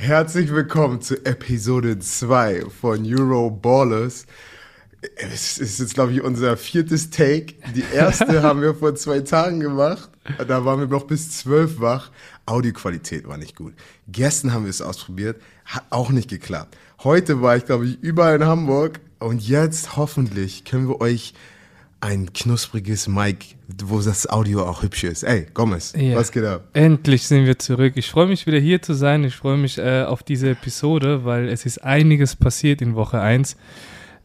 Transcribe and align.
Herzlich 0.00 0.52
willkommen 0.52 1.00
zu 1.00 1.26
Episode 1.26 1.98
2 1.98 2.66
von 2.70 3.04
Euro 3.04 3.50
Ballers. 3.50 4.26
Es 5.16 5.58
ist 5.58 5.80
jetzt, 5.80 5.94
glaube 5.94 6.12
ich, 6.12 6.22
unser 6.22 6.56
viertes 6.56 7.10
Take. 7.10 7.56
Die 7.74 7.82
erste 7.92 8.40
haben 8.44 8.62
wir 8.62 8.76
vor 8.76 8.94
zwei 8.94 9.18
Tagen 9.20 9.58
gemacht. 9.58 10.08
Da 10.46 10.64
waren 10.64 10.78
wir 10.78 10.86
noch 10.86 11.08
bis 11.08 11.32
zwölf 11.32 11.80
wach. 11.80 12.12
Audioqualität 12.46 13.26
war 13.26 13.38
nicht 13.38 13.56
gut. 13.56 13.74
Gestern 14.06 14.52
haben 14.52 14.66
wir 14.66 14.70
es 14.70 14.82
ausprobiert. 14.82 15.42
Hat 15.64 15.82
auch 15.90 16.10
nicht 16.10 16.30
geklappt. 16.30 16.78
Heute 17.02 17.42
war 17.42 17.56
ich, 17.56 17.64
glaube 17.66 17.86
ich, 17.86 18.00
überall 18.00 18.36
in 18.36 18.46
Hamburg. 18.46 19.00
Und 19.18 19.46
jetzt 19.48 19.96
hoffentlich 19.96 20.64
können 20.64 20.88
wir 20.88 21.00
euch 21.00 21.34
ein 22.00 22.32
knuspriges 22.32 23.08
Mic, 23.08 23.56
wo 23.84 24.00
das 24.00 24.28
Audio 24.28 24.64
auch 24.64 24.82
hübsch 24.82 25.04
ist. 25.04 25.24
Ey, 25.24 25.46
Gomez, 25.52 25.94
ja. 25.96 26.16
was 26.16 26.30
geht 26.30 26.44
ab? 26.44 26.68
Endlich 26.72 27.26
sind 27.26 27.44
wir 27.44 27.58
zurück. 27.58 27.94
Ich 27.96 28.10
freue 28.10 28.26
mich 28.26 28.46
wieder 28.46 28.58
hier 28.58 28.80
zu 28.80 28.94
sein. 28.94 29.24
Ich 29.24 29.34
freue 29.34 29.56
mich 29.56 29.78
äh, 29.78 30.04
auf 30.04 30.22
diese 30.22 30.50
Episode, 30.50 31.24
weil 31.24 31.48
es 31.48 31.66
ist 31.66 31.78
einiges 31.78 32.36
passiert 32.36 32.80
in 32.80 32.94
Woche 32.94 33.20
1. 33.20 33.56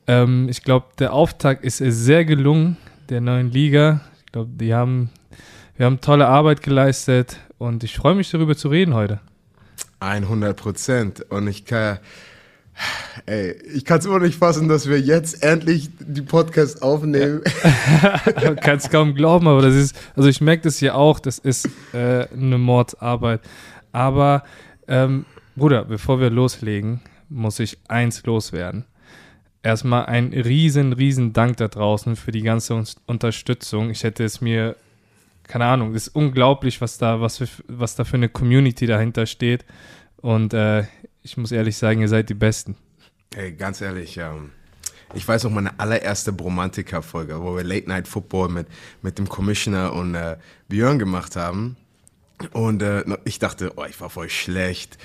Ähm, 0.06 0.48
ich 0.50 0.64
glaube, 0.64 0.88
der 1.00 1.14
Auftakt 1.14 1.64
ist 1.66 1.78
sehr 1.78 2.26
gelungen, 2.26 2.78
der 3.10 3.22
neuen 3.22 3.50
Liga. 3.50 4.02
Ich 4.26 4.32
glaube, 4.32 4.52
die 4.54 4.74
haben, 4.74 5.10
wir 5.76 5.88
haben 5.88 6.00
tolle 6.00 6.28
Arbeit 6.28 6.62
geleistet 6.62 7.38
und 7.58 7.84
ich 7.84 7.98
freue 7.98 8.16
mich 8.16 8.30
darüber 8.30 8.56
zu 8.56 8.68
reden 8.68 8.94
heute. 8.94 9.20
100 10.00 10.56
Prozent. 10.56 11.26
Und 11.32 11.48
ich 11.48 11.66
kann 11.66 12.00
Ey, 13.26 13.52
ich 13.74 13.86
kann 13.86 14.00
es 14.00 14.06
immer 14.06 14.20
nicht 14.20 14.38
fassen, 14.38 14.68
dass 14.68 14.88
wir 14.90 15.00
jetzt 15.00 15.44
endlich 15.44 15.90
die 16.00 16.22
Podcast 16.22 16.82
aufnehmen. 16.82 17.42
Ja. 18.42 18.56
Kannst 18.62 18.92
kaum 18.92 19.14
glauben, 19.14 19.48
aber 19.48 19.62
das 19.62 19.76
ist, 19.76 19.96
also 20.16 20.28
ich 20.28 20.42
merke 20.42 20.64
das 20.64 20.80
hier 20.80 20.96
auch, 20.96 21.20
das 21.20 21.38
ist 21.38 21.70
äh, 21.94 22.28
eine 22.34 22.58
Mordsarbeit. 22.58 23.42
Aber, 23.92 24.44
ähm, 24.88 25.26
Bruder, 25.56 25.86
bevor 25.86 26.20
wir 26.20 26.32
loslegen, 26.32 27.02
muss 27.30 27.60
ich 27.60 27.78
eins 27.88 28.26
loswerden. 28.26 28.86
Erstmal 29.62 30.08
ein 30.08 30.34
riesen, 30.34 30.92
riesen 30.94 31.32
Dank 31.32 31.58
da 31.58 31.68
draußen 31.68 32.16
für 32.16 32.32
die 32.32 32.42
ganze 32.42 32.84
Unterstützung. 33.06 33.92
Ich 33.92 34.04
hätte 34.04 34.24
es 34.24 34.42
mir, 34.42 34.76
keine 35.44 35.66
Ahnung, 35.66 35.94
es 35.96 36.08
ist 36.08 36.16
unglaublich, 36.16 36.82
was 36.82 36.98
da, 36.98 37.22
was, 37.22 37.38
für, 37.38 37.48
was 37.68 37.96
da 37.96 38.04
für 38.04 38.18
eine 38.18 38.30
Community 38.30 38.88
dahinter 38.88 39.26
steht. 39.26 39.64
Und 40.18 40.54
äh, 40.54 40.84
ich 41.24 41.38
muss 41.38 41.52
ehrlich 41.52 41.78
sagen, 41.78 42.02
ihr 42.02 42.10
seid 42.10 42.30
die 42.30 42.34
Besten. 42.34 42.76
Hey, 43.34 43.54
ganz 43.54 43.82
ehrlich, 43.82 44.18
ähm, 44.18 44.52
ich 45.16 45.28
weiß 45.28 45.46
noch 45.46 45.52
meine 45.52 45.80
allererste 45.80 46.34
Bromantica-Folge, 46.34 47.42
wo 47.42 47.56
wir 47.56 47.64
Late 47.64 47.88
Night 47.88 48.08
Football 48.08 48.50
mit, 48.50 48.68
mit 49.02 49.18
dem 49.18 49.28
Commissioner 49.28 49.94
und 49.94 50.16
äh, 50.16 50.38
Björn 50.68 51.00
gemacht 51.00 51.36
haben. 51.36 51.78
Und 52.52 52.82
äh, 52.82 53.04
ich 53.24 53.40
dachte, 53.40 53.74
oh, 53.78 53.86
ich 53.88 54.00
war 54.02 54.10
voll 54.10 54.30
schlecht. 54.30 54.98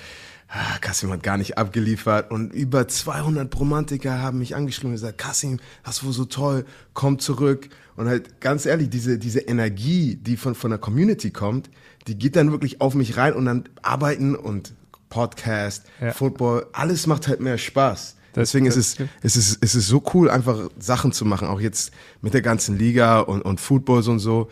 Ah, 0.49 0.79
Kassim 0.81 1.13
hat 1.13 1.23
gar 1.23 1.37
nicht 1.37 1.59
abgeliefert 1.59 2.31
und 2.31 2.55
über 2.55 2.89
200 2.89 3.51
Bromantiker 3.51 4.19
haben 4.23 4.39
mich 4.39 4.57
angeschrieben 4.57 4.91
und 4.91 4.95
gesagt, 4.95 5.19
Kassim, 5.19 5.61
das 5.85 6.05
war 6.05 6.13
so 6.13 6.25
toll, 6.25 6.65
komm 6.95 7.19
zurück. 7.19 7.69
Und 7.97 8.09
halt 8.09 8.41
ganz 8.41 8.65
ehrlich, 8.65 8.89
diese, 8.89 9.19
diese 9.19 9.41
Energie, 9.41 10.17
die 10.17 10.39
von, 10.39 10.55
von 10.55 10.71
der 10.71 10.79
Community 10.79 11.31
kommt, 11.31 11.69
die 12.07 12.17
geht 12.17 12.35
dann 12.35 12.51
wirklich 12.51 12.81
auf 12.81 12.95
mich 12.95 13.19
rein 13.19 13.35
und 13.35 13.45
dann 13.45 13.65
arbeiten 13.83 14.35
und 14.35 14.73
Podcast, 15.09 15.87
ja. 16.01 16.13
Football, 16.13 16.67
alles 16.73 17.07
macht 17.07 17.29
halt 17.29 17.41
mehr 17.41 17.59
Spaß. 17.59 18.17
Das, 18.33 18.51
Deswegen 18.51 18.67
das, 18.67 18.77
ist 18.77 19.01
es, 19.01 19.09
es, 19.23 19.37
ist, 19.37 19.59
es 19.63 19.75
ist 19.75 19.89
so 19.89 20.03
cool, 20.15 20.31
einfach 20.31 20.69
Sachen 20.79 21.13
zu 21.13 21.25
machen, 21.25 21.49
auch 21.49 21.61
jetzt 21.61 21.93
mit 22.21 22.35
der 22.35 22.43
ganzen 22.43 22.79
Liga 22.79 23.21
und, 23.21 23.43
und 23.43 23.61
Footballs 23.61 24.09
und 24.09 24.19
so. 24.19 24.49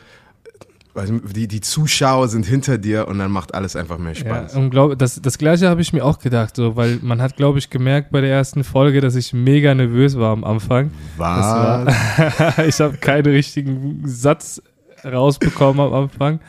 Die, 1.34 1.46
die 1.46 1.60
Zuschauer 1.60 2.28
sind 2.28 2.46
hinter 2.46 2.78
dir 2.78 3.06
und 3.06 3.18
dann 3.18 3.30
macht 3.30 3.54
alles 3.54 3.76
einfach 3.76 3.98
mehr 3.98 4.14
Spaß. 4.14 4.54
Ja, 4.54 4.58
und 4.58 4.70
glaub, 4.70 4.98
das, 4.98 5.20
das 5.20 5.36
gleiche 5.36 5.68
habe 5.68 5.82
ich 5.82 5.92
mir 5.92 6.02
auch 6.02 6.18
gedacht, 6.18 6.56
so, 6.56 6.74
weil 6.74 6.98
man 7.02 7.20
hat, 7.20 7.36
glaube 7.36 7.58
ich, 7.58 7.68
gemerkt 7.68 8.10
bei 8.12 8.22
der 8.22 8.30
ersten 8.30 8.64
Folge, 8.64 9.02
dass 9.02 9.14
ich 9.14 9.34
mega 9.34 9.74
nervös 9.74 10.16
war 10.16 10.32
am 10.32 10.42
Anfang. 10.42 10.90
Was? 11.18 11.44
War, 11.44 12.58
ich 12.66 12.80
habe 12.80 12.96
keinen 12.96 13.26
richtigen 13.26 14.02
Satz 14.06 14.62
rausbekommen 15.04 15.86
am 15.86 15.92
Anfang. 15.92 16.40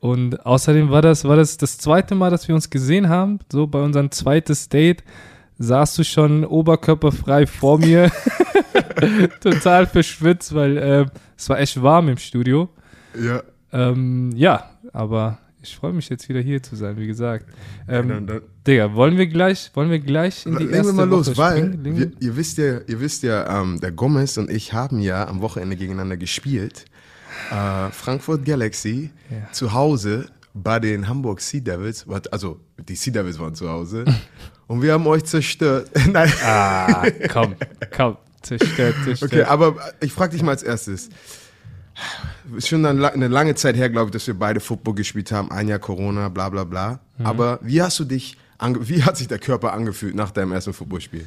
Und 0.00 0.46
außerdem 0.46 0.90
war 0.90 1.02
das, 1.02 1.24
war 1.24 1.36
das 1.36 1.56
das 1.56 1.78
zweite 1.78 2.14
Mal, 2.14 2.30
dass 2.30 2.48
wir 2.48 2.54
uns 2.54 2.70
gesehen 2.70 3.08
haben. 3.08 3.40
So 3.50 3.66
bei 3.66 3.80
unserem 3.80 4.10
zweiten 4.10 4.56
Date 4.72 5.02
saßt 5.58 5.98
du 5.98 6.04
schon 6.04 6.44
oberkörperfrei 6.44 7.46
vor 7.46 7.78
mir. 7.78 8.10
Total 9.40 9.86
verschwitzt, 9.86 10.54
weil 10.54 10.76
äh, 10.76 11.06
es 11.36 11.48
war 11.48 11.58
echt 11.58 11.80
warm 11.82 12.08
im 12.08 12.18
Studio. 12.18 12.68
Ja. 13.20 13.42
Ähm, 13.72 14.32
ja, 14.34 14.70
aber 14.92 15.38
ich 15.62 15.76
freue 15.76 15.92
mich 15.92 16.08
jetzt 16.08 16.28
wieder 16.28 16.40
hier 16.40 16.62
zu 16.62 16.76
sein, 16.76 16.96
wie 16.96 17.06
gesagt. 17.06 17.46
Ähm, 17.88 18.08
dann, 18.08 18.26
dann. 18.26 18.40
Digga, 18.66 18.94
wollen 18.94 19.16
wir 19.16 19.26
gleich, 19.26 19.70
wollen 19.74 19.90
wir 19.90 19.98
gleich 19.98 20.46
in 20.46 20.52
die 20.52 20.64
Legen 20.64 20.74
erste 20.74 20.92
wir 20.92 21.06
mal 21.06 21.10
Woche 21.10 21.30
los, 21.30 21.36
weil 21.36 21.78
wir, 21.82 22.12
ihr 22.20 22.36
wisst 22.36 22.58
ja, 22.58 22.80
ihr 22.86 23.00
wisst 23.00 23.22
ja, 23.22 23.60
ähm, 23.60 23.80
der 23.80 23.92
Gomez 23.92 24.36
und 24.36 24.50
ich 24.50 24.72
haben 24.72 25.00
ja 25.00 25.26
am 25.26 25.40
Wochenende 25.40 25.76
gegeneinander 25.76 26.16
gespielt 26.16 26.84
äh, 27.50 27.90
Frankfurt 27.90 28.44
Galaxy 28.44 29.10
ja. 29.30 29.52
zu 29.52 29.72
Hause 29.72 30.26
bei 30.54 30.80
den 30.80 31.08
Hamburg 31.08 31.40
Sea 31.40 31.60
Devils, 31.60 32.06
also 32.30 32.60
die 32.78 32.96
Sea 32.96 33.12
Devils 33.12 33.38
waren 33.38 33.54
zu 33.54 33.68
Hause 33.68 34.04
und 34.66 34.82
wir 34.82 34.92
haben 34.92 35.06
euch 35.06 35.24
zerstört. 35.24 35.90
Nein. 36.12 36.32
Ah, 36.44 37.06
komm, 37.30 37.54
komm, 37.94 38.16
zerstört, 38.42 38.94
zerstört. 39.04 39.32
Okay, 39.32 39.42
aber 39.44 39.76
ich 40.00 40.12
frage 40.12 40.32
dich 40.32 40.42
mal 40.42 40.52
als 40.52 40.62
erstes. 40.62 41.10
Ist 42.56 42.68
schon 42.68 42.84
eine 42.86 43.28
lange 43.28 43.54
Zeit 43.56 43.76
her, 43.76 43.90
glaube 43.90 44.06
ich, 44.06 44.12
dass 44.12 44.26
wir 44.26 44.34
beide 44.34 44.60
Football 44.60 44.94
gespielt 44.94 45.32
haben. 45.32 45.50
Ein 45.50 45.68
Jahr 45.68 45.80
Corona, 45.80 46.28
bla 46.28 46.48
bla 46.48 46.64
bla. 46.64 47.00
Mhm. 47.18 47.26
Aber 47.26 47.58
wie 47.62 47.82
hast 47.82 47.98
du 47.98 48.04
dich, 48.04 48.38
wie 48.80 49.02
hat 49.02 49.16
sich 49.16 49.28
der 49.28 49.38
Körper 49.38 49.72
angefühlt 49.72 50.14
nach 50.14 50.30
deinem 50.30 50.52
ersten 50.52 50.72
Footballspiel? 50.72 51.26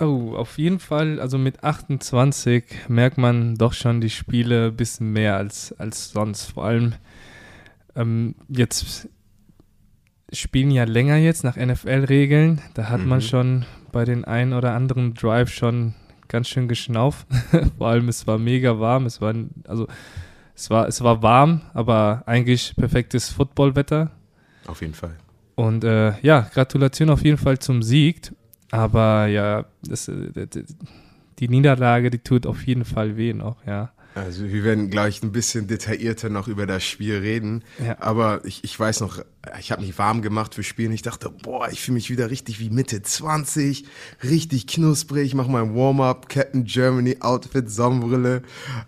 Oh, 0.00 0.34
auf 0.34 0.58
jeden 0.58 0.78
Fall, 0.78 1.20
also 1.20 1.36
mit 1.36 1.62
28 1.64 2.88
merkt 2.88 3.18
man 3.18 3.56
doch 3.56 3.74
schon 3.74 4.00
die 4.00 4.10
Spiele 4.10 4.68
ein 4.68 4.76
bisschen 4.76 5.12
mehr 5.12 5.36
als, 5.36 5.72
als 5.78 6.10
sonst. 6.10 6.52
Vor 6.52 6.64
allem 6.64 6.94
ähm, 7.94 8.34
jetzt 8.48 9.08
spielen 10.32 10.70
ja 10.70 10.84
länger 10.84 11.16
jetzt 11.16 11.44
nach 11.44 11.56
NFL-Regeln. 11.56 12.62
Da 12.74 12.88
hat 12.88 13.00
mhm. 13.00 13.08
man 13.08 13.20
schon 13.20 13.66
bei 13.92 14.04
den 14.04 14.24
einen 14.24 14.54
oder 14.54 14.72
anderen 14.72 15.14
Drive 15.14 15.50
schon 15.50 15.94
ganz 16.28 16.48
schön 16.48 16.68
geschnauft. 16.68 17.26
Vor 17.78 17.88
allem 17.88 18.08
es 18.08 18.26
war 18.26 18.38
mega 18.38 18.80
warm. 18.80 19.04
Es 19.04 19.20
war 19.20 19.34
also 19.68 19.86
es 20.54 20.70
war 20.70 20.88
es 20.88 21.02
war 21.02 21.22
warm, 21.22 21.60
aber 21.74 22.22
eigentlich 22.26 22.74
perfektes 22.76 23.28
Footballwetter. 23.28 24.10
Auf 24.66 24.80
jeden 24.80 24.94
Fall. 24.94 25.16
Und 25.54 25.84
äh, 25.84 26.18
ja, 26.22 26.40
Gratulation 26.40 27.10
auf 27.10 27.22
jeden 27.22 27.36
Fall 27.36 27.58
zum 27.58 27.82
Sieg. 27.82 28.32
Aber 28.72 29.26
ja, 29.26 29.66
das, 29.82 30.08
äh, 30.08 30.48
die 31.38 31.48
Niederlage, 31.48 32.10
die 32.10 32.18
tut 32.18 32.46
auf 32.46 32.66
jeden 32.66 32.84
Fall 32.84 33.16
weh 33.16 33.34
noch, 33.34 33.64
ja. 33.66 33.92
Also 34.14 34.50
wir 34.50 34.64
werden 34.64 34.90
gleich 34.90 35.22
ein 35.22 35.32
bisschen 35.32 35.66
detaillierter 35.66 36.28
noch 36.28 36.48
über 36.48 36.66
das 36.66 36.84
Spiel 36.84 37.16
reden. 37.18 37.64
Ja. 37.84 37.96
Aber 38.00 38.44
ich, 38.44 38.62
ich 38.64 38.78
weiß 38.78 39.00
noch, 39.00 39.24
ich 39.58 39.72
habe 39.72 39.82
mich 39.82 39.96
warm 39.98 40.20
gemacht 40.20 40.54
für 40.54 40.62
Spielen. 40.62 40.92
Ich 40.92 41.02
dachte, 41.02 41.30
boah, 41.30 41.68
ich 41.70 41.80
fühle 41.80 41.94
mich 41.94 42.10
wieder 42.10 42.30
richtig 42.30 42.60
wie 42.60 42.68
Mitte 42.68 43.02
20, 43.02 43.86
richtig 44.22 44.66
knusprig. 44.66 45.26
Ich 45.26 45.34
mache 45.34 45.50
mein 45.50 45.74
Warm-up, 45.74 46.28
Captain 46.28 46.64
Germany 46.64 47.18
Outfit, 47.20 47.70
Sonnenbrille. 47.70 48.42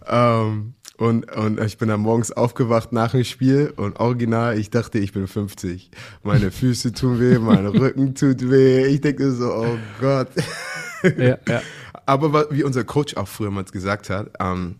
Ähm, 0.06 0.74
und, 0.96 1.30
und 1.34 1.60
ich 1.60 1.76
bin 1.76 1.88
dann 1.88 2.00
morgens 2.00 2.30
aufgewacht 2.30 2.92
nach 2.92 3.12
dem 3.12 3.24
Spiel 3.24 3.72
und 3.76 3.98
original, 3.98 4.56
ich 4.58 4.70
dachte, 4.70 4.98
ich 4.98 5.12
bin 5.12 5.26
50. 5.26 5.90
Meine 6.22 6.52
Füße 6.52 6.92
tun 6.92 7.18
weh, 7.18 7.38
mein 7.38 7.66
Rücken 7.66 8.14
tut 8.14 8.48
weh. 8.48 8.86
Ich 8.86 9.00
denke 9.00 9.32
so, 9.32 9.52
oh 9.52 9.78
Gott. 10.00 10.28
Ja, 11.18 11.38
ja. 11.48 11.62
Aber 12.06 12.50
wie 12.50 12.62
unser 12.62 12.84
Coach 12.84 13.16
auch 13.16 13.26
früher 13.26 13.50
mal 13.50 13.64
gesagt 13.64 14.10
hat, 14.10 14.30
ähm, 14.38 14.76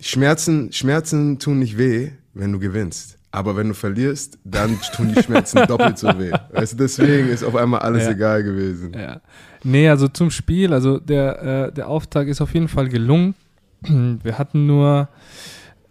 Schmerzen, 0.00 0.72
Schmerzen 0.72 1.38
tun 1.38 1.58
nicht 1.58 1.76
weh, 1.76 2.12
wenn 2.32 2.52
du 2.52 2.58
gewinnst. 2.58 3.18
Aber 3.30 3.56
wenn 3.56 3.68
du 3.68 3.74
verlierst, 3.74 4.38
dann 4.44 4.78
tun 4.94 5.12
die 5.14 5.22
Schmerzen 5.22 5.66
doppelt 5.68 5.98
so 5.98 6.08
weh. 6.18 6.32
Weißt 6.52 6.72
du, 6.72 6.76
deswegen 6.78 7.28
ist 7.28 7.42
auf 7.42 7.56
einmal 7.56 7.80
alles 7.80 8.04
ja. 8.04 8.12
egal 8.12 8.42
gewesen. 8.42 8.94
Ja. 8.94 9.20
Nee, 9.62 9.88
also 9.88 10.08
zum 10.08 10.30
Spiel, 10.30 10.72
also 10.72 10.98
der, 10.98 11.66
äh, 11.68 11.72
der 11.72 11.88
Auftakt 11.88 12.30
ist 12.30 12.40
auf 12.40 12.54
jeden 12.54 12.68
Fall 12.68 12.88
gelungen. 12.88 13.34
Wir 14.22 14.38
hatten 14.38 14.66
nur, 14.66 15.08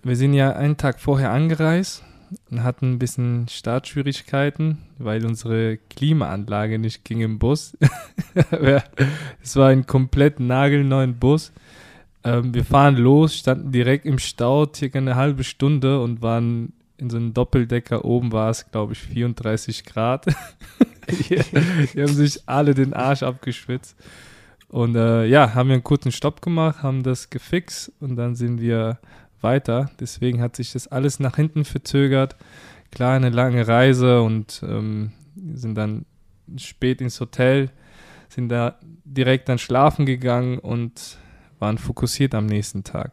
wir 0.03 0.15
sind 0.15 0.33
ja 0.33 0.53
einen 0.53 0.77
Tag 0.77 0.99
vorher 0.99 1.31
angereist 1.31 2.03
und 2.49 2.63
hatten 2.63 2.93
ein 2.93 2.99
bisschen 2.99 3.47
Startschwierigkeiten, 3.49 4.79
weil 4.97 5.25
unsere 5.25 5.77
Klimaanlage 5.89 6.79
nicht 6.79 7.05
ging 7.05 7.21
im 7.21 7.39
Bus. 7.39 7.77
es 9.41 9.55
war 9.55 9.69
ein 9.69 9.85
komplett 9.85 10.39
nagelneuen 10.39 11.15
Bus. 11.15 11.51
Ähm, 12.23 12.53
wir 12.53 12.65
fahren 12.65 12.97
los, 12.97 13.37
standen 13.37 13.71
direkt 13.71 14.05
im 14.05 14.19
Stau, 14.19 14.67
circa 14.73 14.97
eine 14.97 15.15
halbe 15.15 15.43
Stunde 15.43 16.01
und 16.01 16.21
waren 16.21 16.73
in 16.97 17.09
so 17.09 17.17
einem 17.17 17.33
Doppeldecker. 17.33 18.05
Oben 18.05 18.31
war 18.31 18.49
es, 18.49 18.69
glaube 18.71 18.93
ich, 18.93 18.99
34 18.99 19.85
Grad. 19.85 20.25
die, 21.09 21.39
die 21.93 22.01
haben 22.01 22.13
sich 22.13 22.41
alle 22.47 22.73
den 22.73 22.93
Arsch 22.93 23.23
abgeschwitzt. 23.23 23.95
Und 24.69 24.95
äh, 24.95 25.25
ja, 25.25 25.53
haben 25.53 25.69
wir 25.69 25.75
einen 25.75 25.83
kurzen 25.83 26.11
Stopp 26.11 26.41
gemacht, 26.41 26.83
haben 26.83 27.03
das 27.03 27.29
gefixt 27.29 27.91
und 27.99 28.15
dann 28.15 28.35
sind 28.35 28.59
wir 28.59 28.99
weiter. 29.41 29.89
Deswegen 29.99 30.41
hat 30.41 30.55
sich 30.55 30.73
das 30.73 30.87
alles 30.87 31.19
nach 31.19 31.35
hinten 31.35 31.63
verzögert. 31.63 32.35
Klar, 32.91 33.15
eine 33.15 33.29
lange 33.29 33.67
Reise 33.67 34.21
und 34.21 34.61
ähm, 34.67 35.11
sind 35.53 35.75
dann 35.75 36.05
spät 36.57 37.01
ins 37.01 37.19
Hotel, 37.19 37.69
sind 38.29 38.49
da 38.49 38.77
direkt 39.05 39.49
dann 39.49 39.57
schlafen 39.57 40.05
gegangen 40.05 40.59
und 40.59 41.17
waren 41.59 41.77
fokussiert 41.77 42.35
am 42.35 42.45
nächsten 42.45 42.83
Tag. 42.83 43.11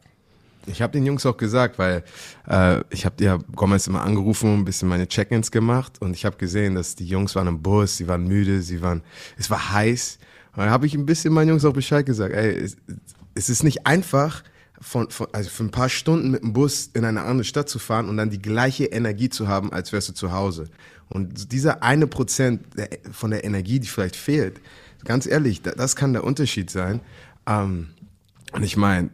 Ich 0.66 0.80
habe 0.80 0.92
den 0.92 1.04
Jungs 1.04 1.26
auch 1.26 1.36
gesagt, 1.36 1.78
weil 1.78 2.04
äh, 2.48 2.80
ich 2.90 3.04
habe 3.04 3.22
ja 3.22 3.38
Gomez 3.54 3.86
immer 3.86 4.02
angerufen 4.02 4.60
ein 4.60 4.64
bisschen 4.64 4.88
meine 4.88 5.06
Check-ins 5.06 5.50
gemacht 5.50 6.00
und 6.00 6.14
ich 6.14 6.24
habe 6.24 6.36
gesehen, 6.36 6.74
dass 6.74 6.94
die 6.94 7.06
Jungs 7.06 7.34
waren 7.34 7.48
im 7.48 7.62
Bus, 7.62 7.98
sie 7.98 8.08
waren 8.08 8.26
müde, 8.26 8.62
sie 8.62 8.80
waren, 8.80 9.02
es 9.36 9.50
war 9.50 9.72
heiß. 9.72 10.18
Und 10.54 10.62
dann 10.62 10.70
habe 10.70 10.86
ich 10.86 10.94
ein 10.94 11.06
bisschen 11.06 11.32
meinen 11.34 11.48
Jungs 11.48 11.64
auch 11.64 11.72
Bescheid 11.72 12.06
gesagt, 12.06 12.34
ey, 12.34 12.56
es, 12.56 12.76
es 13.34 13.48
ist 13.48 13.64
nicht 13.64 13.86
einfach, 13.86 14.42
von, 14.80 15.10
von, 15.10 15.28
also 15.32 15.48
für 15.50 15.64
ein 15.64 15.70
paar 15.70 15.88
Stunden 15.88 16.30
mit 16.30 16.42
dem 16.42 16.52
Bus 16.52 16.90
in 16.92 17.04
eine 17.04 17.22
andere 17.22 17.44
Stadt 17.44 17.68
zu 17.68 17.78
fahren 17.78 18.08
und 18.08 18.16
dann 18.16 18.30
die 18.30 18.42
gleiche 18.42 18.84
Energie 18.86 19.30
zu 19.30 19.48
haben, 19.48 19.72
als 19.72 19.92
wärst 19.92 20.10
du 20.10 20.12
zu 20.12 20.32
Hause. 20.32 20.68
Und 21.08 21.52
dieser 21.52 21.82
eine 21.82 22.06
Prozent 22.06 22.62
von 23.10 23.30
der 23.30 23.44
Energie, 23.44 23.78
die 23.78 23.88
vielleicht 23.88 24.16
fehlt, 24.16 24.60
ganz 25.04 25.26
ehrlich, 25.26 25.62
das 25.62 25.96
kann 25.96 26.12
der 26.12 26.24
Unterschied 26.24 26.70
sein. 26.70 27.00
Ähm, 27.46 27.88
und 28.52 28.62
ich 28.62 28.76
meine, 28.76 29.10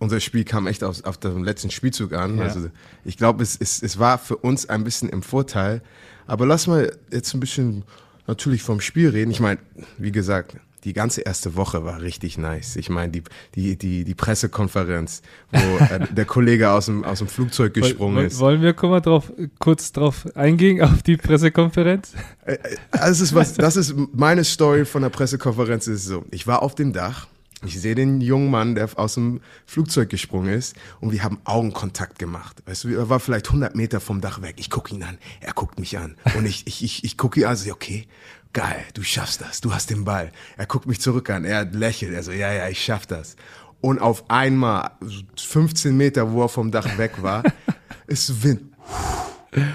unser 0.00 0.20
Spiel 0.20 0.44
kam 0.44 0.66
echt 0.66 0.84
auf, 0.84 1.04
auf 1.04 1.18
dem 1.18 1.44
letzten 1.44 1.70
Spielzug 1.70 2.12
an. 2.12 2.38
Ja. 2.38 2.44
Also 2.44 2.68
ich 3.04 3.16
glaube, 3.16 3.42
es, 3.42 3.56
es, 3.58 3.82
es 3.82 3.98
war 3.98 4.18
für 4.18 4.36
uns 4.36 4.68
ein 4.68 4.84
bisschen 4.84 5.08
im 5.08 5.22
Vorteil. 5.22 5.82
Aber 6.26 6.46
lass 6.46 6.66
mal 6.66 6.96
jetzt 7.10 7.34
ein 7.34 7.40
bisschen 7.40 7.84
natürlich 8.26 8.62
vom 8.62 8.80
Spiel 8.80 9.10
reden. 9.10 9.30
Ich 9.30 9.40
meine, 9.40 9.58
wie 9.98 10.12
gesagt, 10.12 10.56
die 10.84 10.92
ganze 10.92 11.22
erste 11.22 11.56
Woche 11.56 11.84
war 11.84 12.02
richtig 12.02 12.36
nice. 12.36 12.76
Ich 12.76 12.90
meine, 12.90 13.10
die, 13.10 13.22
die, 13.54 13.76
die, 13.76 14.04
die 14.04 14.14
Pressekonferenz, 14.14 15.22
wo 15.50 15.58
äh, 15.58 16.06
der 16.14 16.24
Kollege 16.26 16.70
aus 16.70 16.86
dem, 16.86 17.04
aus 17.04 17.18
dem 17.18 17.28
Flugzeug 17.28 17.72
gesprungen 17.72 18.26
ist. 18.26 18.38
Wollen 18.38 18.60
wir 18.60 18.74
mal 18.82 19.00
drauf, 19.00 19.32
kurz 19.58 19.92
drauf 19.92 20.26
eingehen, 20.34 20.82
auf 20.82 21.02
die 21.02 21.16
Pressekonferenz? 21.16 22.12
Äh, 22.44 22.54
äh, 22.54 22.76
das 22.92 23.20
ist, 23.20 23.34
was, 23.34 23.54
das 23.54 23.76
ist 23.76 23.94
meine 24.12 24.44
Story 24.44 24.84
von 24.84 25.02
der 25.02 25.08
Pressekonferenz. 25.08 25.86
Ist 25.86 26.04
so, 26.04 26.24
ich 26.30 26.46
war 26.46 26.62
auf 26.62 26.74
dem 26.74 26.92
Dach 26.92 27.28
ich 27.64 27.80
sehe 27.80 27.94
den 27.94 28.20
jungen 28.20 28.50
Mann, 28.50 28.74
der 28.74 28.88
aus 28.96 29.14
dem 29.14 29.40
Flugzeug 29.66 30.08
gesprungen 30.08 30.52
ist 30.52 30.76
und 31.00 31.12
wir 31.12 31.22
haben 31.22 31.38
Augenkontakt 31.44 32.18
gemacht. 32.18 32.62
Weißt 32.66 32.84
du, 32.84 32.88
er 32.88 33.08
war 33.08 33.20
vielleicht 33.20 33.46
100 33.46 33.74
Meter 33.74 34.00
vom 34.00 34.20
Dach 34.20 34.42
weg. 34.42 34.56
Ich 34.58 34.70
gucke 34.70 34.94
ihn 34.94 35.02
an, 35.02 35.18
er 35.40 35.52
guckt 35.52 35.78
mich 35.78 35.98
an 35.98 36.16
und 36.36 36.46
ich, 36.46 36.66
ich, 36.66 36.82
ich, 36.82 37.04
ich 37.04 37.16
gucke 37.16 37.40
ihn 37.40 37.46
an, 37.46 37.56
so, 37.56 37.70
okay, 37.72 38.06
geil, 38.52 38.84
du 38.94 39.02
schaffst 39.02 39.40
das, 39.40 39.60
du 39.60 39.74
hast 39.74 39.90
den 39.90 40.04
Ball. 40.04 40.32
Er 40.56 40.66
guckt 40.66 40.86
mich 40.86 41.00
zurück 41.00 41.30
an, 41.30 41.44
er 41.44 41.64
lächelt, 41.64 42.12
er 42.12 42.22
so, 42.22 42.32
ja, 42.32 42.52
ja, 42.52 42.68
ich 42.68 42.82
schaff 42.82 43.06
das. 43.06 43.36
Und 43.80 43.98
auf 43.98 44.30
einmal, 44.30 44.92
15 45.36 45.94
Meter, 45.94 46.32
wo 46.32 46.42
er 46.42 46.48
vom 46.48 46.70
Dach 46.70 46.96
weg 46.96 47.22
war, 47.22 47.42
ist 48.06 48.42
Wind. 48.42 48.74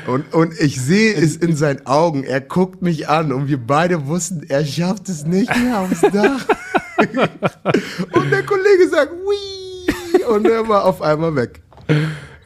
Und, 0.07 0.33
und 0.33 0.59
ich 0.59 0.81
sehe 0.81 1.13
es 1.13 1.37
in 1.37 1.55
seinen 1.55 1.85
Augen, 1.85 2.23
er 2.23 2.41
guckt 2.41 2.81
mich 2.81 3.07
an 3.07 3.31
und 3.31 3.47
wir 3.47 3.57
beide 3.57 4.07
wussten, 4.07 4.43
er 4.49 4.65
schafft 4.65 5.07
es 5.07 5.25
nicht 5.25 5.55
mehr 5.55 5.79
aufs 5.79 6.01
Dach. 6.01 6.45
und 8.13 8.31
der 8.31 8.43
Kollege 8.43 8.87
sagt, 8.89 9.11
Wii! 9.11 10.23
Und 10.25 10.47
er 10.47 10.67
war 10.67 10.85
auf 10.85 11.01
einmal 11.01 11.35
weg. 11.35 11.61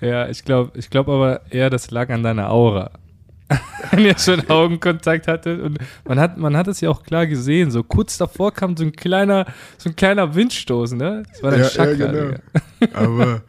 Ja, 0.01 0.27
ich 0.27 0.44
glaube 0.44 0.77
ich 0.77 0.89
glaub 0.89 1.07
aber 1.07 1.41
eher, 1.50 1.69
das 1.69 1.91
lag 1.91 2.09
an 2.09 2.23
deiner 2.23 2.50
Aura. 2.51 2.91
Wenn 3.91 4.05
ihr 4.05 4.17
schon 4.17 4.50
Augenkontakt 4.50 5.27
hattet. 5.27 5.61
Und 5.61 5.77
man 6.05 6.19
hat, 6.19 6.38
man 6.38 6.55
hat 6.57 6.67
es 6.67 6.81
ja 6.81 6.89
auch 6.89 7.03
klar 7.03 7.27
gesehen. 7.27 7.71
So 7.71 7.83
kurz 7.83 8.17
davor 8.17 8.53
kam 8.53 8.77
so 8.77 8.83
ein 8.83 8.94
kleiner, 8.94 9.45
so 9.77 9.89
ein 9.89 9.95
kleiner 9.95 10.33
Windstoß, 10.35 10.94
ne? 10.94 11.23
Das 11.29 11.44
war 11.44 11.51
der 11.51 11.61
ja, 11.61 11.69
Chakra. 11.69 11.94
Ja, 11.94 12.11
genau. 12.11 12.38
Aber 12.94 13.41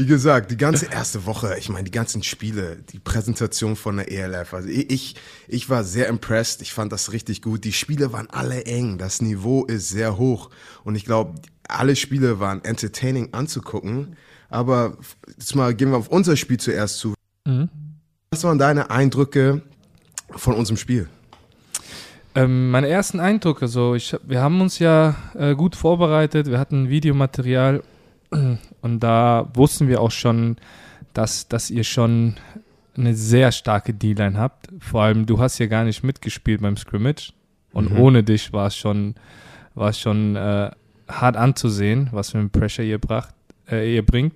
wie 0.00 0.06
gesagt, 0.06 0.50
die 0.50 0.56
ganze 0.56 0.86
erste 0.86 1.26
Woche, 1.26 1.58
ich 1.58 1.68
meine, 1.68 1.84
die 1.84 1.90
ganzen 1.90 2.22
Spiele, 2.22 2.78
die 2.90 2.98
Präsentation 2.98 3.76
von 3.76 3.98
der 3.98 4.10
ELF, 4.10 4.54
also 4.54 4.66
ich, 4.66 5.14
ich 5.46 5.68
war 5.68 5.84
sehr 5.84 6.08
impressed, 6.08 6.62
ich 6.62 6.72
fand 6.72 6.90
das 6.90 7.12
richtig 7.12 7.42
gut. 7.42 7.64
Die 7.64 7.74
Spiele 7.74 8.10
waren 8.10 8.30
alle 8.30 8.64
eng, 8.64 8.96
das 8.96 9.20
Niveau 9.20 9.66
ist 9.66 9.90
sehr 9.90 10.16
hoch 10.16 10.48
und 10.84 10.94
ich 10.94 11.04
glaube, 11.04 11.34
alle 11.68 11.96
Spiele 11.96 12.40
waren 12.40 12.64
entertaining 12.64 13.34
anzugucken. 13.34 14.16
Aber 14.48 14.96
jetzt 15.36 15.54
mal 15.54 15.74
gehen 15.74 15.90
wir 15.90 15.98
auf 15.98 16.08
unser 16.08 16.34
Spiel 16.36 16.58
zuerst 16.58 16.96
zu. 16.96 17.12
Mhm. 17.46 17.68
Was 18.30 18.42
waren 18.42 18.58
deine 18.58 18.88
Eindrücke 18.88 19.60
von 20.30 20.54
unserem 20.54 20.78
Spiel? 20.78 21.10
Ähm, 22.34 22.70
meine 22.70 22.88
ersten 22.88 23.20
Eindrücke, 23.20 23.68
so 23.68 23.94
ich, 23.94 24.16
wir 24.26 24.40
haben 24.40 24.62
uns 24.62 24.78
ja 24.78 25.14
äh, 25.34 25.54
gut 25.54 25.76
vorbereitet, 25.76 26.46
wir 26.46 26.58
hatten 26.58 26.88
Videomaterial 26.88 27.82
und 28.82 29.00
da 29.00 29.50
wussten 29.54 29.88
wir 29.88 30.00
auch 30.00 30.10
schon, 30.10 30.56
dass, 31.12 31.48
dass 31.48 31.70
ihr 31.70 31.84
schon 31.84 32.36
eine 32.96 33.14
sehr 33.14 33.52
starke 33.52 33.94
D-Line 33.94 34.38
habt. 34.38 34.68
Vor 34.78 35.02
allem, 35.02 35.26
du 35.26 35.38
hast 35.38 35.58
ja 35.58 35.66
gar 35.66 35.84
nicht 35.84 36.02
mitgespielt 36.02 36.60
beim 36.60 36.76
Scrimmage. 36.76 37.32
Und 37.72 37.92
mhm. 37.92 38.00
ohne 38.00 38.24
dich 38.24 38.52
war 38.52 38.66
es 38.66 38.76
schon, 38.76 39.14
war 39.74 39.90
es 39.90 39.98
schon 39.98 40.36
äh, 40.36 40.70
hart 41.08 41.36
anzusehen, 41.36 42.08
was 42.12 42.30
für 42.30 42.38
ein 42.38 42.50
Pressure 42.50 42.84
ihr, 42.84 42.98
bracht, 42.98 43.34
äh, 43.70 43.94
ihr 43.94 44.04
bringt. 44.04 44.34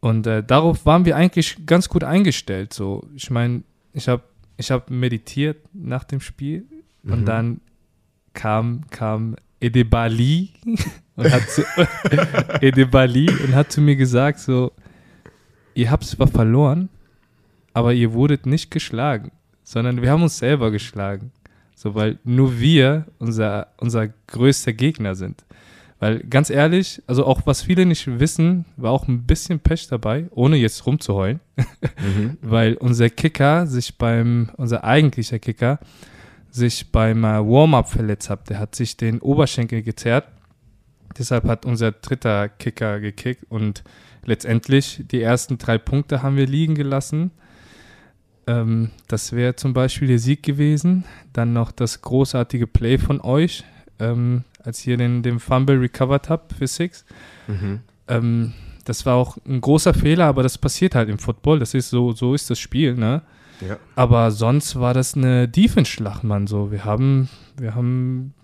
Und 0.00 0.26
äh, 0.26 0.42
darauf 0.42 0.86
waren 0.86 1.04
wir 1.04 1.16
eigentlich 1.16 1.66
ganz 1.66 1.88
gut 1.88 2.04
eingestellt. 2.04 2.72
So, 2.72 3.06
ich 3.14 3.30
meine, 3.30 3.62
ich 3.92 4.08
habe 4.08 4.22
ich 4.56 4.70
hab 4.70 4.90
meditiert 4.90 5.58
nach 5.72 6.04
dem 6.04 6.20
Spiel 6.20 6.66
mhm. 7.02 7.12
und 7.12 7.24
dann 7.26 7.60
kam, 8.34 8.82
kam 8.90 9.36
Edebali 9.60 10.50
und 11.16 11.30
hat 11.30 11.48
zu, 11.48 11.62
Edebali 12.60 13.28
und 13.28 13.54
hat 13.54 13.70
zu 13.70 13.80
mir 13.80 13.96
gesagt 13.96 14.40
so, 14.40 14.72
ihr 15.74 15.90
habt 15.90 16.04
zwar 16.04 16.26
verloren, 16.26 16.88
aber 17.72 17.92
ihr 17.92 18.12
wurdet 18.12 18.46
nicht 18.46 18.70
geschlagen, 18.70 19.30
sondern 19.62 20.02
wir 20.02 20.10
haben 20.10 20.22
uns 20.22 20.38
selber 20.38 20.70
geschlagen. 20.70 21.32
So, 21.74 21.94
weil 21.94 22.18
nur 22.24 22.60
wir 22.60 23.06
unser, 23.18 23.68
unser 23.78 24.08
größter 24.26 24.74
Gegner 24.74 25.14
sind. 25.14 25.44
Weil 26.00 26.20
ganz 26.20 26.48
ehrlich, 26.48 27.02
also 27.06 27.26
auch 27.26 27.42
was 27.44 27.62
viele 27.62 27.84
nicht 27.84 28.18
wissen, 28.18 28.64
war 28.76 28.90
auch 28.90 29.06
ein 29.06 29.24
bisschen 29.24 29.60
Pech 29.60 29.86
dabei, 29.88 30.26
ohne 30.30 30.56
jetzt 30.56 30.86
rumzuheulen. 30.86 31.40
Mhm. 31.56 32.38
Weil 32.42 32.74
unser 32.74 33.10
Kicker 33.10 33.66
sich 33.66 33.98
beim, 33.98 34.48
unser 34.56 34.82
eigentlicher 34.82 35.38
Kicker, 35.38 35.78
sich 36.50 36.90
beim 36.92 37.24
äh, 37.24 37.38
Warm-up 37.38 37.88
verletzt 37.88 38.30
hat. 38.30 38.50
Der 38.50 38.58
hat 38.58 38.74
sich 38.74 38.96
den 38.96 39.20
Oberschenkel 39.20 39.82
gezerrt. 39.82 40.26
Deshalb 41.18 41.44
hat 41.44 41.66
unser 41.66 41.92
dritter 41.92 42.48
Kicker 42.48 43.00
gekickt 43.00 43.44
und 43.48 43.82
letztendlich 44.24 45.02
die 45.10 45.22
ersten 45.22 45.58
drei 45.58 45.78
Punkte 45.78 46.22
haben 46.22 46.36
wir 46.36 46.46
liegen 46.46 46.74
gelassen. 46.74 47.32
Ähm, 48.46 48.90
das 49.08 49.32
wäre 49.32 49.56
zum 49.56 49.72
Beispiel 49.72 50.08
der 50.08 50.18
Sieg 50.18 50.42
gewesen. 50.42 51.04
Dann 51.32 51.52
noch 51.52 51.72
das 51.72 52.02
großartige 52.02 52.66
Play 52.66 52.98
von 52.98 53.20
euch, 53.20 53.64
ähm, 53.98 54.44
als 54.62 54.86
ihr 54.86 54.96
den, 54.96 55.22
den 55.22 55.40
Fumble 55.40 55.78
recovered 55.78 56.28
habt 56.28 56.52
für 56.52 56.66
Six. 56.66 57.04
Mhm. 57.48 57.80
Ähm, 58.08 58.52
das 58.84 59.04
war 59.06 59.16
auch 59.16 59.36
ein 59.46 59.60
großer 59.60 59.94
Fehler, 59.94 60.26
aber 60.26 60.42
das 60.42 60.58
passiert 60.58 60.94
halt 60.94 61.08
im 61.08 61.18
Football. 61.18 61.58
Das 61.58 61.74
ist 61.74 61.90
so, 61.90 62.12
so 62.12 62.34
ist 62.34 62.50
das 62.50 62.58
Spiel, 62.58 62.94
ne? 62.94 63.22
Ja. 63.66 63.78
Aber 63.96 64.30
sonst 64.30 64.78
war 64.78 64.94
das 64.94 65.14
eine 65.14 65.48
Defense-Schlacht, 65.48 66.24
Mann. 66.24 66.46
So, 66.46 66.70
wir 66.70 66.84
haben, 66.84 67.28
wir 67.58 67.74
haben 67.74 68.34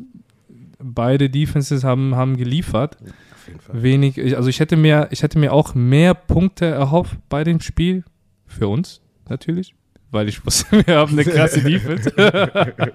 beide 0.79 1.31
Defenses 1.31 1.85
haben, 1.85 2.15
haben 2.15 2.37
geliefert. 2.37 2.99
Auf 3.33 3.49
jeden 3.49 3.61
Fall. 3.61 3.83
Wenig, 3.83 4.37
also 4.37 4.49
ich 4.49 4.61
hätte 4.61 4.77
mir, 4.77 5.09
ich 5.11 5.23
hätte 5.23 5.39
mir 5.39 5.53
auch 5.53 5.75
mehr 5.75 6.15
Punkte 6.15 6.67
erhofft 6.67 7.17
bei 7.29 7.45
dem 7.45 7.61
Spiel. 7.61 8.05
Für 8.47 8.69
uns, 8.69 9.01
natürlich. 9.29 9.75
Weil 10.11 10.29
ich 10.29 10.45
wusste, 10.45 10.67
wir 10.87 10.97
haben 10.97 11.13
eine 11.13 11.25
krasse 11.25 11.63
Defense. 11.63 12.13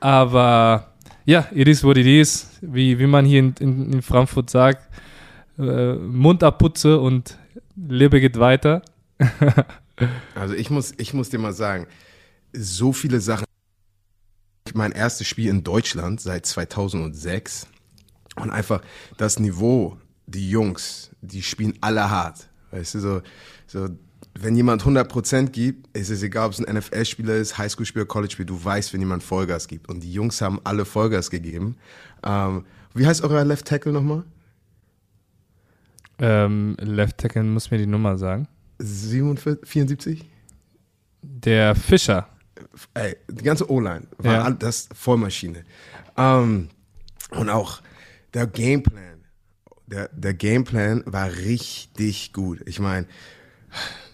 Aber 0.00 0.92
ja, 1.24 1.46
it 1.52 1.68
is 1.68 1.84
what 1.84 1.96
it 1.96 2.06
is. 2.06 2.58
Wie, 2.60 2.98
wie 2.98 3.06
man 3.06 3.24
hier 3.24 3.38
in, 3.38 3.54
in, 3.60 3.92
in 3.92 4.02
Frankfurt 4.02 4.50
sagt, 4.50 4.88
äh, 5.58 5.94
Mund 5.94 6.42
abputze 6.42 6.98
und 6.98 7.38
Lebe 7.76 8.20
geht 8.20 8.38
weiter. 8.38 8.82
Also 10.34 10.54
ich 10.54 10.70
muss, 10.70 10.92
ich 10.96 11.14
muss 11.14 11.30
dir 11.30 11.38
mal 11.38 11.52
sagen, 11.52 11.86
so 12.52 12.92
viele 12.92 13.20
Sachen. 13.20 13.44
Mein 14.74 14.92
erstes 14.92 15.26
Spiel 15.26 15.48
in 15.48 15.64
Deutschland 15.64 16.20
seit 16.20 16.46
2006 16.46 17.66
und 18.36 18.50
einfach 18.50 18.80
das 19.18 19.38
Niveau, 19.38 19.98
die 20.26 20.48
Jungs, 20.48 21.10
die 21.20 21.42
spielen 21.42 21.74
alle 21.80 22.08
hart. 22.08 22.48
Weißt 22.70 22.94
du, 22.94 23.00
so, 23.00 23.22
so 23.66 23.88
wenn 24.34 24.56
jemand 24.56 24.82
100% 24.82 25.50
gibt, 25.50 25.94
ist 25.96 26.10
es 26.10 26.22
egal, 26.22 26.46
ob 26.46 26.52
es 26.52 26.64
ein 26.64 26.74
NFL-Spieler 26.74 27.34
ist, 27.34 27.58
Highschool-Spieler, 27.58 28.06
College-Spieler, 28.06 28.46
du 28.46 28.64
weißt, 28.64 28.92
wenn 28.92 29.00
jemand 29.00 29.22
Vollgas 29.22 29.68
gibt. 29.68 29.88
Und 29.88 30.02
die 30.02 30.12
Jungs 30.12 30.40
haben 30.40 30.58
alle 30.64 30.84
Vollgas 30.84 31.30
gegeben. 31.30 31.76
Ähm, 32.22 32.64
wie 32.94 33.06
heißt 33.06 33.22
euer 33.22 33.44
Left 33.44 33.66
Tackle 33.66 33.92
nochmal? 33.92 34.24
Ähm, 36.18 36.76
Left 36.78 37.18
Tackle 37.18 37.42
muss 37.42 37.70
mir 37.70 37.78
die 37.78 37.86
Nummer 37.86 38.16
sagen. 38.16 38.48
74? 38.82 40.28
Der 41.22 41.74
Fischer. 41.74 42.28
Ey, 42.94 43.16
die 43.28 43.44
ganze 43.44 43.70
O-Line 43.70 44.06
war 44.18 44.32
ja. 44.32 44.50
das 44.50 44.88
Vollmaschine. 44.94 45.64
Um, 46.16 46.24
ähm, 46.24 46.68
und 47.30 47.48
auch 47.48 47.80
der 48.34 48.46
Gameplan. 48.46 49.24
Der, 49.86 50.08
der 50.08 50.34
Gameplan 50.34 51.02
war 51.06 51.30
richtig 51.30 52.32
gut. 52.32 52.60
Ich 52.66 52.80
meine, 52.80 53.06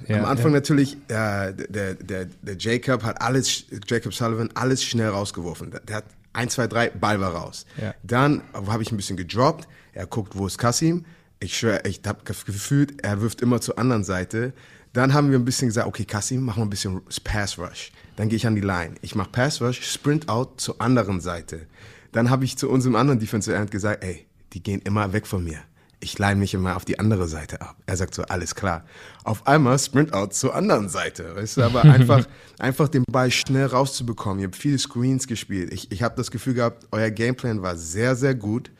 Ja, 0.06 0.18
Am 0.18 0.24
Anfang 0.24 0.52
ja. 0.52 0.58
natürlich, 0.58 0.94
äh, 1.08 1.52
der, 1.52 1.94
der, 1.94 2.26
der 2.26 2.56
Jacob 2.58 3.02
hat 3.02 3.20
alles, 3.20 3.64
Jacob 3.86 4.14
Sullivan, 4.14 4.50
alles 4.54 4.84
schnell 4.84 5.08
rausgeworfen. 5.08 5.74
Der 5.88 5.96
hat 5.96 6.04
1, 6.32 6.54
2, 6.54 6.66
3, 6.68 6.90
Ball 6.90 7.20
war 7.20 7.34
raus. 7.34 7.66
Ja. 7.80 7.94
Dann 8.02 8.42
habe 8.52 8.82
ich 8.82 8.92
ein 8.92 8.96
bisschen 8.96 9.16
gedroppt. 9.16 9.66
Er 9.92 10.06
guckt, 10.06 10.36
wo 10.36 10.46
ist 10.46 10.58
Kasim? 10.58 11.04
Ich 11.40 11.56
schwöre, 11.56 11.82
ich 11.86 12.00
habe 12.06 12.24
gefühlt, 12.24 13.04
er 13.04 13.20
wirft 13.20 13.40
immer 13.40 13.60
zur 13.60 13.78
anderen 13.78 14.04
Seite. 14.04 14.52
Dann 14.92 15.14
haben 15.14 15.30
wir 15.30 15.38
ein 15.38 15.44
bisschen 15.44 15.68
gesagt, 15.68 15.86
okay, 15.86 16.04
Kasim, 16.04 16.42
mach 16.42 16.56
mal 16.56 16.64
ein 16.64 16.70
bisschen 16.70 17.00
Pass 17.22 17.58
Rush. 17.58 17.92
Dann 18.16 18.28
gehe 18.28 18.36
ich 18.36 18.46
an 18.46 18.54
die 18.54 18.60
Line. 18.60 18.94
Ich 19.02 19.14
mache 19.14 19.30
Pass 19.30 19.60
Rush, 19.60 19.82
Sprint 19.82 20.28
Out 20.28 20.60
zur 20.60 20.80
anderen 20.80 21.20
Seite. 21.20 21.66
Dann 22.12 22.30
habe 22.30 22.44
ich 22.44 22.56
zu 22.56 22.68
unserem 22.68 22.96
anderen 22.96 23.20
Defensive 23.20 23.54
End 23.54 23.70
gesagt, 23.70 24.02
ey, 24.02 24.26
die 24.52 24.62
gehen 24.62 24.80
immer 24.82 25.12
weg 25.12 25.26
von 25.26 25.44
mir 25.44 25.62
ich 26.00 26.18
leine 26.18 26.38
mich 26.38 26.54
immer 26.54 26.76
auf 26.76 26.84
die 26.84 26.98
andere 26.98 27.26
Seite 27.26 27.60
ab. 27.60 27.76
Er 27.86 27.96
sagt 27.96 28.14
so, 28.14 28.22
alles 28.22 28.54
klar. 28.54 28.84
Auf 29.24 29.46
einmal 29.46 29.78
Sprint 29.78 30.12
out 30.12 30.32
zur 30.32 30.54
anderen 30.54 30.88
Seite. 30.88 31.34
Weißt 31.34 31.56
du, 31.56 31.62
aber 31.62 31.82
einfach, 31.82 32.26
einfach 32.58 32.88
den 32.88 33.04
Ball 33.10 33.30
schnell 33.30 33.66
rauszubekommen. 33.66 34.40
Ihr 34.40 34.46
habt 34.46 34.56
viele 34.56 34.78
Screens 34.78 35.26
gespielt. 35.26 35.72
Ich, 35.72 35.90
ich 35.90 36.02
habe 36.02 36.14
das 36.16 36.30
Gefühl 36.30 36.54
gehabt, 36.54 36.86
euer 36.92 37.10
Gameplan 37.10 37.62
war 37.62 37.76
sehr, 37.76 38.14
sehr 38.14 38.34
gut 38.34 38.70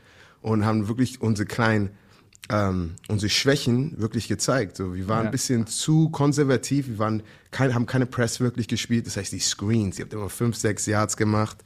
und 0.43 0.65
haben 0.65 0.87
wirklich 0.89 1.21
unsere 1.21 1.47
kleinen, 1.47 1.91
ähm, 2.51 2.95
unsere 3.09 3.31
Schwächen 3.31 4.01
wirklich 4.01 4.29
gezeigt. 4.29 4.77
So, 4.77 4.95
wir 4.95 5.09
waren 5.09 5.25
ja. 5.25 5.25
ein 5.27 5.31
bisschen 5.31 5.67
zu 5.67 6.09
konservativ. 6.09 6.89
Wir 6.89 6.99
waren 6.99 7.23
kein, 7.51 7.75
haben 7.75 7.87
keine 7.87 8.07
Press 8.07 8.41
wirklich 8.41 8.69
gespielt. 8.69 9.07
Das 9.07 9.17
heißt, 9.17 9.33
die 9.33 9.39
Screens, 9.39 9.99
ihr 9.99 10.05
habt 10.05 10.15
immer 10.15 10.31
fünf, 10.31 10.57
sechs 10.57 10.87
Yards 10.87 11.17
gemacht. 11.17 11.59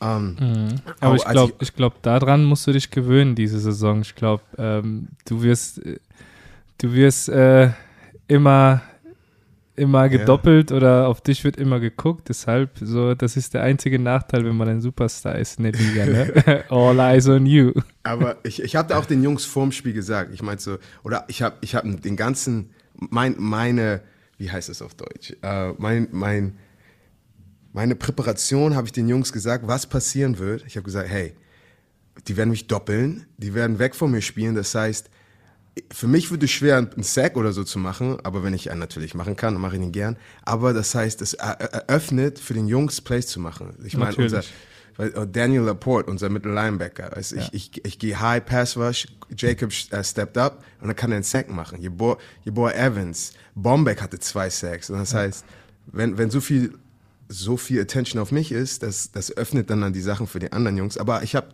Ähm, 0.00 0.36
mhm. 0.40 0.80
Aber 1.00 1.16
ich 1.16 1.24
glaube, 1.24 1.54
ich 1.60 1.74
glaube, 1.74 1.96
daran 2.02 2.44
musst 2.44 2.66
du 2.66 2.72
dich 2.72 2.90
gewöhnen 2.90 3.34
diese 3.34 3.60
Saison. 3.60 4.00
Ich 4.00 4.14
glaube, 4.14 4.42
ähm, 4.58 5.08
du 5.26 5.42
wirst, 5.42 5.80
du 6.78 6.92
wirst 6.92 7.28
äh, 7.28 7.70
immer, 8.28 8.82
immer 9.76 10.08
gedoppelt 10.08 10.70
ja. 10.70 10.76
oder 10.76 11.08
auf 11.08 11.20
dich 11.20 11.44
wird 11.44 11.56
immer 11.56 11.80
geguckt. 11.80 12.28
Deshalb 12.28 12.78
so, 12.80 13.14
das 13.14 13.36
ist 13.36 13.54
der 13.54 13.62
einzige 13.62 13.98
Nachteil, 13.98 14.44
wenn 14.44 14.56
man 14.56 14.68
ein 14.68 14.80
Superstar 14.80 15.38
ist 15.38 15.58
in 15.58 15.64
der 15.64 15.72
Liga. 15.72 16.06
Ne? 16.06 16.64
All 16.68 16.98
eyes 16.98 17.28
on 17.28 17.46
you. 17.46 17.72
Aber 18.02 18.36
ich, 18.42 18.62
ich 18.62 18.76
habe 18.76 18.96
auch 18.96 19.06
den 19.06 19.22
Jungs 19.22 19.44
vorm 19.44 19.72
Spiel 19.72 19.92
gesagt. 19.92 20.32
Ich 20.32 20.42
meinte 20.42 20.62
so, 20.62 20.78
oder 21.02 21.24
ich 21.28 21.42
habe, 21.42 21.56
ich 21.60 21.74
habe 21.74 21.94
den 21.96 22.16
ganzen, 22.16 22.70
mein, 22.94 23.34
meine, 23.38 24.02
wie 24.38 24.50
heißt 24.50 24.68
es 24.68 24.82
auf 24.82 24.94
Deutsch? 24.94 25.34
Uh, 25.44 25.74
mein, 25.78 26.08
mein 26.12 26.54
meine 27.74 27.96
Präparation 27.96 28.76
habe 28.76 28.86
ich 28.86 28.92
den 28.92 29.08
Jungs 29.08 29.32
gesagt, 29.32 29.66
was 29.66 29.88
passieren 29.88 30.38
wird. 30.38 30.64
Ich 30.64 30.76
habe 30.76 30.84
gesagt, 30.84 31.08
hey, 31.08 31.34
die 32.28 32.36
werden 32.36 32.50
mich 32.50 32.68
doppeln, 32.68 33.26
die 33.36 33.52
werden 33.52 33.80
weg 33.80 33.96
von 33.96 34.12
mir 34.12 34.22
spielen. 34.22 34.54
Das 34.54 34.72
heißt, 34.76 35.10
für 35.92 36.06
mich 36.06 36.30
wird 36.30 36.42
es 36.42 36.50
schwer, 36.50 36.76
einen 36.76 37.02
Sack 37.02 37.36
oder 37.36 37.52
so 37.52 37.64
zu 37.64 37.78
machen, 37.78 38.18
aber 38.22 38.44
wenn 38.44 38.54
ich 38.54 38.70
einen 38.70 38.80
natürlich 38.80 39.14
machen 39.14 39.36
kann, 39.36 39.54
dann 39.54 39.62
mache 39.62 39.76
ich 39.76 39.82
ihn 39.82 39.92
gern. 39.92 40.16
Aber 40.42 40.72
das 40.72 40.94
heißt, 40.94 41.20
es 41.22 41.34
eröffnet 41.34 42.38
für 42.38 42.54
den 42.54 42.68
Jungs 42.68 43.00
Plays 43.00 43.26
zu 43.26 43.40
machen. 43.40 43.74
Ich 43.84 43.96
meine, 43.96 44.16
unser 44.16 44.42
oh, 44.98 45.24
Daniel 45.24 45.62
Laporte, 45.62 46.10
unser 46.10 46.28
Mittel 46.28 46.52
Linebacker, 46.52 47.12
also 47.16 47.36
ja. 47.36 47.48
ich, 47.52 47.72
ich, 47.74 47.84
ich 47.84 47.98
gehe 47.98 48.18
High 48.20 48.44
Pass 48.44 48.76
Rush, 48.76 49.08
Jacob 49.36 49.70
uh, 49.92 50.02
stepped 50.02 50.38
up 50.38 50.64
und 50.80 50.88
dann 50.88 50.96
kann 50.96 51.10
er 51.10 51.16
einen 51.16 51.24
Sack 51.24 51.50
machen. 51.50 51.82
Your 51.82 51.90
boy, 51.90 52.16
your 52.46 52.54
boy 52.54 52.72
Evans, 52.72 53.32
Bombeck 53.56 54.00
hatte 54.00 54.18
zwei 54.20 54.50
Sacks. 54.50 54.90
Und 54.90 54.98
das 54.98 55.12
heißt, 55.12 55.44
wenn, 55.86 56.16
wenn 56.18 56.30
so 56.30 56.40
viel 56.40 56.72
so 57.28 57.56
viel 57.56 57.80
Attention 57.80 58.20
auf 58.20 58.32
mich 58.32 58.52
ist, 58.52 58.82
das, 58.82 59.10
das 59.10 59.36
öffnet 59.36 59.70
dann, 59.70 59.80
dann 59.80 59.92
die 59.92 60.00
Sachen 60.00 60.26
für 60.26 60.38
die 60.38 60.52
anderen 60.52 60.76
Jungs. 60.76 60.98
Aber 60.98 61.22
ich 61.22 61.34
habe 61.34 61.46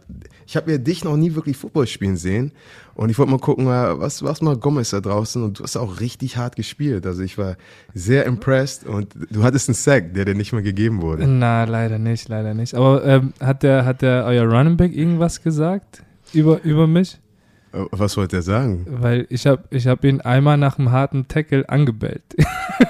ich 0.47 0.57
hab 0.57 0.69
ja 0.69 0.79
dich 0.79 1.05
noch 1.05 1.17
nie 1.17 1.35
wirklich 1.35 1.57
Football 1.57 1.87
spielen 1.87 2.17
sehen. 2.17 2.53
Und 2.95 3.09
ich 3.09 3.19
wollte 3.19 3.31
mal 3.31 3.39
gucken, 3.39 3.67
was, 3.67 4.23
was 4.23 4.43
mal 4.43 4.57
Gomez 4.57 4.91
da 4.91 5.00
draußen. 5.00 5.43
Und 5.43 5.59
du 5.59 5.62
hast 5.62 5.77
auch 5.77 6.00
richtig 6.00 6.37
hart 6.37 6.57
gespielt. 6.57 7.07
Also 7.07 7.23
ich 7.23 7.39
war 7.39 7.57
sehr 7.95 8.27
impressed. 8.27 8.85
Und 8.85 9.15
du 9.31 9.43
hattest 9.43 9.69
einen 9.69 9.75
Sack, 9.75 10.15
der 10.15 10.25
dir 10.25 10.35
nicht 10.35 10.53
mal 10.53 10.62
gegeben 10.62 11.03
wurde. 11.03 11.27
Na, 11.27 11.65
leider 11.65 11.99
nicht, 11.99 12.29
leider 12.29 12.53
nicht. 12.53 12.75
Aber 12.75 13.05
ähm, 13.05 13.33
hat, 13.41 13.62
der, 13.62 13.85
hat 13.85 14.03
der 14.03 14.25
euer 14.27 14.45
Running 14.45 14.77
Back 14.77 14.95
irgendwas 14.95 15.43
gesagt 15.43 16.03
über, 16.33 16.62
über 16.62 16.87
mich? 16.87 17.19
Äh, 17.73 17.85
was 17.93 18.17
wollte 18.17 18.37
er 18.37 18.43
sagen? 18.43 18.87
Weil 18.89 19.27
ich 19.31 19.47
habe 19.47 19.62
ich 19.71 19.87
hab 19.87 20.05
ihn 20.05 20.21
einmal 20.21 20.57
nach 20.57 20.79
einem 20.79 20.91
harten 20.91 21.29
Tackle 21.29 21.69
angebellt. 21.69 22.25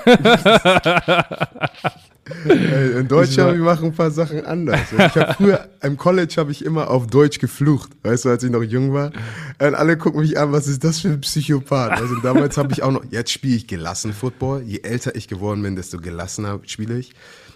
In 2.44 3.08
Deutschland, 3.08 3.56
wir 3.56 3.64
machen 3.64 3.86
ein 3.86 3.94
paar 3.94 4.10
Sachen 4.10 4.44
anders. 4.44 4.92
Ich 4.92 5.14
habe 5.16 5.34
früher, 5.34 5.68
im 5.82 5.96
College 5.96 6.34
habe 6.38 6.52
ich 6.52 6.64
immer 6.64 6.90
auf 6.90 7.06
Deutsch 7.06 7.38
geflucht, 7.38 7.90
weißt 8.02 8.24
du, 8.24 8.28
als 8.30 8.42
ich 8.42 8.50
noch 8.50 8.62
jung 8.62 8.92
war. 8.92 9.12
Und 9.58 9.74
alle 9.74 9.96
gucken 9.96 10.20
mich 10.20 10.38
an, 10.38 10.52
was 10.52 10.66
ist 10.66 10.84
das 10.84 11.00
für 11.00 11.08
ein 11.08 11.20
Psychopath? 11.20 12.00
Also 12.00 12.16
damals 12.16 12.56
habe 12.56 12.72
ich 12.72 12.82
auch 12.82 12.92
noch, 12.92 13.04
jetzt 13.10 13.30
spiele 13.30 13.56
ich 13.56 13.66
gelassen 13.66 14.12
Football. 14.12 14.62
Je 14.62 14.80
älter 14.82 15.14
ich 15.14 15.28
geworden 15.28 15.62
bin, 15.62 15.76
desto 15.76 15.98
gelassener 15.98 16.60
spiele 16.66 16.98
ich. 16.98 17.12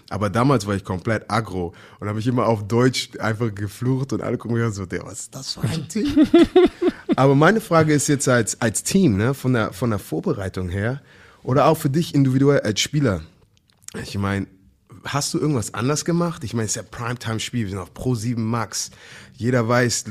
Aber 0.09 0.29
damals 0.29 0.67
war 0.67 0.75
ich 0.75 0.83
komplett 0.83 1.31
aggro 1.31 1.73
und 1.99 2.07
habe 2.07 2.19
ich 2.19 2.27
immer 2.27 2.45
auf 2.45 2.67
Deutsch 2.67 3.09
einfach 3.19 3.53
geflucht 3.53 4.13
und 4.13 4.21
alle 4.21 4.37
gucken 4.37 4.57
mich 4.57 4.65
an 4.65 4.71
so, 4.71 4.85
der, 4.85 5.03
was 5.03 5.21
ist 5.21 5.35
das 5.35 5.53
für 5.53 5.67
ein 5.67 5.87
Team? 5.87 6.27
Aber 7.15 7.33
meine 7.33 7.59
Frage 7.59 7.93
ist 7.93 8.07
jetzt 8.07 8.29
als, 8.29 8.61
als 8.61 8.83
Team, 8.83 9.17
ne, 9.17 9.33
von 9.33 9.53
der, 9.53 9.73
von 9.73 9.89
der 9.89 9.99
Vorbereitung 9.99 10.69
her 10.69 11.01
oder 11.41 11.65
auch 11.65 11.77
für 11.77 11.89
dich 11.89 12.13
individuell 12.13 12.59
als 12.61 12.81
Spieler. 12.81 13.21
Ich 14.01 14.17
meine, 14.17 14.45
hast 15.05 15.33
du 15.33 15.39
irgendwas 15.39 15.73
anders 15.73 16.03
gemacht? 16.03 16.43
Ich 16.43 16.53
meine, 16.53 16.65
es 16.65 16.71
ist 16.71 16.75
ja 16.75 16.83
Primetime-Spiel, 16.83 17.65
wir 17.65 17.69
sind 17.69 17.79
auf 17.79 17.93
Pro 17.93 18.15
7 18.15 18.43
Max. 18.43 18.91
Jeder 19.33 19.67
weiß, 19.67 20.05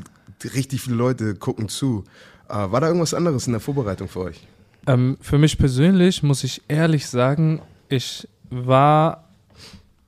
richtig 0.54 0.82
viele 0.82 0.96
Leute 0.96 1.34
gucken 1.34 1.68
zu. 1.68 2.04
Äh, 2.48 2.54
war 2.54 2.80
da 2.80 2.86
irgendwas 2.86 3.14
anderes 3.14 3.46
in 3.46 3.52
der 3.52 3.60
Vorbereitung 3.60 4.08
für 4.08 4.20
euch? 4.20 4.40
Ähm, 4.86 5.16
für 5.20 5.38
mich 5.38 5.58
persönlich 5.58 6.22
muss 6.22 6.44
ich 6.44 6.62
ehrlich 6.68 7.06
sagen, 7.06 7.62
ich 7.88 8.28
war 8.50 9.28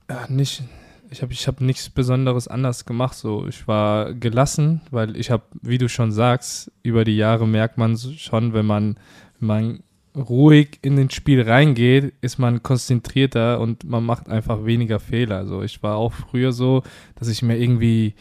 äh, 0.07 0.31
nicht, 0.31 0.63
ich 1.09 1.21
habe 1.21 1.33
ich 1.33 1.47
hab 1.47 1.61
nichts 1.61 1.89
Besonderes 1.89 2.47
anders 2.47 2.85
gemacht. 2.85 3.15
So, 3.15 3.47
ich 3.47 3.67
war 3.67 4.13
gelassen, 4.13 4.81
weil 4.91 5.17
ich 5.17 5.31
habe, 5.31 5.43
wie 5.61 5.77
du 5.77 5.89
schon 5.89 6.11
sagst, 6.11 6.71
über 6.83 7.03
die 7.03 7.17
Jahre 7.17 7.47
merkt 7.47 7.77
man 7.77 7.97
schon, 7.97 8.53
wenn 8.53 8.65
man, 8.65 8.97
wenn 9.39 9.47
man 9.47 9.83
ruhig 10.17 10.79
in 10.81 10.95
den 10.95 11.09
Spiel 11.09 11.41
reingeht, 11.41 12.13
ist 12.21 12.39
man 12.39 12.63
konzentrierter 12.63 13.59
und 13.59 13.83
man 13.83 14.03
macht 14.03 14.29
einfach 14.29 14.65
weniger 14.65 14.99
Fehler. 14.99 15.37
Also 15.37 15.61
ich 15.61 15.81
war 15.83 15.97
auch 15.97 16.13
früher 16.13 16.51
so, 16.51 16.83
dass 17.15 17.27
ich 17.27 17.41
mir 17.41 17.57
irgendwie 17.57 18.15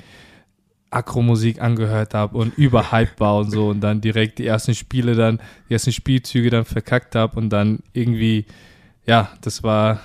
Akro-Musik 0.90 1.60
angehört 1.60 2.14
habe 2.14 2.38
und 2.38 2.56
überhyped 2.56 3.18
war 3.18 3.38
und 3.38 3.50
so 3.50 3.68
und 3.68 3.80
dann 3.80 4.00
direkt 4.00 4.38
die 4.38 4.46
ersten 4.46 4.74
Spiele 4.74 5.14
dann, 5.14 5.40
die 5.68 5.74
ersten 5.74 5.92
Spielzüge 5.92 6.50
dann 6.50 6.64
verkackt 6.64 7.14
habe 7.14 7.36
und 7.38 7.50
dann 7.50 7.80
irgendwie, 7.92 8.46
ja, 9.06 9.30
das 9.40 9.62
war, 9.62 10.00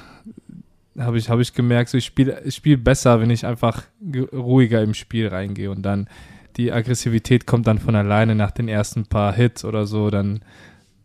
habe 0.98 1.18
ich, 1.18 1.30
hab 1.30 1.40
ich 1.40 1.54
gemerkt, 1.54 1.90
so 1.90 1.98
ich 1.98 2.06
spiele 2.06 2.42
ich 2.44 2.56
spiel 2.56 2.78
besser, 2.78 3.20
wenn 3.22 3.30
ich 3.30 3.46
einfach 3.46 3.84
ruhiger 4.34 4.82
im 4.82 4.94
Spiel 4.94 5.28
reingehe 5.28 5.72
und 5.72 5.84
dann 5.84 6.08
die 6.58 6.72
Aggressivität 6.72 7.46
kommt 7.46 7.68
dann 7.68 7.80
von 7.80 7.96
alleine 7.96 8.36
nach 8.36 8.52
den 8.52 8.68
ersten 8.68 9.06
paar 9.06 9.34
Hits 9.34 9.64
oder 9.64 9.86
so, 9.86 10.10
dann 10.10 10.42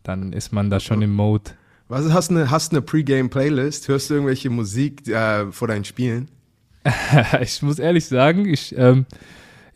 dann 0.07 0.33
ist 0.33 0.51
man 0.51 0.69
da 0.69 0.79
schon 0.79 1.01
im 1.01 1.13
Mode. 1.13 1.51
Was, 1.89 2.11
hast 2.11 2.31
du 2.31 2.35
eine, 2.35 2.51
hast 2.51 2.71
eine 2.73 2.81
Pre-Game-Playlist? 2.81 3.87
Hörst 3.87 4.09
du 4.09 4.15
irgendwelche 4.15 4.49
Musik 4.49 5.07
äh, 5.07 5.51
vor 5.51 5.67
deinen 5.67 5.85
Spielen? 5.85 6.29
ich 7.41 7.61
muss 7.61 7.79
ehrlich 7.79 8.05
sagen, 8.05 8.45
ich, 8.45 8.77
ähm, 8.77 9.05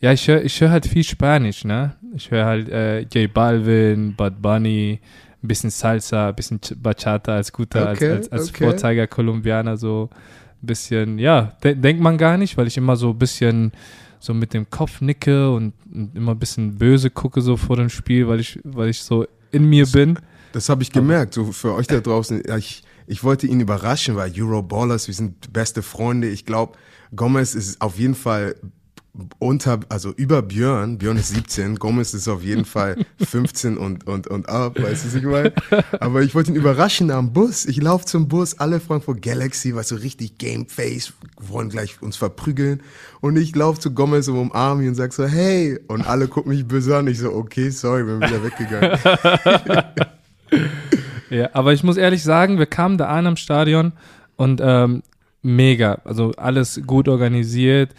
ja, 0.00 0.12
ich 0.12 0.26
höre 0.28 0.42
ich 0.44 0.60
hör 0.60 0.70
halt 0.70 0.86
viel 0.86 1.04
Spanisch, 1.04 1.64
ne? 1.64 1.96
Ich 2.14 2.30
höre 2.30 2.44
halt 2.44 2.68
äh, 2.68 3.00
J 3.02 3.32
Balvin, 3.32 4.14
Bud 4.14 4.42
Bunny, 4.42 5.00
ein 5.42 5.48
bisschen 5.48 5.70
Salsa, 5.70 6.28
ein 6.28 6.34
bisschen 6.34 6.60
Bachata 6.76 7.36
als 7.36 7.52
guter, 7.52 7.90
okay, 7.90 8.10
als, 8.10 8.30
als, 8.30 8.32
als 8.32 8.48
okay. 8.50 8.64
Vorzeiger 8.64 9.06
Kolumbianer, 9.06 9.76
so 9.76 10.10
ein 10.62 10.66
bisschen, 10.66 11.18
ja, 11.18 11.56
de 11.62 11.74
denkt 11.74 12.02
man 12.02 12.18
gar 12.18 12.36
nicht, 12.36 12.56
weil 12.56 12.66
ich 12.66 12.76
immer 12.76 12.96
so 12.96 13.10
ein 13.10 13.18
bisschen 13.18 13.72
so 14.20 14.34
mit 14.34 14.54
dem 14.54 14.68
Kopf 14.70 15.00
nicke 15.00 15.50
und, 15.50 15.72
und 15.92 16.14
immer 16.14 16.32
ein 16.32 16.38
bisschen 16.38 16.78
böse 16.78 17.10
gucke 17.10 17.40
so 17.40 17.56
vor 17.56 17.76
dem 17.76 17.88
Spiel, 17.88 18.28
weil 18.28 18.40
ich, 18.40 18.60
weil 18.64 18.88
ich 18.88 19.02
so 19.02 19.26
in 19.52 19.68
mir 19.68 19.86
bin. 19.86 20.18
Das 20.52 20.68
habe 20.68 20.82
ich 20.82 20.92
gemerkt, 20.92 21.34
so 21.34 21.52
für 21.52 21.74
euch 21.74 21.86
da 21.86 22.00
draußen. 22.00 22.42
Ich, 22.58 22.82
ich 23.06 23.24
wollte 23.24 23.46
ihn 23.46 23.60
überraschen, 23.60 24.16
weil 24.16 24.32
Euroballers, 24.36 25.06
wir 25.06 25.14
sind 25.14 25.52
beste 25.52 25.82
Freunde. 25.82 26.28
Ich 26.28 26.44
glaube, 26.44 26.76
Gomez 27.14 27.54
ist 27.54 27.80
auf 27.80 27.98
jeden 27.98 28.14
Fall 28.14 28.56
unter, 29.38 29.80
also 29.90 30.10
über 30.16 30.40
Björn, 30.40 30.96
Björn 30.96 31.18
ist 31.18 31.28
17, 31.28 31.76
Gomez 31.76 32.14
ist 32.14 32.28
auf 32.28 32.42
jeden 32.42 32.64
Fall 32.64 32.96
15 33.20 33.76
und, 33.76 34.06
und, 34.06 34.26
und 34.26 34.48
ab, 34.48 34.80
weißt 34.80 35.04
du, 35.04 35.08
was 35.08 35.14
ich 35.14 35.22
meine? 35.22 35.52
Aber 36.00 36.22
ich 36.22 36.34
wollte 36.34 36.50
ihn 36.50 36.56
überraschen 36.56 37.10
am 37.10 37.32
Bus. 37.32 37.66
Ich 37.66 37.80
laufe 37.80 38.06
zum 38.06 38.28
Bus, 38.28 38.58
alle 38.58 38.80
Frankfurt 38.80 39.20
Galaxy, 39.20 39.74
weißt 39.74 39.90
du, 39.90 39.96
richtig 39.96 40.38
Gameface, 40.38 41.12
wollen 41.38 41.68
gleich 41.68 42.00
uns 42.00 42.16
verprügeln. 42.16 42.82
Und 43.20 43.36
ich 43.36 43.54
laufe 43.54 43.80
zu 43.80 43.92
Gomez 43.92 44.28
und 44.28 44.38
umarme 44.38 44.84
ihn 44.84 44.90
und 44.90 44.94
sag 44.94 45.12
so, 45.12 45.26
hey! 45.26 45.78
Und 45.88 46.06
alle 46.06 46.26
gucken 46.26 46.52
mich 46.52 46.66
böse 46.66 46.96
an. 46.96 47.06
Ich 47.06 47.18
so, 47.18 47.32
okay, 47.32 47.68
sorry, 47.68 48.04
bin 48.04 48.16
wieder 48.16 48.42
weggegangen. 48.42 48.98
ja, 51.30 51.50
aber 51.52 51.74
ich 51.74 51.84
muss 51.84 51.98
ehrlich 51.98 52.22
sagen, 52.22 52.58
wir 52.58 52.66
kamen 52.66 52.96
da 52.96 53.08
an 53.08 53.26
am 53.26 53.36
Stadion 53.36 53.92
und 54.36 54.62
ähm, 54.64 55.02
mega, 55.42 56.00
also 56.04 56.32
alles 56.38 56.80
gut 56.86 57.08
organisiert 57.08 57.94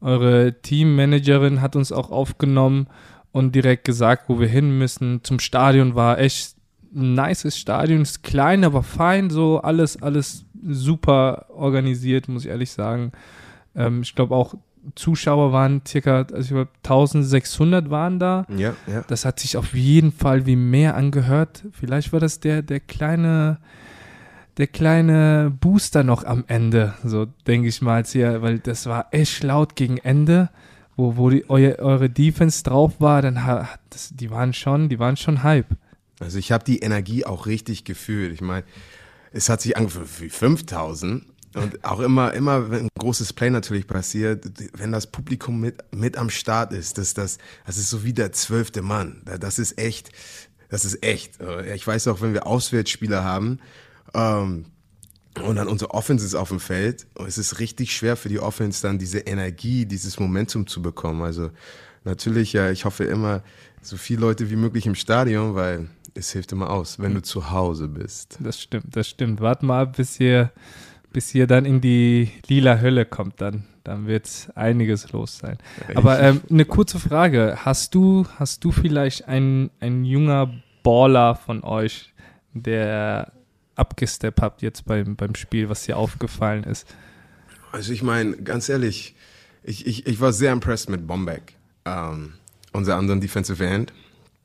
eure 0.00 0.60
Teammanagerin 0.62 1.60
hat 1.60 1.76
uns 1.76 1.92
auch 1.92 2.10
aufgenommen 2.10 2.86
und 3.32 3.54
direkt 3.54 3.84
gesagt, 3.84 4.28
wo 4.28 4.40
wir 4.40 4.48
hin 4.48 4.78
müssen. 4.78 5.20
Zum 5.22 5.38
Stadion 5.38 5.94
war 5.94 6.18
echt 6.18 6.56
ein 6.94 7.14
nices 7.14 7.58
Stadion, 7.58 8.02
ist 8.02 8.22
klein, 8.22 8.64
aber 8.64 8.82
fein, 8.82 9.30
so 9.30 9.60
alles, 9.60 10.02
alles 10.02 10.44
super 10.66 11.46
organisiert, 11.50 12.28
muss 12.28 12.44
ich 12.44 12.50
ehrlich 12.50 12.70
sagen. 12.70 13.12
Ähm, 13.74 14.02
ich 14.02 14.14
glaube 14.14 14.34
auch 14.34 14.54
Zuschauer 14.94 15.52
waren 15.52 15.82
circa, 15.86 16.22
also 16.22 16.40
ich 16.40 16.48
glaube 16.48 16.70
1600 16.82 17.90
waren 17.90 18.18
da. 18.18 18.46
Ja, 18.56 18.74
ja. 18.86 19.02
Das 19.08 19.24
hat 19.24 19.40
sich 19.40 19.56
auf 19.56 19.74
jeden 19.74 20.12
Fall 20.12 20.46
wie 20.46 20.56
mehr 20.56 20.96
angehört. 20.96 21.64
Vielleicht 21.72 22.12
war 22.12 22.20
das 22.20 22.40
der, 22.40 22.62
der 22.62 22.80
kleine, 22.80 23.58
der 24.58 24.66
kleine 24.66 25.56
Booster 25.60 26.02
noch 26.02 26.24
am 26.24 26.44
Ende, 26.48 26.94
so 27.04 27.26
denke 27.46 27.68
ich 27.68 27.80
mal 27.80 28.04
hier, 28.04 28.42
weil 28.42 28.58
das 28.58 28.86
war 28.86 29.06
echt 29.12 29.42
laut 29.44 29.76
gegen 29.76 29.98
Ende, 29.98 30.50
wo, 30.96 31.16
wo 31.16 31.30
die, 31.30 31.48
eu, 31.48 31.74
eure 31.78 32.10
Defense 32.10 32.64
drauf 32.64 32.94
war, 32.98 33.22
dann 33.22 33.68
das, 33.90 34.10
die 34.12 34.30
waren 34.30 34.52
schon, 34.52 34.88
die 34.88 34.98
waren 34.98 35.16
schon 35.16 35.44
Hype. 35.44 35.76
Also 36.18 36.38
ich 36.38 36.50
habe 36.50 36.64
die 36.64 36.80
Energie 36.80 37.24
auch 37.24 37.46
richtig 37.46 37.84
gefühlt. 37.84 38.32
Ich 38.32 38.40
meine, 38.40 38.64
es 39.30 39.48
hat 39.48 39.60
sich 39.60 39.76
angefühlt 39.76 40.20
wie 40.20 40.28
5000 40.28 41.24
und 41.54 41.84
auch 41.84 42.00
immer, 42.00 42.34
immer, 42.34 42.70
wenn 42.70 42.86
ein 42.86 42.88
großes 42.98 43.32
Play 43.32 43.50
natürlich 43.50 43.86
passiert, 43.86 44.44
wenn 44.76 44.90
das 44.90 45.06
Publikum 45.06 45.60
mit, 45.60 45.82
mit 45.92 46.16
am 46.16 46.30
Start 46.30 46.72
ist, 46.72 46.98
das, 46.98 47.14
das, 47.14 47.38
das 47.64 47.78
ist 47.78 47.90
so 47.90 48.04
wie 48.04 48.12
der 48.12 48.32
zwölfte 48.32 48.82
Mann. 48.82 49.22
Das 49.40 49.58
ist 49.60 49.78
echt, 49.78 50.10
das 50.68 50.84
ist 50.84 51.02
echt. 51.02 51.38
Ich 51.74 51.86
weiß 51.86 52.08
auch, 52.08 52.20
wenn 52.20 52.34
wir 52.34 52.46
Auswärtsspieler 52.46 53.24
haben, 53.24 53.60
ähm, 54.14 54.66
und 55.42 55.56
dann 55.56 55.68
unsere 55.68 55.92
Offense 55.92 56.24
ist 56.24 56.34
auf 56.34 56.48
dem 56.48 56.60
Feld. 56.60 57.06
Und 57.14 57.26
es 57.26 57.38
ist 57.38 57.60
richtig 57.60 57.94
schwer 57.94 58.16
für 58.16 58.28
die 58.28 58.40
Offense 58.40 58.82
dann 58.82 58.98
diese 58.98 59.20
Energie, 59.20 59.86
dieses 59.86 60.18
Momentum 60.18 60.66
zu 60.66 60.82
bekommen. 60.82 61.22
Also 61.22 61.50
natürlich, 62.04 62.52
ja, 62.52 62.70
ich 62.70 62.84
hoffe 62.84 63.04
immer 63.04 63.42
so 63.80 63.96
viele 63.96 64.20
Leute 64.20 64.50
wie 64.50 64.56
möglich 64.56 64.86
im 64.86 64.94
Stadion, 64.94 65.54
weil 65.54 65.88
es 66.14 66.32
hilft 66.32 66.52
immer 66.52 66.70
aus, 66.70 66.98
wenn 66.98 67.14
du 67.14 67.22
zu 67.22 67.50
Hause 67.50 67.88
bist. 67.88 68.38
Das 68.40 68.60
stimmt, 68.60 68.96
das 68.96 69.08
stimmt. 69.08 69.40
Wart 69.40 69.62
mal, 69.62 69.86
bis 69.86 70.18
ihr, 70.18 70.50
bis 71.12 71.34
ihr 71.34 71.46
dann 71.46 71.64
in 71.64 71.80
die 71.80 72.30
lila 72.48 72.80
Hölle 72.80 73.04
kommt, 73.04 73.40
dann, 73.40 73.64
dann 73.84 74.06
wird 74.06 74.50
einiges 74.54 75.12
los 75.12 75.38
sein. 75.38 75.58
Aber 75.94 76.20
ähm, 76.20 76.40
eine 76.50 76.64
kurze 76.64 76.98
Frage. 76.98 77.58
Hast 77.64 77.94
du, 77.94 78.26
hast 78.38 78.64
du 78.64 78.72
vielleicht 78.72 79.28
ein, 79.28 79.70
ein 79.80 80.04
junger 80.04 80.52
Baller 80.82 81.36
von 81.36 81.62
euch, 81.62 82.12
der 82.52 83.32
abgesteppt 83.78 84.40
habt 84.40 84.62
jetzt 84.62 84.84
beim, 84.84 85.16
beim 85.16 85.34
Spiel, 85.34 85.68
was 85.68 85.84
dir 85.84 85.96
aufgefallen 85.96 86.64
ist? 86.64 86.86
Also 87.72 87.92
ich 87.92 88.02
meine, 88.02 88.36
ganz 88.36 88.68
ehrlich, 88.68 89.14
ich, 89.62 89.86
ich, 89.86 90.06
ich 90.06 90.20
war 90.20 90.32
sehr 90.32 90.52
impressed 90.52 90.88
mit 90.88 91.06
Bombeck, 91.06 91.54
ähm, 91.84 92.34
unser 92.72 92.96
anderen 92.96 93.20
Defensive 93.20 93.64
End. 93.64 93.92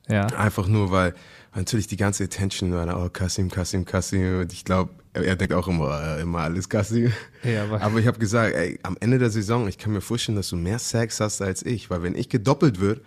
Ja. 0.08 0.26
Einfach 0.26 0.66
nur, 0.66 0.90
weil 0.90 1.14
natürlich 1.54 1.86
die 1.86 1.96
ganze 1.96 2.24
Attention 2.24 2.72
war, 2.72 3.02
oh, 3.02 3.08
Kassim, 3.08 3.50
Kassim, 3.50 3.84
Kassim. 3.84 4.40
Und 4.40 4.52
ich 4.52 4.64
glaube, 4.64 4.90
er 5.14 5.36
denkt 5.36 5.54
auch 5.54 5.68
immer, 5.68 6.18
äh, 6.18 6.22
immer 6.22 6.40
alles 6.40 6.68
Kassim. 6.68 7.12
Ja, 7.42 7.64
aber, 7.64 7.80
aber 7.80 7.98
ich 8.00 8.06
habe 8.06 8.18
gesagt, 8.18 8.54
ey, 8.54 8.78
am 8.82 8.96
Ende 9.00 9.18
der 9.18 9.30
Saison, 9.30 9.68
ich 9.68 9.78
kann 9.78 9.92
mir 9.92 10.00
vorstellen, 10.00 10.36
dass 10.36 10.48
du 10.48 10.56
mehr 10.56 10.78
Sex 10.78 11.20
hast 11.20 11.40
als 11.40 11.64
ich. 11.64 11.88
Weil 11.88 12.02
wenn 12.02 12.16
ich 12.16 12.28
gedoppelt 12.28 12.80
wird, 12.80 13.02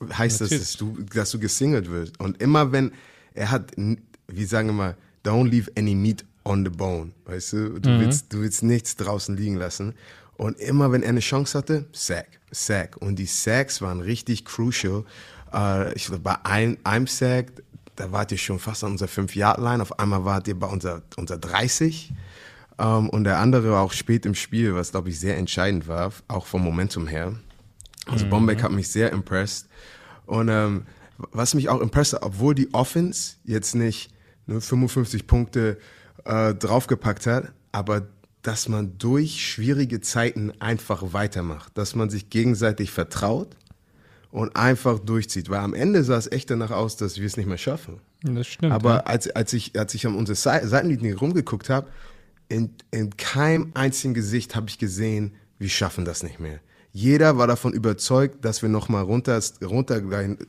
heißt 0.00 0.40
natürlich. 0.40 0.62
das, 0.62 0.72
dass 0.72 0.78
du, 0.78 0.96
dass 1.12 1.30
du 1.30 1.38
gesingelt 1.40 1.90
wirst. 1.90 2.18
Und 2.20 2.40
immer 2.40 2.72
wenn, 2.72 2.92
er 3.34 3.50
hat, 3.50 3.72
wie 3.76 4.44
sagen 4.44 4.68
wir 4.68 4.74
mal, 4.74 4.96
don't 5.24 5.50
leave 5.50 5.70
any 5.76 5.94
meat 5.94 6.24
on 6.44 6.64
the 6.64 6.70
bone. 6.70 7.12
Weißt 7.24 7.52
du? 7.52 7.78
Du, 7.78 7.90
mhm. 7.90 8.00
willst, 8.00 8.32
du 8.32 8.40
willst 8.40 8.62
nichts 8.62 8.96
draußen 8.96 9.36
liegen 9.36 9.56
lassen. 9.56 9.94
Und 10.36 10.58
immer 10.58 10.90
wenn 10.90 11.02
er 11.02 11.10
eine 11.10 11.20
Chance 11.20 11.58
hatte, 11.58 11.86
Sack, 11.92 12.40
Sack. 12.50 12.96
Und 12.96 13.16
die 13.16 13.26
Sacks 13.26 13.82
waren 13.82 14.00
richtig 14.00 14.44
crucial. 14.44 15.04
Uh, 15.52 15.90
ich 15.94 16.06
glaube, 16.06 16.22
bei 16.22 16.36
einem, 16.44 16.78
einem 16.84 17.06
Sack, 17.06 17.52
da 17.96 18.10
wart 18.12 18.32
ihr 18.32 18.38
schon 18.38 18.58
fast 18.58 18.82
an 18.84 18.92
unserer 18.92 19.08
5-Yard-Line. 19.08 19.82
Auf 19.82 19.98
einmal 19.98 20.24
wart 20.24 20.48
ihr 20.48 20.58
bei 20.58 20.66
unserer, 20.66 21.02
unser 21.16 21.38
30. 21.38 22.12
Um, 22.78 22.86
ähm, 22.86 23.08
und 23.10 23.24
der 23.24 23.38
andere 23.38 23.72
war 23.72 23.82
auch 23.82 23.92
spät 23.92 24.24
im 24.24 24.34
Spiel, 24.34 24.74
was, 24.74 24.92
glaube 24.92 25.10
ich, 25.10 25.20
sehr 25.20 25.36
entscheidend 25.36 25.86
war, 25.86 26.12
auch 26.28 26.46
vom 26.46 26.64
Momentum 26.64 27.06
her. 27.06 27.34
Also 28.06 28.24
mhm. 28.24 28.30
Bombeck 28.30 28.62
hat 28.62 28.72
mich 28.72 28.88
sehr 28.88 29.12
impressed. 29.12 29.68
Und 30.24 30.48
ähm, 30.48 30.86
was 31.32 31.54
mich 31.54 31.68
auch 31.68 31.80
impressed 31.80 32.14
hat, 32.14 32.22
obwohl 32.22 32.54
die 32.54 32.72
Offense 32.72 33.34
jetzt 33.44 33.74
nicht 33.74 34.09
ne, 34.50 34.60
55 34.60 35.26
Punkte 35.26 35.78
äh, 36.24 36.54
draufgepackt 36.54 37.26
hat, 37.26 37.52
aber 37.72 38.08
dass 38.42 38.68
man 38.68 38.96
durch 38.98 39.44
schwierige 39.44 40.00
Zeiten 40.00 40.52
einfach 40.60 41.12
weitermacht, 41.12 41.76
dass 41.76 41.94
man 41.94 42.08
sich 42.08 42.30
gegenseitig 42.30 42.90
vertraut 42.90 43.56
und 44.30 44.56
einfach 44.56 44.98
durchzieht. 44.98 45.50
Weil 45.50 45.58
am 45.58 45.74
Ende 45.74 46.04
sah 46.04 46.16
es 46.16 46.30
echt 46.30 46.50
danach 46.50 46.70
aus, 46.70 46.96
dass 46.96 47.18
wir 47.18 47.26
es 47.26 47.36
nicht 47.36 47.46
mehr 47.46 47.58
schaffen. 47.58 48.00
Das 48.22 48.46
stimmt. 48.46 48.72
Aber 48.72 48.94
ja. 48.94 49.00
als, 49.00 49.30
als, 49.30 49.52
ich, 49.52 49.78
als 49.78 49.94
ich 49.94 50.06
an 50.06 50.14
unsere 50.14 50.36
Seitenlinie 50.36 51.16
rumgeguckt 51.16 51.68
habe, 51.68 51.88
in, 52.48 52.70
in 52.90 53.16
keinem 53.16 53.72
einzigen 53.74 54.14
Gesicht 54.14 54.56
habe 54.56 54.68
ich 54.68 54.78
gesehen, 54.78 55.34
wir 55.58 55.68
schaffen 55.68 56.04
das 56.04 56.22
nicht 56.22 56.40
mehr. 56.40 56.60
Jeder 56.92 57.38
war 57.38 57.46
davon 57.46 57.72
überzeugt, 57.72 58.44
dass 58.44 58.62
wir 58.62 58.68
nochmal 58.68 59.04
runter, 59.04 59.40
runter, 59.62 60.02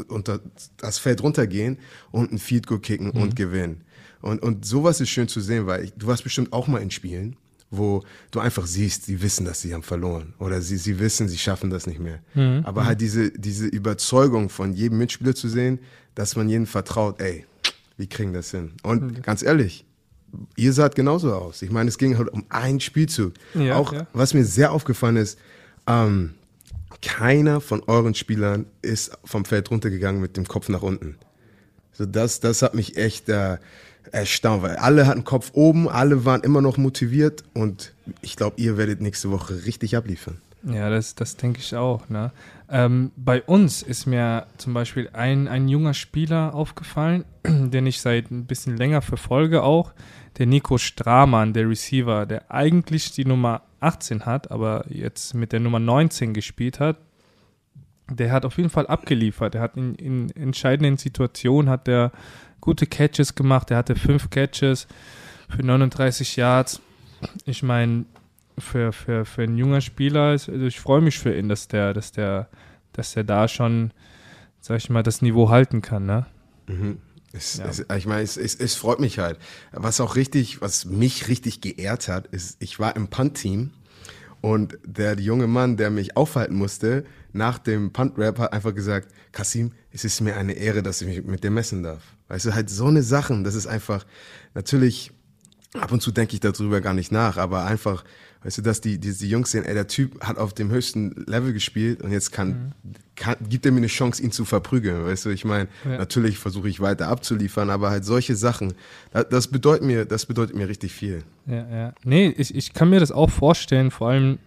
unter 0.08 0.40
das 0.78 0.98
Feld 0.98 1.22
runtergehen 1.22 1.78
und 2.10 2.32
ein 2.32 2.40
Field 2.40 2.66
Goal 2.66 2.80
kicken 2.80 3.12
mhm. 3.14 3.22
und 3.22 3.36
gewinnen. 3.36 3.84
Und, 4.22 4.42
und 4.42 4.66
sowas 4.66 5.02
ist 5.02 5.10
schön 5.10 5.28
zu 5.28 5.42
sehen, 5.42 5.68
weil 5.68 5.86
ich, 5.86 5.94
du 5.94 6.08
warst 6.08 6.24
bestimmt 6.24 6.54
auch 6.54 6.68
mal 6.68 6.82
in 6.82 6.92
Spielen, 6.92 7.36
wo 7.72 8.04
du 8.32 8.40
einfach 8.40 8.68
siehst, 8.68 9.06
sie 9.06 9.22
wissen, 9.22 9.46
dass 9.46 9.62
sie 9.62 9.74
haben 9.74 9.84
verloren. 9.84 10.34
Oder 10.40 10.62
sie, 10.62 10.78
sie 10.78 11.00
wissen, 11.00 11.30
sie 11.30 11.38
schaffen 11.38 11.70
das 11.70 11.88
nicht 11.88 12.00
mehr. 12.00 12.20
Mhm. 12.34 12.62
Aber 12.66 12.86
halt 12.86 13.02
diese, 13.02 13.32
diese 13.32 13.66
Überzeugung 13.66 14.50
von 14.50 14.74
jedem 14.74 14.98
Mitspieler 14.98 15.34
zu 15.34 15.48
sehen, 15.48 15.80
dass 16.14 16.36
man 16.36 16.50
jedem 16.50 16.68
vertraut, 16.68 17.22
ey, 17.22 17.46
wir 17.98 18.08
kriegen 18.08 18.34
das 18.34 18.52
hin. 18.52 18.74
Und 18.84 19.02
mhm. 19.04 19.22
ganz 19.22 19.42
ehrlich, 19.42 19.86
ihr 20.58 20.74
saht 20.74 20.96
genauso 20.96 21.34
aus. 21.34 21.62
Ich 21.62 21.72
meine, 21.72 21.90
es 21.90 21.98
ging 21.98 22.18
halt 22.18 22.30
um 22.30 22.46
einen 22.50 22.82
Spielzug. 22.82 23.34
Ja, 23.54 23.78
auch 23.78 23.94
ja. 23.94 24.08
was 24.14 24.34
mir 24.34 24.46
sehr 24.46 24.74
aufgefallen 24.74 25.16
ist, 25.16 25.40
ähm, 25.88 26.34
keiner 27.02 27.62
von 27.62 27.82
euren 27.88 28.14
Spielern 28.16 28.66
ist 28.82 29.18
vom 29.24 29.46
Feld 29.46 29.72
runtergegangen 29.72 30.22
mit 30.22 30.38
dem 30.38 30.48
Kopf 30.48 30.70
nach 30.70 30.82
unten. 30.82 31.18
So 31.94 32.06
das, 32.06 32.40
das 32.40 32.62
hat 32.62 32.74
mich 32.74 32.98
echt 32.98 33.30
äh, 33.30 33.58
erstaunt, 34.12 34.64
weil 34.64 34.76
alle 34.78 35.08
hatten 35.08 35.24
Kopf 35.24 35.52
oben, 35.54 35.88
alle 35.88 36.26
waren 36.26 36.42
immer 36.42 36.62
noch 36.62 36.78
motiviert 36.78 37.44
und 37.54 37.94
ich 38.22 38.36
glaube, 38.36 38.60
ihr 38.60 38.78
werdet 38.78 39.02
nächste 39.02 39.32
Woche 39.32 39.66
richtig 39.66 39.96
abliefern. 39.96 40.42
Ja, 40.64 40.90
das, 40.90 41.16
das 41.16 41.38
denke 41.38 41.60
ich 41.60 41.76
auch. 41.76 42.08
Ne? 42.10 42.32
Ähm, 42.70 43.12
bei 43.16 43.42
uns 43.42 43.82
ist 43.82 44.06
mir 44.06 44.46
zum 44.58 44.74
Beispiel 44.74 45.10
ein, 45.14 45.48
ein 45.48 45.68
junger 45.68 45.94
Spieler 45.94 46.54
aufgefallen, 46.54 47.26
den 47.46 47.86
ich 47.88 48.00
seit 48.02 48.30
ein 48.30 48.46
bisschen 48.46 48.78
länger 48.78 49.02
verfolge 49.02 49.64
auch, 49.64 49.94
der 50.38 50.46
Nico 50.46 50.78
Stramann, 50.78 51.54
der 51.54 51.68
Receiver, 51.68 52.26
der 52.26 52.52
eigentlich 52.52 53.12
die 53.12 53.26
Nummer 53.26 53.64
18 53.80 54.26
hat, 54.26 54.52
aber 54.52 54.86
jetzt 54.88 55.34
mit 55.34 55.52
der 55.52 55.60
Nummer 55.60 55.80
19 55.80 56.34
gespielt 56.34 56.80
hat. 56.80 56.98
Der 58.10 58.32
hat 58.32 58.46
auf 58.46 58.58
jeden 58.58 58.70
Fall 58.70 58.88
abgeliefert. 58.88 59.56
Er 59.56 59.62
hat 59.62 59.78
in, 59.78 59.96
in 59.96 60.30
entscheidenden 60.32 60.98
Situationen 60.98 61.70
hat 61.70 61.88
der 61.88 62.12
gute 62.62 62.86
Catches 62.86 63.36
gemacht. 63.36 63.72
Er 63.72 63.78
hatte 63.78 63.96
fünf 63.96 64.30
Catches 64.30 64.88
für 65.50 65.64
39 65.64 66.36
Yards. 66.38 66.80
Ich 67.46 67.62
meine, 67.62 68.06
für, 68.58 68.94
für, 68.94 69.26
für 69.26 69.44
einen 69.44 69.58
junger 69.58 69.82
Spieler, 69.82 70.30
also 70.30 70.54
ich 70.54 70.80
freue 70.80 71.02
mich 71.02 71.20
für 71.20 71.36
ihn, 71.36 71.50
dass 71.50 71.68
der, 71.68 71.94
dass 71.94 72.12
der, 72.12 72.48
dass 72.94 73.14
der 73.14 73.24
da 73.24 73.48
schon, 73.48 73.92
sag 74.60 74.78
ich 74.78 74.90
mal, 74.90 75.04
das 75.04 75.22
Niveau 75.22 75.50
halten 75.50 75.82
kann, 75.82 76.06
ne? 76.06 76.26
Mhm. 76.68 77.00
Es, 77.34 77.58
ja. 77.58 77.66
es, 77.66 77.86
ich 77.98 78.06
meine, 78.06 78.24
es, 78.24 78.38
es, 78.38 78.76
freut 78.76 79.00
mich 79.00 79.18
halt. 79.20 79.38
Was 79.72 80.02
auch 80.02 80.16
richtig, 80.16 80.62
was 80.62 80.86
mich 80.86 81.30
richtig 81.30 81.62
geehrt 81.62 82.10
hat, 82.10 82.28
ist, 82.28 82.58
ich 82.60 82.78
war 82.78 82.96
im 82.96 83.08
Punt-Team 83.08 83.72
und 84.42 84.78
der 84.84 85.18
junge 85.18 85.48
Mann, 85.48 85.78
der 85.78 85.92
mich 85.92 86.18
aufhalten 86.18 86.56
musste, 86.56 87.06
nach 87.32 87.58
dem 87.58 87.94
Punt-Rap 87.94 88.38
hat 88.40 88.54
einfach 88.54 88.76
gesagt, 88.76 89.14
Kasim, 89.32 89.72
es 89.92 90.04
ist 90.04 90.20
mir 90.20 90.36
eine 90.36 90.54
Ehre, 90.54 90.84
dass 90.84 91.02
ich 91.02 91.08
mich 91.08 91.24
mit 91.24 91.44
dir 91.44 91.52
messen 91.52 91.84
darf. 91.84 92.04
Weißt 92.32 92.46
du, 92.46 92.56
halt 92.56 92.70
so 92.70 92.86
eine 92.86 93.04
Sachen, 93.04 93.44
das 93.44 93.56
ist 93.56 93.68
einfach, 93.68 94.06
natürlich, 94.54 95.12
ab 95.74 95.92
und 95.92 96.02
zu 96.02 96.12
denke 96.12 96.34
ich 96.34 96.40
darüber 96.40 96.80
gar 96.80 96.94
nicht 96.94 97.12
nach, 97.12 97.36
aber 97.36 97.66
einfach, 97.66 98.06
weißt 98.44 98.60
du, 98.60 98.62
dass 98.62 98.80
die, 98.80 99.00
diese 99.00 99.26
Jungs 99.26 99.52
sehen, 99.52 99.66
ey, 99.66 99.74
der 99.74 99.88
Typ 99.88 100.24
hat 100.24 100.38
auf 100.38 100.54
dem 100.54 100.72
höchsten 100.72 101.26
Level 101.28 101.52
gespielt 101.52 102.02
und 102.02 102.14
jetzt 102.14 102.32
kann, 102.32 102.48
mhm. 102.84 102.94
kann 103.18 103.36
gibt 103.50 103.66
er 103.66 103.74
mir 103.74 103.80
eine 103.80 103.88
Chance, 103.88 104.24
ihn 104.24 104.32
zu 104.32 104.46
verprügeln, 104.46 105.04
weißt 105.04 105.26
du, 105.26 105.30
ich 105.30 105.44
meine, 105.44 105.68
ja. 105.84 105.98
natürlich 105.98 106.38
versuche 106.38 106.70
ich 106.70 106.80
weiter 106.80 107.10
abzuliefern, 107.10 107.70
aber 107.70 107.90
halt 107.90 108.06
solche 108.06 108.38
Sachen, 108.38 108.76
das, 109.12 109.28
das, 109.28 109.48
bedeutet 109.50 109.86
mir, 109.86 110.06
das 110.06 110.26
bedeutet 110.26 110.56
mir 110.56 110.70
richtig 110.70 110.94
viel. 110.94 111.24
Ja, 111.48 111.68
ja. 111.70 111.94
Nee, 112.06 112.34
ich, 112.38 112.56
ich 112.56 112.72
kann 112.72 112.90
mir 112.90 113.02
das 113.02 113.12
auch 113.12 113.30
vorstellen, 113.30 113.92
vor 113.92 114.08
allem, 114.08 114.40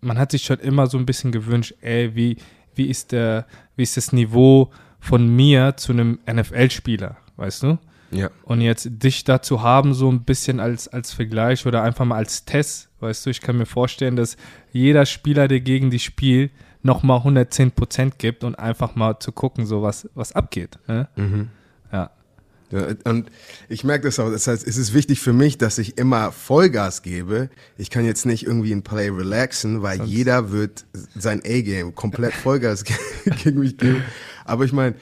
man 0.00 0.18
hat 0.18 0.32
sich 0.32 0.42
schon 0.42 0.58
immer 0.58 0.88
so 0.88 0.98
ein 0.98 1.06
bisschen 1.06 1.30
gewünscht, 1.30 1.74
ey, 1.80 2.12
wie, 2.16 2.38
wie 2.74 2.90
ist 2.90 3.12
der, 3.12 3.46
wie 3.76 3.84
ist 3.84 3.96
das 3.96 4.12
Niveau 4.12 4.72
von 5.00 5.34
mir 5.34 5.76
zu 5.76 5.92
einem 5.92 6.18
NFL-Spieler, 6.30 7.16
weißt 7.36 7.62
du? 7.64 7.78
Ja. 8.12 8.30
Und 8.42 8.60
jetzt 8.60 8.88
dich 9.02 9.24
dazu 9.24 9.62
haben, 9.62 9.94
so 9.94 10.10
ein 10.10 10.24
bisschen 10.24 10.60
als, 10.60 10.88
als 10.88 11.12
Vergleich 11.12 11.66
oder 11.66 11.82
einfach 11.82 12.04
mal 12.04 12.16
als 12.16 12.44
Test, 12.44 12.88
weißt 13.00 13.26
du, 13.26 13.30
ich 13.30 13.40
kann 13.40 13.56
mir 13.56 13.66
vorstellen, 13.66 14.16
dass 14.16 14.36
jeder 14.72 15.06
Spieler, 15.06 15.48
der 15.48 15.60
gegen 15.60 15.90
dich 15.90 16.04
spielt, 16.04 16.50
nochmal 16.82 17.18
110 17.18 17.72
Prozent 17.72 18.18
gibt 18.18 18.42
und 18.42 18.58
einfach 18.58 18.94
mal 18.94 19.18
zu 19.20 19.32
gucken, 19.32 19.66
so 19.66 19.82
was, 19.82 20.08
was 20.14 20.32
abgeht. 20.32 20.78
Ne? 20.88 21.08
Mhm. 21.16 21.48
Und 23.04 23.30
ich 23.68 23.82
merke 23.82 24.04
das 24.04 24.18
auch. 24.18 24.30
Das 24.30 24.46
heißt, 24.46 24.66
es 24.66 24.76
ist 24.76 24.94
wichtig 24.94 25.20
für 25.20 25.32
mich, 25.32 25.58
dass 25.58 25.78
ich 25.78 25.98
immer 25.98 26.30
Vollgas 26.30 27.02
gebe. 27.02 27.50
Ich 27.76 27.90
kann 27.90 28.04
jetzt 28.04 28.26
nicht 28.26 28.46
irgendwie 28.46 28.72
ein 28.72 28.82
Play 28.82 29.08
relaxen, 29.08 29.82
weil 29.82 29.98
Sonst. 29.98 30.10
jeder 30.10 30.52
wird 30.52 30.84
sein 31.16 31.40
A-Game 31.40 31.94
komplett 31.94 32.32
Vollgas 32.32 32.84
gegen 33.44 33.60
mich 33.60 33.76
geben. 33.76 34.04
Aber 34.44 34.64
ich 34.64 34.72
meine, 34.72 34.94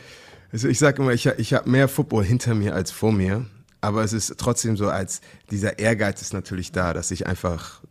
also 0.51 0.69
ich 0.69 0.79
sage 0.79 1.03
immer, 1.03 1.13
ich, 1.13 1.27
ich 1.27 1.53
habe 1.53 1.69
mehr 1.69 1.89
Football 1.89 2.25
hinter 2.25 2.55
mir 2.55 2.75
als 2.75 2.91
vor 2.91 3.13
mir. 3.13 3.45
Aber 3.81 4.03
es 4.03 4.13
ist 4.13 4.35
trotzdem 4.39 4.77
so, 4.77 4.89
als 4.89 5.21
dieser 5.51 5.79
Ehrgeiz 5.79 6.23
ist 6.23 6.33
natürlich 6.33 6.73
da, 6.73 6.93
dass 6.95 7.11
ich 7.11 7.27
einfach 7.27 7.83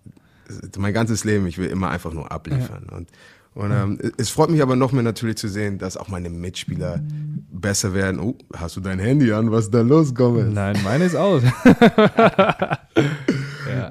mein 0.78 0.94
ganzes 0.94 1.24
Leben, 1.24 1.46
ich 1.48 1.58
will 1.58 1.70
immer 1.70 1.90
einfach 1.90 2.14
nur 2.14 2.32
abliefern. 2.32 2.88
Ja. 2.90 2.98
Und 2.98 3.10
und 3.58 3.72
ähm, 3.72 3.98
es 4.18 4.30
freut 4.30 4.52
mich 4.52 4.62
aber 4.62 4.76
noch 4.76 4.92
mehr 4.92 5.02
natürlich 5.02 5.38
zu 5.38 5.48
sehen, 5.48 5.80
dass 5.80 5.98
auch 5.98 6.10
meine 6.10 6.30
Mitspieler 6.30 7.02
besser 7.52 7.96
werden. 7.96 8.20
Oh, 8.20 8.36
hast 8.56 8.78
du 8.78 8.82
dein 8.82 9.00
Handy 9.00 9.32
an? 9.32 9.52
Was 9.52 9.66
ist 9.66 9.74
da 9.74 9.82
los, 9.82 10.14
Gomez? 10.14 10.54
Nein, 10.54 10.78
meine 10.84 11.06
ist 11.06 11.16
aus. 11.16 11.42
ja. 11.74 12.78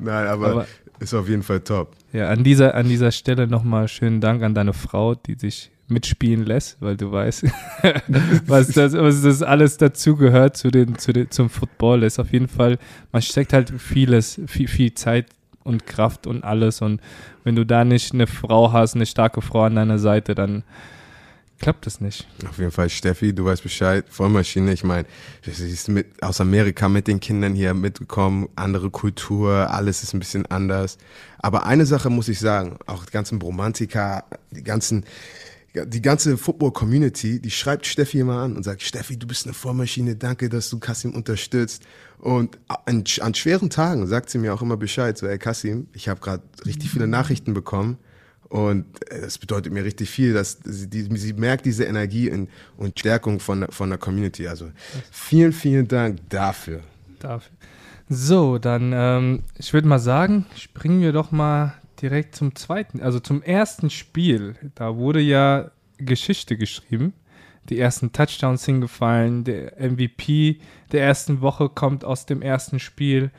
Nein, 0.01 0.27
aber, 0.29 0.47
aber, 0.47 0.67
ist 1.01 1.15
auf 1.15 1.29
jeden 1.29 1.43
Fall 1.43 1.59
top. 1.63 1.97
Ja, 2.13 2.29
an 2.29 2.45
dieser, 2.45 2.77
an 2.77 2.89
dieser 2.89 3.11
Stelle 3.11 3.49
nochmal 3.49 3.89
schönen 3.89 4.21
Dank 4.21 4.45
an 4.45 4.55
deine 4.55 4.73
Frau, 4.73 5.17
die 5.17 5.35
sich 5.35 5.73
mitspielen 5.89 6.47
lässt, 6.47 6.81
weil 6.81 6.97
du 6.97 7.11
weißt, 7.11 7.43
was, 8.47 8.69
das, 8.69 8.93
was 8.93 9.23
das 9.23 9.43
alles 9.43 9.79
dazugehört 9.79 10.57
zu 10.57 10.71
den, 10.71 10.97
zu 10.97 11.13
den, 11.13 11.33
zum 11.33 11.51
Football. 11.51 12.05
Ist 12.05 12.21
auf 12.21 12.33
jeden 12.33 12.47
Fall, 12.47 12.79
man 13.11 13.21
steckt 13.21 13.53
halt 13.53 13.73
vieles, 13.81 14.41
viel, 14.47 14.69
viel 14.69 14.95
Zeit 14.95 15.27
und 15.67 15.87
Kraft 15.87 16.27
und 16.27 16.45
alles. 16.45 16.81
Und 16.81 17.01
wenn 17.45 17.57
du 17.57 17.67
da 17.67 17.85
nicht 17.85 18.15
eine 18.15 18.27
Frau 18.27 18.73
hast, 18.73 18.95
eine 18.95 19.07
starke 19.07 19.43
Frau 19.43 19.65
an 19.65 19.75
deiner 19.75 19.99
Seite, 19.99 20.35
dann 20.35 20.63
klappt 21.59 21.87
es 21.87 22.01
nicht. 22.01 22.27
Auf 22.49 22.59
jeden 22.59 22.71
Fall, 22.71 22.91
Steffi, 22.91 23.35
du 23.35 23.45
weißt 23.45 23.63
Bescheid, 23.63 24.05
Vollmaschine, 24.09 24.73
ich 24.73 24.85
meine, 24.85 25.07
sie 25.43 25.71
ist 25.71 25.89
mit, 25.89 26.23
aus 26.23 26.41
Amerika 26.41 26.89
mit 26.89 27.09
den 27.09 27.21
Kindern 27.21 27.55
hier 27.55 27.75
mitgekommen, 27.75 28.49
andere 28.57 28.91
Kultur, 28.91 29.71
alles 29.71 30.03
ist 30.03 30.15
ein 30.15 30.19
bisschen 30.19 30.47
anders. 30.47 30.99
Aber 31.39 31.67
eine 31.67 31.87
Sache 31.87 32.11
muss 32.11 32.29
ich 32.29 32.39
sagen, 32.39 32.79
auch 32.87 33.05
die 33.07 33.13
ganzen 33.13 33.41
Romantiker, 33.41 34.25
die 34.51 34.65
ganzen, 34.65 35.05
die 35.75 36.03
ganze 36.03 36.37
Football-Community, 36.37 37.41
die 37.41 37.51
schreibt 37.51 37.87
Steffi 37.87 38.21
immer 38.21 38.41
an 38.41 38.57
und 38.57 38.63
sagt, 38.63 38.83
Steffi, 38.83 39.19
du 39.19 39.27
bist 39.27 39.47
eine 39.47 39.55
Vollmaschine, 39.55 40.17
danke, 40.17 40.49
dass 40.49 40.71
du 40.71 40.79
Kassim 40.79 41.15
unterstützt. 41.15 41.83
Und 42.19 42.59
an, 42.69 43.05
an 43.21 43.35
schweren 43.35 43.71
Tagen 43.71 44.07
sagt 44.07 44.31
sie 44.31 44.39
mir 44.39 44.55
auch 44.55 44.63
immer 44.63 44.77
Bescheid, 44.77 45.17
so, 45.17 45.27
ey 45.27 45.39
Kassim, 45.39 45.89
ich 45.93 46.09
habe 46.09 46.21
gerade 46.21 46.43
richtig 46.65 46.91
viele 46.91 47.07
Nachrichten 47.07 47.55
bekommen 47.55 47.99
und 48.49 48.87
äh, 49.11 49.21
das 49.21 49.39
bedeutet 49.39 49.73
mir 49.73 49.85
richtig 49.85 50.11
viel, 50.11 50.33
dass 50.33 50.59
sie, 50.65 50.89
die, 50.89 51.17
sie 51.17 51.33
merkt 51.33 51.67
diese 51.67 51.85
Energie 51.85 52.29
in, 52.29 52.49
und 52.77 52.99
Stärkung 52.99 53.41
von, 53.41 53.67
von 53.71 53.91
der 53.91 53.99
Community. 53.99 54.49
Also 54.49 54.71
vielen, 55.11 55.53
vielen 55.53 55.89
Dank 55.89 56.21
dafür. 56.29 56.81
Dafür. 57.19 57.53
So, 58.09 58.59
dann, 58.59 58.93
ähm, 58.95 59.43
ich 59.59 59.73
würde 59.73 59.89
mal 59.89 59.99
sagen, 59.99 60.47
springen 60.57 61.01
wir 61.01 61.13
doch 61.13 61.33
mal 61.33 61.75
direkt 62.01 62.37
zum 62.37 62.55
zweiten, 62.55 63.01
also 63.01 63.19
zum 63.19 63.43
ersten 63.43 63.91
Spiel. 63.91 64.55
Da 64.77 64.97
wurde 64.97 65.21
ja 65.21 65.71
Geschichte 65.99 66.57
geschrieben. 66.57 67.15
Die 67.69 67.79
ersten 67.79 68.13
Touchdowns 68.13 68.65
hingefallen. 68.65 69.45
Der 69.45 69.75
MVP 69.79 70.59
der 70.93 71.03
ersten 71.03 71.41
Woche 71.41 71.69
kommt 71.69 72.05
aus 72.05 72.27
dem 72.27 72.43
ersten 72.43 72.79
Spiel. 72.79 73.31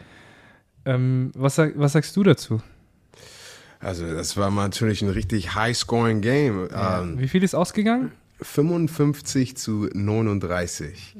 Ähm, 0.86 1.32
was, 1.36 1.58
was 1.58 1.94
sagst 1.94 2.16
du 2.16 2.24
dazu? 2.24 2.62
Also, 3.80 4.12
das 4.12 4.38
war 4.38 4.50
natürlich 4.50 5.02
ein 5.02 5.10
richtig 5.10 5.54
high-scoring 5.54 6.22
Game. 6.22 6.68
Ja. 6.72 7.02
Ähm, 7.02 7.20
Wie 7.20 7.28
viel 7.28 7.44
ist 7.44 7.54
ausgegangen? 7.54 8.12
55 8.42 9.58
zu 9.58 9.90
39. 9.94 11.16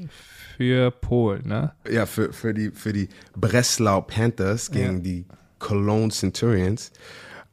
Für 0.58 0.92
Polen, 0.92 1.48
ne? 1.48 1.74
Ja, 1.90 2.06
für, 2.06 2.34
für, 2.34 2.54
die, 2.54 2.72
für 2.72 2.94
die 2.94 3.10
Breslau 3.36 4.02
Panthers 4.02 4.72
gegen 4.72 4.98
ja. 4.98 5.04
die 5.04 5.26
Cologne 5.60 6.10
Centurions. 6.10 6.92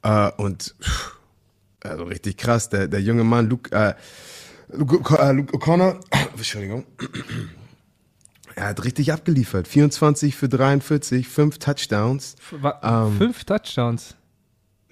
Äh, 0.03 0.31
und 0.37 0.75
also 1.81 2.05
richtig 2.05 2.37
krass, 2.39 2.69
der, 2.71 2.89
der 2.89 3.03
junge 3.03 3.25
Mann, 3.25 3.49
Luke, 3.49 3.71
äh, 3.73 3.95
Luke, 4.69 5.19
äh, 5.19 5.33
Luke 5.33 5.57
O'Connor, 5.57 6.01
Entschuldigung, 6.37 6.85
er 8.57 8.69
hat 8.69 8.85
richtig 8.85 9.13
abgeliefert. 9.13 9.67
24 9.67 10.37
für 10.37 10.49
43, 10.49 11.27
fünf 11.27 11.59
Touchdowns. 11.59 12.37
Ähm, 12.83 13.17
fünf 13.19 13.45
Touchdowns? 13.45 14.15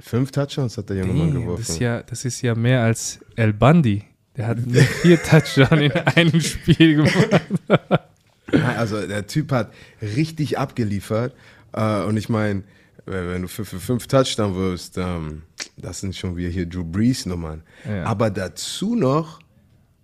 Fünf 0.00 0.32
Touchdowns 0.32 0.76
hat 0.78 0.90
der 0.90 0.96
junge 0.98 1.12
Mann 1.12 1.32
geworfen. 1.32 1.62
Das 1.62 1.70
ist, 1.70 1.78
ja, 1.78 2.02
das 2.02 2.24
ist 2.24 2.42
ja 2.42 2.54
mehr 2.54 2.82
als 2.82 3.20
El 3.36 3.52
Bandi. 3.52 4.04
Der 4.36 4.48
hat 4.48 4.58
vier 4.58 5.22
Touchdowns 5.22 5.80
in 5.80 5.92
einem 5.92 6.40
Spiel 6.40 6.96
gemacht. 6.96 7.40
also 8.76 9.06
der 9.06 9.26
Typ 9.28 9.52
hat 9.52 9.72
richtig 10.00 10.58
abgeliefert. 10.58 11.34
Äh, 11.72 12.02
und 12.02 12.16
ich 12.16 12.28
meine, 12.28 12.64
wenn 13.06 13.42
du 13.42 13.48
für, 13.48 13.64
für 13.64 13.78
fünf 13.78 14.08
Touchdowns 14.08 14.56
wirst, 14.56 14.98
ähm, 14.98 15.42
das 15.76 16.00
sind 16.00 16.16
schon 16.16 16.36
wieder 16.36 16.50
hier 16.50 16.66
Drew 16.66 16.84
Brees 16.84 17.26
Nummern. 17.26 17.62
Ja. 17.88 18.04
Aber 18.04 18.30
dazu 18.30 18.96
noch 18.96 19.40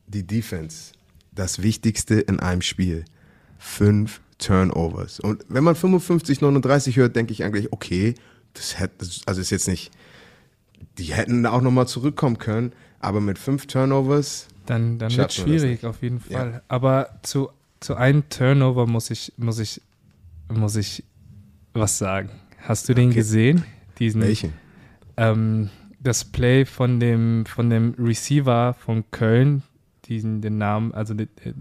die 0.09 0.27
Defense. 0.27 0.93
Das 1.33 1.63
Wichtigste 1.63 2.21
in 2.21 2.41
einem 2.41 2.63
Spiel. 2.63 3.05
Fünf 3.59 4.21
Turnovers. 4.39 5.21
Und 5.21 5.45
wenn 5.49 5.65
man 5.65 5.75
55, 5.75 6.41
39 6.41 6.97
hört, 6.97 7.17
denke 7.17 7.33
ich 7.33 7.45
eigentlich, 7.45 7.73
okay, 7.73 8.15
das 8.55 8.79
hätte, 8.79 9.07
also 9.27 9.41
ist 9.41 9.51
jetzt 9.51 9.69
nicht, 9.69 9.91
die 10.97 11.15
hätten 11.15 11.45
auch 11.47 11.61
nochmal 11.61 11.87
zurückkommen 11.87 12.39
können, 12.39 12.73
aber 13.01 13.21
mit 13.21 13.39
fünf 13.39 13.67
Turnovers. 13.67 14.49
Dann, 14.67 14.99
dann 14.99 15.15
wird 15.17 15.31
es 15.31 15.37
schwierig, 15.37 15.85
auf 15.85 16.03
jeden 16.03 16.21
Fall. 16.21 16.53
Ja. 16.53 16.63
Aber 16.69 17.21
zu, 17.23 17.51
zu 17.81 17.95
einem 17.95 18.29
Turnover 18.29 18.87
muss 18.87 19.11
ich, 19.11 19.33
muss 19.37 19.59
ich, 19.59 19.81
muss 20.53 20.77
ich 20.77 21.05
was 21.73 21.99
sagen. 21.99 22.31
Hast 22.61 22.89
du 22.89 22.95
den 22.95 23.11
gesehen? 23.11 23.65
Diesen, 23.99 24.23
Welchen? 24.23 24.53
Ähm, 25.17 25.71
das 26.01 26.25
Play 26.25 26.65
von 26.65 27.01
dem, 27.01 27.45
von 27.47 27.71
dem 27.71 27.95
Receiver 27.99 28.75
von 28.75 29.05
Köln, 29.11 29.63
diesen 30.09 30.41
den 30.41 30.59
Namen, 30.59 30.93
also 30.93 31.15
den, 31.15 31.29
äh, 31.45 31.53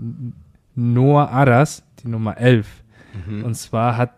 Noah 0.76 1.30
Aras, 1.30 1.84
die 2.04 2.08
Nummer 2.08 2.38
11. 2.38 2.68
Mhm. 3.28 3.44
Und 3.44 3.56
zwar 3.56 3.98
hat 3.98 4.14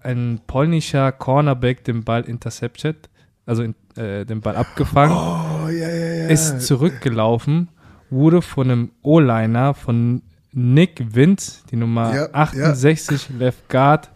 ein 0.00 0.40
polnischer 0.46 1.10
Cornerback 1.12 1.84
den 1.84 2.04
Ball 2.04 2.22
intercepted, 2.22 3.08
also 3.44 3.62
in, 3.62 3.74
äh, 3.96 4.24
den 4.24 4.40
Ball 4.40 4.56
abgefangen, 4.56 5.16
oh, 5.16 5.68
yeah, 5.68 5.88
yeah, 5.88 6.14
yeah. 6.16 6.28
ist 6.28 6.60
zurückgelaufen, 6.60 7.68
wurde 8.10 8.42
von 8.42 8.70
einem 8.70 8.90
O-Liner 9.02 9.74
von 9.74 10.22
Nick 10.52 11.14
Vince, 11.14 11.62
die 11.70 11.76
Nummer 11.76 12.28
68 12.32 13.30
Left 13.38 13.68
Guard, 13.68 14.10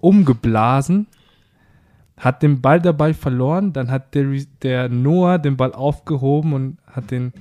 umgeblasen 0.00 1.06
hat 2.16 2.42
den 2.42 2.60
Ball 2.60 2.80
dabei 2.80 3.12
verloren, 3.12 3.72
dann 3.72 3.90
hat 3.90 4.14
der, 4.14 4.24
der 4.62 4.88
Noah 4.88 5.38
den 5.38 5.56
Ball 5.56 5.72
aufgehoben 5.72 6.54
und 6.54 6.78
hat 6.86 7.10
den 7.10 7.32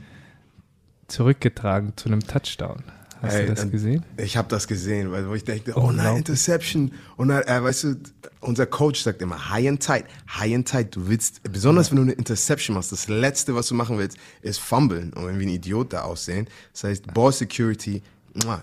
zurückgetragen 1.08 1.94
zu 1.96 2.10
einem 2.10 2.22
Touchdown. 2.22 2.84
Hast 3.22 3.36
Ey, 3.36 3.46
du 3.46 3.54
das 3.54 3.72
gesehen? 3.72 4.04
Ich 4.18 4.38
habe 4.38 4.48
das 4.50 4.68
gesehen, 4.68 5.12
weil 5.12 5.34
ich 5.36 5.44
dachte, 5.44 5.74
oh 5.76 5.92
nein, 5.92 6.18
Interception. 6.18 6.92
Und 7.18 7.30
dann, 7.30 7.44
äh, 7.44 7.64
weißt 7.64 7.84
du, 7.86 7.96
unser 8.42 8.66
Coach 8.66 9.02
sagt 9.02 9.22
immer, 9.22 9.50
high 9.50 9.68
and 9.68 9.82
tight, 9.82 10.06
high 10.28 10.54
and 10.54 10.68
tight. 10.68 10.96
Du 10.96 11.08
willst, 11.08 11.42
besonders 11.44 11.88
ja. 11.88 11.92
wenn 11.92 11.98
du 11.98 12.04
eine 12.04 12.12
Interception 12.14 12.76
machst, 12.76 12.92
das 12.92 13.08
Letzte, 13.08 13.56
was 13.56 13.68
du 13.68 13.76
machen 13.76 13.98
willst, 13.98 14.18
ist 14.42 14.60
fummeln 14.60 15.14
und 15.14 15.24
irgendwie 15.24 15.46
ein 15.46 15.56
Idiot 15.56 15.94
da 15.94 16.02
aussehen. 16.04 16.48
Das 16.74 16.84
heißt, 16.84 17.14
Ball 17.14 17.32
Security, 17.32 18.04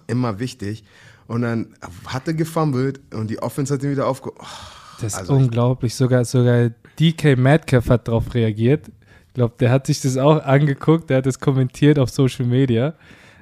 immer 0.06 0.38
wichtig. 0.38 0.84
Und 1.26 1.42
dann 1.42 1.68
hat 2.06 2.28
er 2.28 2.34
gefummelt 2.34 3.00
und 3.12 3.30
die 3.30 3.38
Offense 3.40 3.74
hat 3.74 3.82
ihn 3.82 3.90
wieder 3.90 4.06
aufgehoben. 4.06 4.38
Oh. 4.42 4.82
Das 5.02 5.14
ist 5.14 5.18
also 5.18 5.34
unglaublich. 5.34 5.94
Sogar, 5.94 6.24
sogar 6.24 6.70
DK 6.98 7.36
Metcalf 7.36 7.88
hat 7.88 8.08
darauf 8.08 8.34
reagiert. 8.34 8.90
Ich 9.32 9.36
glaube, 9.36 9.54
der 9.58 9.70
hat 9.70 9.86
sich 9.86 10.02
das 10.02 10.18
auch 10.18 10.44
angeguckt, 10.44 11.08
der 11.08 11.16
hat 11.16 11.26
das 11.26 11.40
kommentiert 11.40 11.98
auf 11.98 12.10
Social 12.10 12.44
Media. 12.44 12.92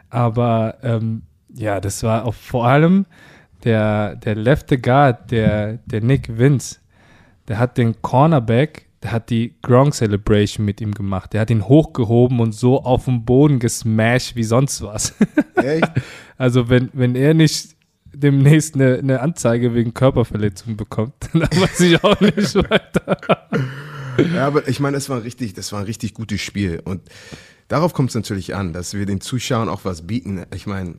Aber 0.09 0.77
ähm, 0.85 1.23
ja, 1.53 1.81
das 1.81 2.05
war 2.05 2.27
auch 2.27 2.35
vor 2.35 2.65
allem 2.65 3.07
der, 3.65 4.15
der 4.15 4.37
Left 4.37 4.71
Guard, 4.85 5.33
der, 5.33 5.79
der 5.87 6.01
Nick 6.01 6.39
Vince, 6.39 6.79
der 7.49 7.59
hat 7.59 7.77
den 7.77 8.01
Cornerback, 8.03 8.87
der 9.03 9.11
hat 9.11 9.31
die 9.31 9.57
Gronk 9.63 9.95
Celebration 9.95 10.65
mit 10.65 10.81
ihm 10.81 10.93
gemacht. 10.93 11.33
Der 11.33 11.41
hat 11.41 11.51
ihn 11.51 11.67
hochgehoben 11.67 12.39
und 12.39 12.53
so 12.53 12.85
auf 12.85 13.07
den 13.07 13.25
Boden 13.25 13.59
gesmashed 13.59 14.37
wie 14.37 14.45
sonst 14.45 14.83
was. 14.83 15.17
Echt? 15.57 15.91
also 16.39 16.69
wenn, 16.69 16.89
wenn 16.93 17.17
er 17.17 17.35
nicht 17.35 17.75
demnächst 18.15 18.77
eine, 18.77 18.99
eine 18.99 19.21
Anzeige 19.21 19.75
wegen 19.75 19.93
Körperverletzung 19.93 20.77
bekommt, 20.77 21.15
dann 21.33 21.43
weiß 21.43 21.81
ich 21.81 22.05
auch 22.05 22.21
nicht 22.21 22.55
weiter. 22.55 23.19
Ja, 24.35 24.47
aber 24.47 24.69
ich 24.69 24.81
meine, 24.81 24.97
es 24.97 25.09
war 25.09 25.23
richtig, 25.23 25.55
das 25.55 25.73
war 25.73 25.81
ein 25.81 25.87
richtig 25.87 26.15
gutes 26.15 26.41
Spiel. 26.41 26.81
Und 26.85 27.03
darauf 27.69 27.93
kommt 27.93 28.11
es 28.11 28.15
natürlich 28.15 28.55
an, 28.55 28.73
dass 28.73 28.95
wir 28.95 29.07
den 29.07 29.21
Zuschauern 29.21 29.69
auch 29.69 29.85
was 29.85 30.07
bieten. 30.07 30.45
Ich 30.55 30.67
meine, 30.67 30.97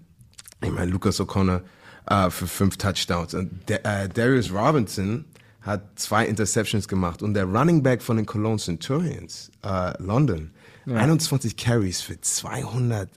ich 0.63 0.71
meine, 0.71 0.91
Lucas 0.91 1.19
O'Connor 1.19 1.61
äh, 2.07 2.29
für 2.29 2.47
fünf 2.47 2.77
Touchdowns. 2.77 3.33
Und 3.33 3.69
der, 3.69 3.85
äh, 3.85 4.09
Darius 4.09 4.51
Robinson 4.51 5.25
hat 5.61 5.99
zwei 5.99 6.25
Interceptions 6.25 6.87
gemacht. 6.87 7.21
Und 7.21 7.33
der 7.33 7.45
Running 7.45 7.83
Back 7.83 8.01
von 8.01 8.17
den 8.17 8.25
Cologne 8.25 8.57
Centurions, 8.57 9.51
äh, 9.63 9.93
London, 10.01 10.51
ja. 10.85 10.95
21 10.95 11.57
Carries 11.57 12.01
für 12.01 12.19
207 12.19 13.09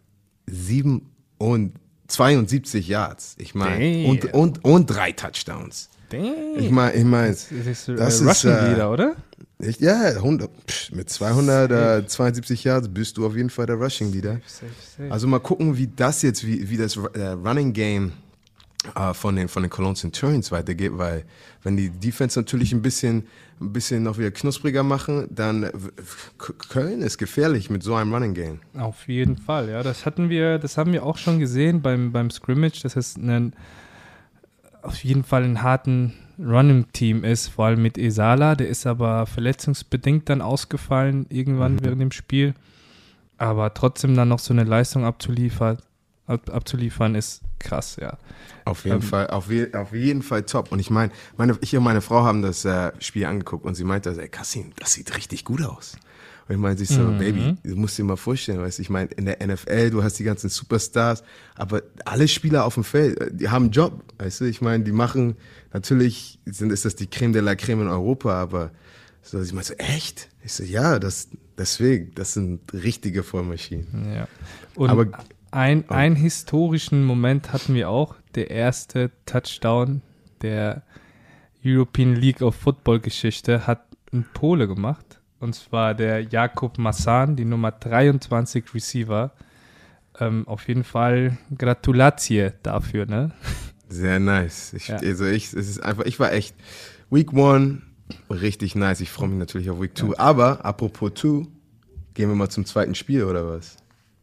und 1.39 1.73
72 2.09 2.87
Yards. 2.87 3.35
Ich 3.39 3.55
meine, 3.55 4.09
und, 4.09 4.35
und, 4.35 4.65
und 4.65 4.87
drei 4.87 5.13
Touchdowns. 5.13 5.89
Damn. 6.11 6.59
Ich 6.59 6.71
meine, 6.71 6.95
ich 6.95 7.05
mein, 7.05 7.31
das 7.31 7.51
ist, 7.51 7.89
äh, 7.89 7.97
das 7.97 8.21
ist, 8.21 8.29
Russian 8.29 8.59
äh, 8.59 8.71
Leader, 8.71 8.91
oder? 8.91 9.17
Ich, 9.69 9.81
ja, 9.81 10.03
100, 10.03 10.51
pff, 10.67 10.93
mit 10.93 11.11
272 11.11 12.65
Yards 12.65 12.89
bist 12.89 13.17
du 13.17 13.27
auf 13.27 13.37
jeden 13.37 13.51
Fall 13.51 13.67
der 13.67 13.77
Rushing 13.77 14.13
Leader. 14.13 14.41
Safe, 14.47 14.71
safe. 14.97 15.13
Also 15.13 15.27
mal 15.27 15.41
gucken, 15.41 15.77
wie 15.77 15.89
das 15.89 16.23
jetzt, 16.23 16.47
wie, 16.47 16.69
wie 16.69 16.77
das 16.77 16.97
äh, 16.97 17.29
Running 17.29 17.73
Game 17.73 18.13
äh, 18.95 19.15
von 19.15 19.37
den, 19.37 19.49
von 19.49 19.63
den 19.63 19.71
Cologne 19.71 19.97
Centurions 19.97 20.53
weitergeht, 20.53 20.93
weil 20.95 21.25
wenn 21.63 21.77
die 21.77 21.91
Defense 21.91 22.39
natürlich 22.39 22.73
ein 22.73 22.83
bisschen, 22.83 23.27
ein 23.61 23.73
bisschen 23.73 24.03
noch 24.03 24.19
wieder 24.19 24.31
knuspriger 24.31 24.83
machen, 24.83 25.29
dann 25.31 25.65
äh, 25.65 25.73
Köln 26.39 27.03
ist 27.03 27.19
gefährlich 27.19 27.71
mit 27.71 27.83
so 27.83 27.95
einem 27.95 28.13
Running 28.13 28.35
Game. 28.35 28.61
Auf 28.77 29.09
jeden 29.09 29.37
Fall, 29.37 29.71
ja. 29.71 29.83
Das 29.83 30.05
hatten 30.05 30.29
wir, 30.29 30.59
das 30.59 30.77
haben 30.77 30.93
wir 30.93 31.05
auch 31.05 31.17
schon 31.17 31.39
gesehen 31.39 31.81
beim, 31.83 32.13
beim 32.13 32.31
Scrimmage, 32.31 32.83
dass 32.83 32.97
es 32.97 33.17
einen, 33.17 33.55
auf 34.83 35.03
jeden 35.03 35.25
Fall 35.25 35.45
ein 35.45 35.63
harten 35.63 36.13
Running-Team 36.39 37.25
ist, 37.25 37.49
vor 37.49 37.67
allem 37.67 37.83
mit 37.83 37.99
Esala. 37.99 38.55
Der 38.55 38.69
ist 38.69 38.87
aber 38.87 39.27
verletzungsbedingt 39.27 40.29
dann 40.29 40.41
ausgefallen, 40.43 41.27
irgendwann 41.29 41.83
während 41.85 42.01
dem 42.01 42.11
Spiel. 42.13 42.55
Aber 43.39 43.75
trotzdem 43.75 44.15
dann 44.17 44.29
noch 44.29 44.39
so 44.39 44.53
eine 44.55 44.65
Leistung 44.65 45.05
abzuliefern, 45.05 45.79
ab, 46.27 46.49
abzuliefern, 46.51 47.15
ist 47.15 47.43
krass, 47.59 47.97
ja. 48.01 48.17
Auf 48.65 48.85
jeden 48.85 48.97
Ähm, 48.97 49.03
Fall, 49.03 49.27
auf, 49.29 49.49
auf 49.75 49.93
jeden 49.93 50.23
Fall 50.23 50.43
top. 50.45 50.73
Und 50.73 50.79
ich 50.79 50.91
meine, 50.91 51.13
meine, 51.37 51.57
ich 51.61 51.77
und 51.77 51.83
meine 51.83 52.01
Frau 52.01 52.23
haben 52.25 52.43
das 52.43 52.65
äh, 52.65 52.93
Spiel 52.99 53.27
angeguckt 53.27 53.65
und 53.65 53.75
sie 53.75 53.85
meinte, 53.85 54.11
ey 54.11 54.29
Kassim, 54.29 54.73
das 54.79 54.93
sieht 54.93 55.17
richtig 55.17 55.45
gut 55.45 55.63
aus. 55.63 55.97
Und 56.47 56.57
ich 56.57 56.61
meinte 56.61 56.83
ich 56.83 56.91
so, 56.91 57.01
Mhm. 57.03 57.17
Baby, 57.19 57.57
du 57.65 57.75
musst 57.77 57.97
dir 57.97 58.05
mal 58.05 58.17
vorstellen, 58.17 58.61
weißt 58.61 58.79
du, 58.79 58.83
ich 58.83 58.91
meine, 58.91 59.09
in 59.13 59.25
der 59.25 59.39
NFL, 59.47 59.91
du 59.91 60.03
hast 60.03 60.19
die 60.19 60.25
ganzen 60.25 60.51
Superstars, 60.51 61.25
aber 61.57 61.83
alle 62.05 62.29
Spieler 62.29 62.67
auf 62.67 62.75
dem 62.75 62.85
Feld, 62.85 63.19
äh, 63.19 63.31
die 63.33 63.49
haben 63.49 63.65
einen 63.65 63.73
Job, 63.73 64.03
weißt 64.19 64.43
du, 64.43 64.45
ich 64.45 64.61
meine, 64.61 64.85
die 64.85 64.93
machen, 64.93 65.37
natürlich 65.75 66.39
sind, 66.47 66.73
ist 66.73 66.87
das 66.87 66.97
die 66.97 67.07
Creme 67.09 67.35
de 67.35 67.43
la 67.43 67.55
Creme 67.55 67.83
in 67.83 67.89
Europa, 67.89 68.33
aber 68.33 68.71
so, 69.21 69.41
ich 69.43 69.53
meinte 69.53 69.69
so, 69.69 69.75
echt? 69.75 70.31
Ich 70.43 70.53
so, 70.55 70.63
ja, 70.65 70.99
das, 70.99 71.29
deswegen, 71.59 72.15
das 72.15 72.33
sind 72.33 72.73
richtige 72.73 73.23
Vollmaschinen. 73.23 74.15
Ja. 74.15 74.29
Und 74.75 74.89
Aber- 74.89 75.07
ein, 75.51 75.89
einen 75.91 76.17
historischen 76.17 77.05
Moment 77.05 77.53
hatten 77.53 77.75
wir 77.75 77.89
auch. 77.91 78.17
Der 78.35 78.51
erste 78.51 79.11
Touchdown 79.27 80.01
der 80.43 80.83
European 81.65 82.17
League 82.17 82.43
of 82.43 82.57
Football 82.57 83.01
Geschichte 83.01 83.67
hat 83.67 83.85
ein 84.13 84.27
Pole 84.35 84.67
gemacht. 84.67 85.21
Und 85.41 85.55
zwar 85.55 85.95
der 85.95 86.23
Jakub 86.23 86.79
Massan, 86.79 87.37
die 87.37 87.45
Nummer 87.45 87.71
23 87.71 88.75
Receiver. 88.75 89.33
Ähm, 90.19 90.47
auf 90.49 90.67
jeden 90.69 90.85
Fall 90.85 91.39
Gratulatie 91.57 92.51
dafür, 92.63 93.07
ne? 93.07 93.31
Sehr 93.89 94.19
nice. 94.21 94.73
Ich, 94.75 94.89
Ja. 94.89 94.97
Also 94.97 95.27
ich, 95.27 95.47
es 95.53 95.69
ist 95.69 95.83
einfach, 95.83 96.05
ich 96.05 96.19
war 96.19 96.33
echt 96.33 96.55
Week 97.11 97.33
One 97.33 97.83
richtig 98.31 98.75
nice. 98.75 99.01
Ich 99.01 99.11
freue 99.11 99.29
mich 99.29 99.39
natürlich 99.39 99.71
auf 99.71 99.81
Week 99.81 99.95
Two. 99.95 100.15
Aber 100.17 100.65
apropos 100.65 101.13
Two, 101.15 101.47
gehen 102.15 102.29
wir 102.29 102.37
mal 102.37 102.49
zum 102.49 102.65
zweiten 102.65 102.95
Spiel 102.95 103.25
oder 103.25 103.47
was? 103.49 103.77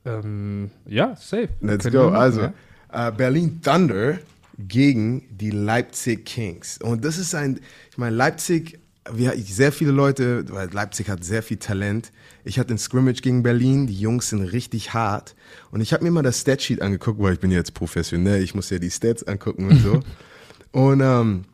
Ähm, 0.05 0.71
ja, 0.85 1.15
safe. 1.15 1.49
Let's 1.61 1.83
Können 1.85 1.95
go. 1.95 2.03
machen, 2.09 2.15
Also 2.15 2.41
ja. 2.41 3.07
äh, 3.07 3.11
Berlin 3.11 3.61
Thunder 3.61 4.19
gegen 4.57 5.23
die 5.37 5.51
Leipzig 5.51 6.25
Kings. 6.25 6.77
Und 6.79 7.05
das 7.05 7.17
ist 7.17 7.33
ein, 7.35 7.59
ich 7.91 7.97
meine 7.97 8.15
Leipzig, 8.15 8.79
wir, 9.09 9.33
sehr 9.37 9.71
viele 9.71 9.91
Leute, 9.91 10.45
weil 10.49 10.69
Leipzig 10.71 11.09
hat 11.09 11.23
sehr 11.23 11.41
viel 11.41 11.57
Talent. 11.57 12.11
Ich 12.43 12.59
hatte 12.59 12.73
ein 12.73 12.77
Scrimmage 12.77 13.21
gegen 13.21 13.41
Berlin, 13.41 13.87
die 13.87 13.99
Jungs 13.99 14.29
sind 14.29 14.41
richtig 14.41 14.93
hart. 14.93 15.35
Und 15.71 15.81
ich 15.81 15.93
habe 15.93 16.03
mir 16.03 16.11
mal 16.11 16.21
das 16.21 16.41
Statsheet 16.41 16.81
angeguckt, 16.81 17.19
weil 17.19 17.33
ich 17.33 17.39
bin 17.39 17.51
jetzt 17.51 17.73
professionell, 17.73 18.43
ich 18.43 18.53
muss 18.53 18.69
ja 18.69 18.77
die 18.77 18.91
Stats 18.91 19.23
angucken 19.23 19.69
und 19.69 19.77
so. 19.77 19.99
und 20.71 21.01
ähm, 21.01 21.45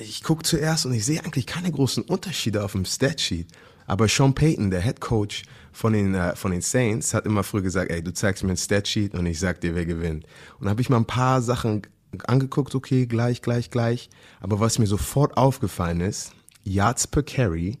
ich 0.00 0.22
gucke 0.22 0.42
zuerst 0.42 0.86
und 0.86 0.94
ich 0.94 1.04
sehe 1.04 1.22
eigentlich 1.22 1.46
keine 1.46 1.70
großen 1.70 2.02
Unterschiede 2.04 2.64
auf 2.64 2.72
dem 2.72 2.84
Statsheet. 2.84 3.48
Aber 3.86 4.08
Sean 4.08 4.34
Payton, 4.34 4.70
der 4.70 4.80
Head 4.80 5.00
Coach 5.00 5.42
von 5.72 5.92
den, 5.92 6.14
äh, 6.14 6.34
von 6.34 6.50
den 6.50 6.62
Saints, 6.62 7.12
hat 7.12 7.26
immer 7.26 7.42
früher 7.42 7.62
gesagt, 7.62 7.90
ey, 7.90 8.02
du 8.02 8.14
zeigst 8.14 8.42
mir 8.42 8.50
ein 8.50 8.56
Statsheet 8.56 9.14
und 9.14 9.26
ich 9.26 9.38
sag 9.38 9.60
dir, 9.60 9.74
wer 9.74 9.84
gewinnt. 9.84 10.24
Und 10.58 10.68
habe 10.70 10.80
ich 10.80 10.88
mal 10.88 10.96
ein 10.96 11.04
paar 11.04 11.42
Sachen 11.42 11.82
angeguckt, 12.26 12.74
okay, 12.74 13.06
gleich, 13.06 13.42
gleich, 13.42 13.70
gleich. 13.70 14.08
Aber 14.40 14.60
was 14.60 14.78
mir 14.78 14.86
sofort 14.86 15.36
aufgefallen 15.36 16.00
ist, 16.00 16.32
Yards 16.64 17.06
per 17.06 17.22
Carry, 17.22 17.78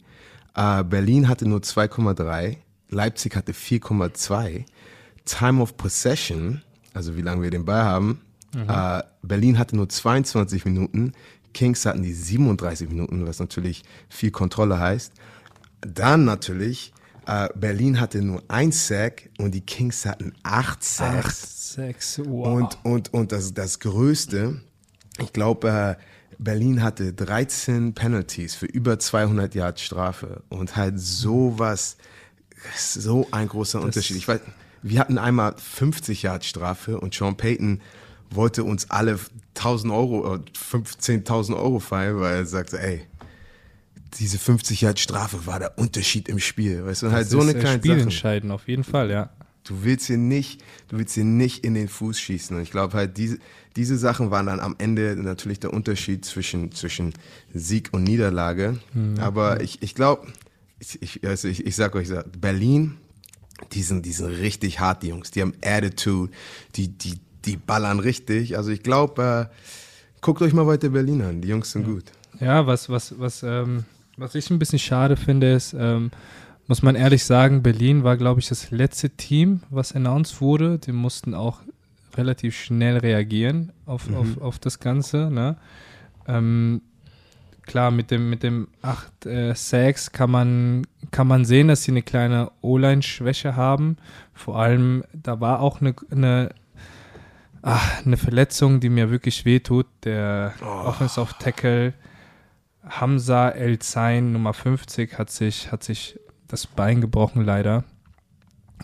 äh, 0.54 0.84
Berlin 0.84 1.28
hatte 1.28 1.48
nur 1.48 1.60
2,3, 1.60 2.56
Leipzig 2.90 3.34
hatte 3.36 3.52
4,2, 3.52 4.64
Time 5.24 5.62
of 5.62 5.76
Possession, 5.76 6.62
also 6.92 7.16
wie 7.16 7.22
lange 7.22 7.42
wir 7.42 7.50
den 7.50 7.64
Ball 7.64 7.82
haben, 7.84 8.20
äh, 8.68 9.02
Berlin 9.22 9.58
hatte 9.58 9.74
nur 9.74 9.88
22 9.88 10.64
Minuten, 10.64 11.12
Kings 11.54 11.86
hatten 11.86 12.02
die 12.02 12.12
37 12.12 12.88
Minuten, 12.88 13.26
was 13.26 13.38
natürlich 13.40 13.82
viel 14.08 14.30
Kontrolle 14.30 14.78
heißt. 14.78 15.12
Dann 15.80 16.24
natürlich, 16.24 16.92
äh, 17.26 17.48
Berlin 17.54 18.00
hatte 18.00 18.22
nur 18.22 18.42
ein 18.48 18.70
Sack 18.72 19.30
und 19.38 19.52
die 19.54 19.60
Kings 19.60 20.06
hatten 20.06 20.34
acht 20.42 20.84
Acht, 21.00 21.34
Sacks. 21.36 22.20
wow. 22.24 22.46
Und, 22.46 22.78
und, 22.84 23.14
und 23.14 23.32
das, 23.32 23.54
das 23.54 23.80
Größte, 23.80 24.60
ich 25.18 25.32
glaube, 25.32 25.96
äh, 25.98 26.02
Berlin 26.38 26.82
hatte 26.82 27.12
13 27.12 27.94
Penalties 27.94 28.54
für 28.54 28.66
über 28.66 28.98
200 28.98 29.54
Yard 29.54 29.80
Strafe 29.80 30.42
und 30.48 30.76
halt 30.76 30.98
sowas, 30.98 31.96
so 32.76 33.26
ein 33.30 33.48
großer 33.48 33.80
Unterschied. 33.80 34.16
Ich 34.16 34.28
weiß, 34.28 34.40
wir 34.82 35.00
hatten 35.00 35.18
einmal 35.18 35.54
50 35.56 36.22
Yard 36.22 36.44
Strafe 36.44 37.00
und 37.00 37.14
Sean 37.14 37.36
Payton 37.36 37.80
wollte 38.30 38.64
uns 38.64 38.90
alle 38.90 39.18
1000 39.54 39.92
Euro, 39.92 40.36
äh, 40.36 40.38
15.000 40.52 41.56
Euro 41.56 41.78
feiern, 41.78 42.20
weil 42.20 42.36
er 42.36 42.46
sagte, 42.46 42.80
ey, 42.80 43.02
diese 44.18 44.38
50 44.38 44.80
Yard 44.80 45.00
Strafe 45.00 45.46
war 45.46 45.58
der 45.58 45.78
Unterschied 45.78 46.28
im 46.28 46.38
Spiel. 46.38 46.84
Weißt 46.84 47.02
du, 47.02 47.06
und 47.06 47.12
halt 47.12 47.28
so 47.28 47.40
eine 47.40 47.50
ist, 47.50 47.56
äh, 47.56 47.60
kleine 47.60 47.78
Spiel 47.78 47.92
Sache. 47.92 48.02
entscheiden, 48.02 48.50
auf 48.50 48.68
jeden 48.68 48.84
Fall, 48.84 49.10
ja. 49.10 49.30
Du 49.64 49.82
willst 49.82 50.06
hier 50.06 50.18
nicht, 50.18 50.62
du 50.88 50.98
willst 50.98 51.14
hier 51.14 51.24
nicht 51.24 51.64
in 51.64 51.74
den 51.74 51.88
Fuß 51.88 52.18
schießen. 52.18 52.56
Und 52.56 52.62
ich 52.62 52.70
glaube 52.70 52.94
halt, 52.94 53.16
diese, 53.16 53.38
diese 53.76 53.96
Sachen 53.96 54.30
waren 54.30 54.46
dann 54.46 54.60
am 54.60 54.76
Ende 54.78 55.16
natürlich 55.16 55.58
der 55.58 55.72
Unterschied 55.72 56.24
zwischen, 56.24 56.70
zwischen 56.72 57.14
Sieg 57.52 57.88
und 57.92 58.04
Niederlage. 58.04 58.78
Aber 59.18 59.62
ich, 59.62 59.82
ich 59.82 59.94
glaube, 59.94 60.26
ich, 60.78 61.00
ich, 61.02 61.26
also 61.26 61.48
ich, 61.48 61.66
ich 61.66 61.74
sag 61.76 61.94
euch, 61.94 62.08
Berlin, 62.38 62.98
die 63.72 63.82
sind, 63.82 64.04
die 64.04 64.12
sind 64.12 64.26
richtig 64.26 64.80
hart, 64.80 65.02
die 65.02 65.08
Jungs. 65.08 65.30
Die 65.30 65.40
haben 65.40 65.54
Attitude, 65.62 66.30
die, 66.76 66.88
die, 66.88 67.18
die 67.44 67.56
ballern 67.56 68.00
richtig. 68.00 68.56
Also 68.56 68.70
ich 68.70 68.82
glaube, 68.82 69.48
äh, 69.50 69.54
guckt 70.20 70.42
euch 70.42 70.52
mal 70.52 70.66
weiter 70.66 70.90
Berlin 70.90 71.22
an. 71.22 71.40
Die 71.40 71.48
Jungs 71.48 71.72
sind 71.72 71.84
gut. 71.84 72.04
Ja, 72.40 72.66
was, 72.66 72.88
was, 72.88 73.18
was, 73.18 73.42
ähm, 73.42 73.84
was 74.16 74.34
ich 74.34 74.50
ein 74.50 74.58
bisschen 74.58 74.78
schade 74.78 75.16
finde, 75.16 75.52
ist, 75.52 75.74
ähm, 75.78 76.10
muss 76.66 76.82
man 76.82 76.94
ehrlich 76.94 77.24
sagen, 77.24 77.62
Berlin 77.62 78.04
war, 78.04 78.16
glaube 78.16 78.40
ich, 78.40 78.48
das 78.48 78.70
letzte 78.70 79.10
Team, 79.10 79.60
was 79.70 79.94
announced 79.94 80.40
wurde. 80.40 80.78
Die 80.78 80.92
mussten 80.92 81.34
auch 81.34 81.60
relativ 82.16 82.56
schnell 82.56 82.98
reagieren 82.98 83.72
auf, 83.86 84.12
auf, 84.14 84.40
auf 84.40 84.58
das 84.58 84.80
Ganze. 84.80 85.30
Ne? 85.30 85.56
Ähm, 86.26 86.82
klar, 87.62 87.90
mit 87.90 88.10
dem, 88.10 88.30
mit 88.30 88.42
dem 88.42 88.68
8 88.82 89.26
äh, 89.26 89.54
Sacks 89.54 90.12
kann 90.12 90.30
man, 90.30 90.86
kann 91.10 91.26
man 91.26 91.44
sehen, 91.44 91.68
dass 91.68 91.82
sie 91.82 91.92
eine 91.92 92.02
kleine 92.02 92.50
O-Line-Schwäche 92.62 93.56
haben. 93.56 93.96
Vor 94.32 94.58
allem, 94.58 95.04
da 95.12 95.40
war 95.40 95.60
auch 95.60 95.80
eine, 95.80 95.94
eine, 96.10 96.54
ach, 97.62 98.04
eine 98.06 98.16
Verletzung, 98.16 98.80
die 98.80 98.88
mir 98.88 99.10
wirklich 99.10 99.44
wehtut. 99.44 99.86
Der 100.04 100.54
Offensive 100.62 101.34
Tackle 101.38 101.94
Hamza 102.88 103.48
El 103.50 103.78
Zain, 103.78 104.32
Nummer 104.32 104.52
50, 104.52 105.18
hat 105.18 105.30
sich, 105.30 105.72
hat 105.72 105.82
sich 105.82 106.18
das 106.54 106.68
Bein 106.68 107.00
gebrochen, 107.00 107.44
leider. 107.44 107.82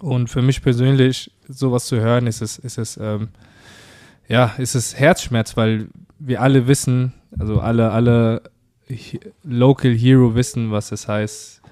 Und 0.00 0.28
für 0.28 0.42
mich 0.42 0.60
persönlich, 0.60 1.30
sowas 1.48 1.86
zu 1.86 2.00
hören, 2.00 2.26
ist 2.26 2.42
es, 2.42 2.58
ist 2.58 2.78
es, 2.78 2.96
ähm, 2.96 3.28
ja, 4.28 4.54
ist 4.58 4.74
es 4.74 4.98
Herzschmerz, 4.98 5.56
weil 5.56 5.88
wir 6.18 6.42
alle 6.42 6.66
wissen, 6.66 7.12
also 7.38 7.60
alle, 7.60 7.92
alle 7.92 8.42
Local 9.44 9.94
Hero 9.94 10.34
wissen, 10.34 10.72
was 10.72 10.90
es 10.90 11.06
heißt, 11.06 11.62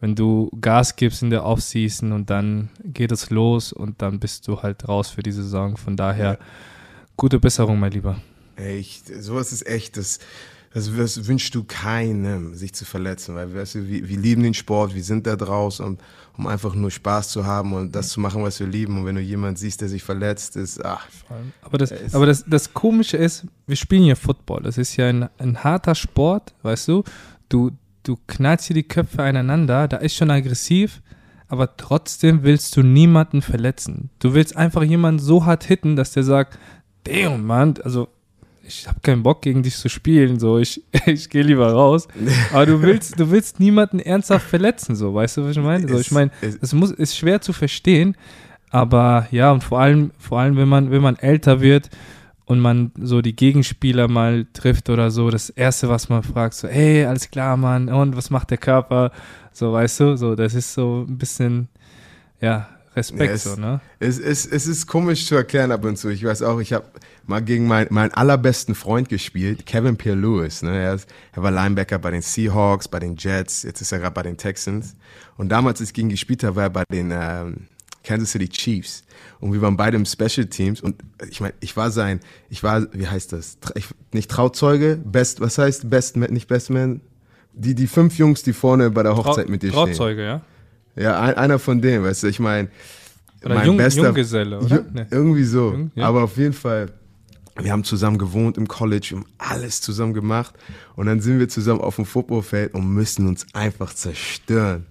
wenn 0.00 0.14
du 0.14 0.50
Gas 0.60 0.96
gibst 0.96 1.22
in 1.22 1.28
der 1.28 1.44
Offseason 1.44 2.12
und 2.12 2.30
dann 2.30 2.70
geht 2.82 3.12
es 3.12 3.28
los 3.28 3.72
und 3.72 4.00
dann 4.00 4.20
bist 4.20 4.48
du 4.48 4.62
halt 4.62 4.88
raus 4.88 5.10
für 5.10 5.22
die 5.22 5.32
Saison. 5.32 5.76
Von 5.76 5.96
daher, 5.96 6.38
gute 7.18 7.38
Besserung, 7.38 7.78
mein 7.78 7.92
Lieber. 7.92 8.16
Ich, 8.56 9.02
sowas 9.20 9.52
ist 9.52 9.66
echt, 9.66 9.98
das, 9.98 10.20
das, 10.74 10.90
das 10.94 11.26
wünschst 11.28 11.54
du 11.54 11.62
keinem, 11.62 12.54
sich 12.54 12.74
zu 12.74 12.84
verletzen, 12.84 13.36
weil 13.36 13.54
weißt 13.54 13.76
du, 13.76 13.88
wir, 13.88 14.08
wir 14.08 14.18
lieben 14.18 14.42
den 14.42 14.54
Sport, 14.54 14.92
wir 14.92 15.04
sind 15.04 15.24
da 15.24 15.36
draußen, 15.36 15.86
um, 15.86 15.98
um 16.36 16.48
einfach 16.48 16.74
nur 16.74 16.90
Spaß 16.90 17.28
zu 17.28 17.46
haben 17.46 17.72
und 17.72 17.94
das 17.94 18.08
zu 18.08 18.18
machen, 18.18 18.42
was 18.42 18.58
wir 18.58 18.66
lieben. 18.66 18.98
Und 18.98 19.06
wenn 19.06 19.14
du 19.14 19.20
jemanden 19.20 19.54
siehst, 19.54 19.80
der 19.80 19.88
sich 19.88 20.02
verletzt, 20.02 20.56
ist, 20.56 20.84
ach, 20.84 21.06
Aber, 21.62 21.78
das, 21.78 22.12
aber 22.12 22.26
das, 22.26 22.44
das 22.44 22.74
Komische 22.74 23.16
ist, 23.16 23.46
wir 23.68 23.76
spielen 23.76 24.02
ja 24.02 24.16
Football. 24.16 24.64
Das 24.64 24.76
ist 24.76 24.96
ja 24.96 25.08
ein, 25.08 25.28
ein 25.38 25.62
harter 25.62 25.94
Sport, 25.94 26.54
weißt 26.62 26.88
du? 26.88 27.04
Du, 27.48 27.70
du 28.02 28.18
knallst 28.26 28.66
hier 28.66 28.74
die 28.74 28.82
Köpfe 28.82 29.22
aneinander, 29.22 29.86
da 29.86 29.98
ist 29.98 30.16
schon 30.16 30.32
aggressiv, 30.32 31.02
aber 31.46 31.76
trotzdem 31.76 32.42
willst 32.42 32.76
du 32.76 32.82
niemanden 32.82 33.42
verletzen. 33.42 34.10
Du 34.18 34.34
willst 34.34 34.56
einfach 34.56 34.82
jemanden 34.82 35.20
so 35.20 35.44
hart 35.44 35.62
hitten, 35.62 35.94
dass 35.94 36.10
der 36.10 36.24
sagt, 36.24 36.58
damn, 37.04 37.46
Mann, 37.46 37.74
also 37.84 38.08
ich 38.66 38.88
habe 38.88 39.00
keinen 39.00 39.22
Bock 39.22 39.42
gegen 39.42 39.62
dich 39.62 39.76
zu 39.76 39.88
spielen, 39.88 40.38
so 40.38 40.58
ich, 40.58 40.82
ich 41.06 41.28
gehe 41.30 41.42
lieber 41.42 41.72
raus. 41.72 42.08
Aber 42.52 42.66
du 42.66 42.82
willst, 42.82 43.18
du 43.18 43.30
willst 43.30 43.60
niemanden 43.60 43.98
ernsthaft 43.98 44.48
verletzen, 44.48 44.94
so 44.94 45.14
weißt 45.14 45.36
du, 45.36 45.44
was 45.44 45.56
ich 45.56 45.62
meine? 45.62 45.88
So, 45.88 45.98
ich 45.98 46.10
meine, 46.10 46.30
es 46.40 46.72
muss 46.72 46.90
ist 46.90 47.16
schwer 47.16 47.40
zu 47.40 47.52
verstehen, 47.52 48.16
aber 48.70 49.26
ja 49.30 49.52
und 49.52 49.62
vor 49.62 49.80
allem, 49.80 50.10
vor 50.18 50.40
allem 50.40 50.56
wenn 50.56 50.68
man 50.68 50.90
wenn 50.90 51.02
man 51.02 51.16
älter 51.16 51.60
wird 51.60 51.90
und 52.46 52.60
man 52.60 52.92
so 53.00 53.22
die 53.22 53.36
Gegenspieler 53.36 54.08
mal 54.08 54.46
trifft 54.52 54.90
oder 54.90 55.10
so, 55.10 55.30
das 55.30 55.50
erste, 55.50 55.88
was 55.88 56.08
man 56.08 56.22
fragt, 56.22 56.54
so, 56.54 56.68
hey, 56.68 57.04
alles 57.04 57.30
klar, 57.30 57.56
Mann, 57.56 57.88
und 57.88 58.16
was 58.16 58.30
macht 58.30 58.50
der 58.50 58.58
Körper? 58.58 59.12
So, 59.52 59.72
weißt 59.72 60.00
du, 60.00 60.16
so, 60.16 60.34
das 60.34 60.54
ist 60.54 60.74
so 60.74 61.06
ein 61.08 61.16
bisschen, 61.16 61.68
ja, 62.40 62.68
Respekt, 62.96 63.24
ja, 63.24 63.32
es, 63.32 63.44
so, 63.44 63.56
ne? 63.56 63.80
Es, 63.98 64.18
es, 64.18 64.46
es 64.46 64.66
ist 64.66 64.86
komisch 64.86 65.26
zu 65.26 65.34
erklären 65.34 65.72
ab 65.72 65.84
und 65.84 65.96
zu. 65.96 66.08
Ich 66.08 66.24
weiß 66.24 66.42
auch, 66.42 66.60
ich 66.60 66.72
habe 66.72 66.86
mal 67.26 67.42
gegen 67.42 67.66
mein, 67.66 67.88
meinen 67.90 68.12
allerbesten 68.12 68.74
Freund 68.74 69.08
gespielt, 69.08 69.66
Kevin 69.66 69.96
Pierre 69.96 70.18
Lewis. 70.18 70.62
Ne? 70.62 70.76
Er, 70.76 70.94
ist, 70.94 71.08
er 71.32 71.42
war 71.42 71.50
Linebacker 71.50 71.98
bei 71.98 72.10
den 72.12 72.22
Seahawks, 72.22 72.86
bei 72.86 73.00
den 73.00 73.16
Jets, 73.16 73.62
jetzt 73.64 73.80
ist 73.80 73.92
er 73.92 73.98
gerade 73.98 74.14
bei 74.14 74.22
den 74.22 74.36
Texans. 74.36 74.94
Und 75.36 75.48
damals, 75.48 75.80
als 75.80 75.90
ich 75.90 75.94
gegen 75.94 76.08
ihn 76.08 76.12
gespielt 76.12 76.44
habe, 76.44 76.56
war 76.56 76.62
er 76.64 76.70
bei 76.70 76.84
den 76.90 77.10
ähm, 77.12 77.66
Kansas 78.04 78.30
City 78.30 78.48
Chiefs. 78.48 79.02
Und 79.40 79.52
wir 79.52 79.60
waren 79.60 79.76
beide 79.76 79.96
im 79.96 80.04
Special 80.04 80.46
Teams. 80.46 80.80
Und 80.80 80.96
ich 81.28 81.40
meine, 81.40 81.54
ich 81.60 81.76
war 81.76 81.90
sein, 81.90 82.20
ich 82.48 82.62
war, 82.62 82.86
wie 82.92 83.08
heißt 83.08 83.32
das? 83.32 83.58
Ich, 83.74 83.88
nicht 84.12 84.30
Trauzeuge, 84.30 84.96
Best, 85.02 85.40
was 85.40 85.58
heißt 85.58 85.90
Best, 85.90 86.16
nicht 86.16 86.46
Best 86.46 86.70
Man? 86.70 87.00
Die, 87.52 87.74
die 87.74 87.86
fünf 87.86 88.18
Jungs, 88.18 88.42
die 88.42 88.52
vorne 88.52 88.90
bei 88.90 89.02
der 89.02 89.16
Hochzeit 89.16 89.46
Trau 89.46 89.50
mit 89.50 89.62
dir 89.62 89.70
stehen. 89.70 89.86
Trauzeuge, 89.86 90.24
ja? 90.24 90.42
Ja, 90.96 91.20
ein, 91.20 91.34
einer 91.34 91.58
von 91.58 91.80
denen, 91.80 92.04
weißt 92.04 92.22
du, 92.22 92.26
ich 92.28 92.40
meine, 92.40 92.68
mein 93.46 93.66
Jung, 93.66 93.76
bester 93.76 94.04
Junggeselle, 94.04 94.60
oder? 94.60 94.84
Nee. 94.92 95.06
Irgendwie 95.10 95.44
so. 95.44 95.72
Jung, 95.72 95.90
ja. 95.94 96.06
Aber 96.06 96.22
auf 96.22 96.36
jeden 96.36 96.52
Fall, 96.52 96.90
wir 97.56 97.72
haben 97.72 97.84
zusammen 97.84 98.18
gewohnt 98.18 98.56
im 98.56 98.68
College, 98.68 99.08
wir 99.10 99.18
haben 99.18 99.26
alles 99.38 99.80
zusammen 99.80 100.14
gemacht. 100.14 100.54
Und 100.96 101.06
dann 101.06 101.20
sind 101.20 101.38
wir 101.38 101.48
zusammen 101.48 101.80
auf 101.80 101.96
dem 101.96 102.06
Footballfeld 102.06 102.74
und 102.74 102.88
müssen 102.88 103.28
uns 103.28 103.46
einfach 103.52 103.92
zerstören. 103.92 104.86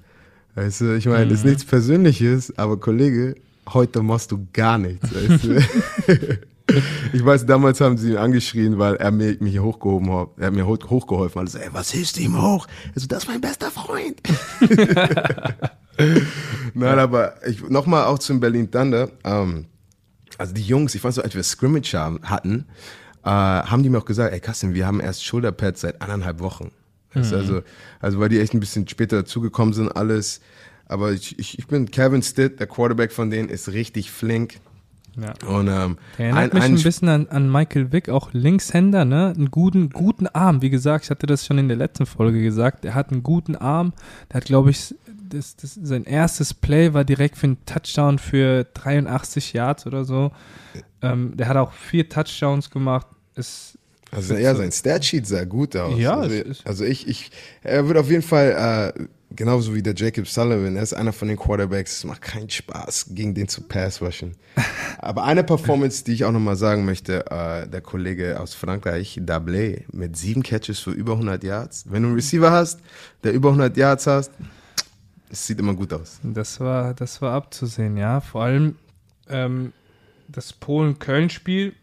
Weißt 0.56 0.82
du, 0.82 0.96
ich 0.96 1.06
meine, 1.08 1.26
mhm. 1.26 1.30
das 1.30 1.40
ist 1.40 1.46
nichts 1.46 1.66
Persönliches, 1.66 2.58
aber 2.58 2.80
Kollege, 2.80 3.36
heute 3.70 4.04
machst 4.04 4.32
du 4.32 4.48
gar 4.54 4.78
nichts. 4.78 5.10
Weißt 5.12 5.44
du? 5.44 6.38
ich 7.14 7.26
weiß, 7.26 7.46
damals 7.48 7.82
haben 7.82 7.98
sie 7.98 8.12
ihn 8.12 8.18
angeschrien, 8.18 8.78
weil 8.78 8.96
er 8.98 9.10
mich, 9.10 9.42
mich 9.42 9.60
hochgehoben 9.60 10.12
hat. 10.14 10.30
Er 10.38 10.48
hat 10.48 10.54
mir 10.54 10.68
hochgeholfen. 10.68 11.42
Also, 11.42 11.58
ey, 11.58 11.70
was 11.72 11.92
hilfst 11.92 12.18
du 12.18 12.22
ihm 12.22 12.40
hoch? 12.40 12.68
Also, 12.94 13.08
das 13.08 13.24
ist 13.24 13.30
mein 13.30 13.42
bester 13.42 13.72
Freund. 13.72 14.22
Nein, 16.74 17.00
aber 17.00 17.36
nochmal 17.70 18.06
auch 18.06 18.20
zum 18.20 18.40
Berlin 18.40 18.70
Thunder. 18.72 19.10
Ähm, 19.24 19.66
also 20.38 20.54
die 20.54 20.64
Jungs, 20.64 20.96
ich 20.96 21.02
fand 21.02 21.14
so, 21.14 21.22
als 21.22 21.36
wir 21.36 21.44
Scrimmage 21.44 21.94
haben, 21.94 22.20
hatten, 22.24 22.66
äh, 23.24 23.30
haben 23.30 23.84
die 23.84 23.90
mir 23.90 24.00
auch 24.00 24.06
gesagt, 24.06 24.34
ey 24.34 24.40
Kassim, 24.40 24.74
wir 24.74 24.88
haben 24.88 25.00
erst 25.00 25.24
Shoulderpads 25.24 25.82
seit 25.82 26.02
anderthalb 26.02 26.40
Wochen. 26.40 26.72
Mhm. 27.14 27.22
Also, 27.22 27.62
also 28.00 28.20
weil 28.20 28.30
die 28.30 28.40
echt 28.40 28.54
ein 28.54 28.60
bisschen 28.60 28.88
später 28.88 29.18
dazugekommen 29.18 29.74
sind, 29.74 29.90
alles. 29.90 30.42
Aber 30.86 31.12
ich, 31.12 31.38
ich, 31.40 31.60
ich 31.60 31.68
bin 31.68 31.90
Kevin 31.92 32.22
Stitt, 32.22 32.60
der 32.60 32.68
Quarterback 32.68 33.12
von 33.12 33.30
denen, 33.30 33.50
ist 33.50 33.70
richtig 33.70 34.12
flink. 34.12 34.60
Ja. 35.16 35.34
Und, 35.48 35.68
ähm, 35.68 35.98
der 36.18 36.28
erinnert 36.28 36.54
ein, 36.54 36.58
mich 36.58 36.64
ein, 36.64 36.76
ein 36.76 36.84
bisschen 36.84 37.10
an, 37.10 37.28
an 37.28 37.52
Michael 37.52 37.92
Wick, 37.92 38.10
auch 38.10 38.34
Linkshänder, 38.34 39.06
ne? 39.06 39.34
Einen 39.36 39.52
guten, 39.52 39.90
guten 39.90 40.28
Arm. 40.28 40.62
Wie 40.62 40.72
gesagt, 40.72 41.06
ich 41.06 41.12
hatte 41.12 41.28
das 41.28 41.46
schon 41.46 41.60
in 41.60 41.68
der 41.68 41.78
letzten 41.78 42.06
Folge 42.06 42.42
gesagt. 42.42 42.84
Er 42.84 42.96
hat 42.96 43.12
einen 43.12 43.22
guten 43.22 43.56
Arm. 43.56 43.94
Der 44.30 44.38
hat, 44.38 44.46
glaube 44.46 44.72
ich, 44.72 44.96
das, 45.34 45.56
das, 45.56 45.74
sein 45.82 46.04
erstes 46.06 46.54
Play 46.54 46.94
war 46.94 47.04
direkt 47.04 47.38
für 47.38 47.48
einen 47.48 47.66
Touchdown 47.66 48.20
für 48.20 48.66
83 48.74 49.54
Yards 49.54 49.88
oder 49.88 50.06
so. 50.06 50.32
Ähm, 51.02 51.36
der 51.36 51.48
hat 51.48 51.58
auch 51.58 51.74
vier 51.74 52.08
Touchdowns 52.08 52.70
gemacht. 52.70 53.08
Ist, 53.36 53.78
also 54.12 54.36
ja, 54.36 54.54
sein 54.54 54.72
Statsheet 54.72 55.26
sah 55.28 55.44
gut 55.44 55.76
aus. 55.76 55.98
Ja, 56.00 56.20
also, 56.20 56.36
also 56.66 56.86
ich, 56.86 57.08
ich, 57.08 57.32
er 57.64 57.88
wird 57.88 57.98
auf 57.98 58.10
jeden 58.10 58.22
Fall 58.22 58.94
äh, 58.96 59.06
genauso 59.36 59.74
wie 59.74 59.82
der 59.82 59.96
Jacob 59.96 60.28
Sullivan. 60.28 60.76
Er 60.76 60.84
ist 60.84 60.94
einer 60.94 61.14
von 61.14 61.28
den 61.28 61.38
Quarterbacks. 61.38 61.98
Es 61.98 62.04
macht 62.04 62.22
keinen 62.22 62.50
Spaß, 62.50 63.08
gegen 63.10 63.34
den 63.34 63.48
zu 63.48 63.62
pass 63.62 64.02
rushen. 64.02 64.36
Aber 65.00 65.24
eine 65.24 65.44
Performance, 65.44 66.04
die 66.04 66.14
ich 66.14 66.26
auch 66.26 66.32
nochmal 66.32 66.56
sagen 66.56 66.86
möchte, 66.86 67.26
äh, 67.32 67.68
der 67.68 67.82
Kollege 67.82 68.40
aus 68.40 68.54
Frankreich, 68.54 69.20
Dablé, 69.22 69.84
mit 69.92 70.16
sieben 70.16 70.44
Catches 70.44 70.80
für 70.80 70.92
über 70.92 71.14
100 71.14 71.44
Yards. 71.44 71.86
Wenn 71.90 72.04
du 72.04 72.10
einen 72.10 72.16
Receiver 72.16 72.52
hast, 72.52 72.80
der 73.24 73.34
über 73.34 73.50
100 73.50 73.76
Yards 73.76 74.08
hast, 74.08 74.32
es 75.34 75.48
sieht 75.48 75.60
immer 75.60 75.74
gut 75.74 75.92
aus. 75.92 76.20
Das 76.24 76.60
war, 76.60 76.94
das 76.94 77.22
war 77.22 77.34
abzusehen, 77.34 77.98
ja. 77.98 78.22
Vor 78.22 78.44
allem 78.44 78.76
ähm, 79.30 79.74
das 80.28 80.54
Polen-Köln-Spiel, 80.54 81.74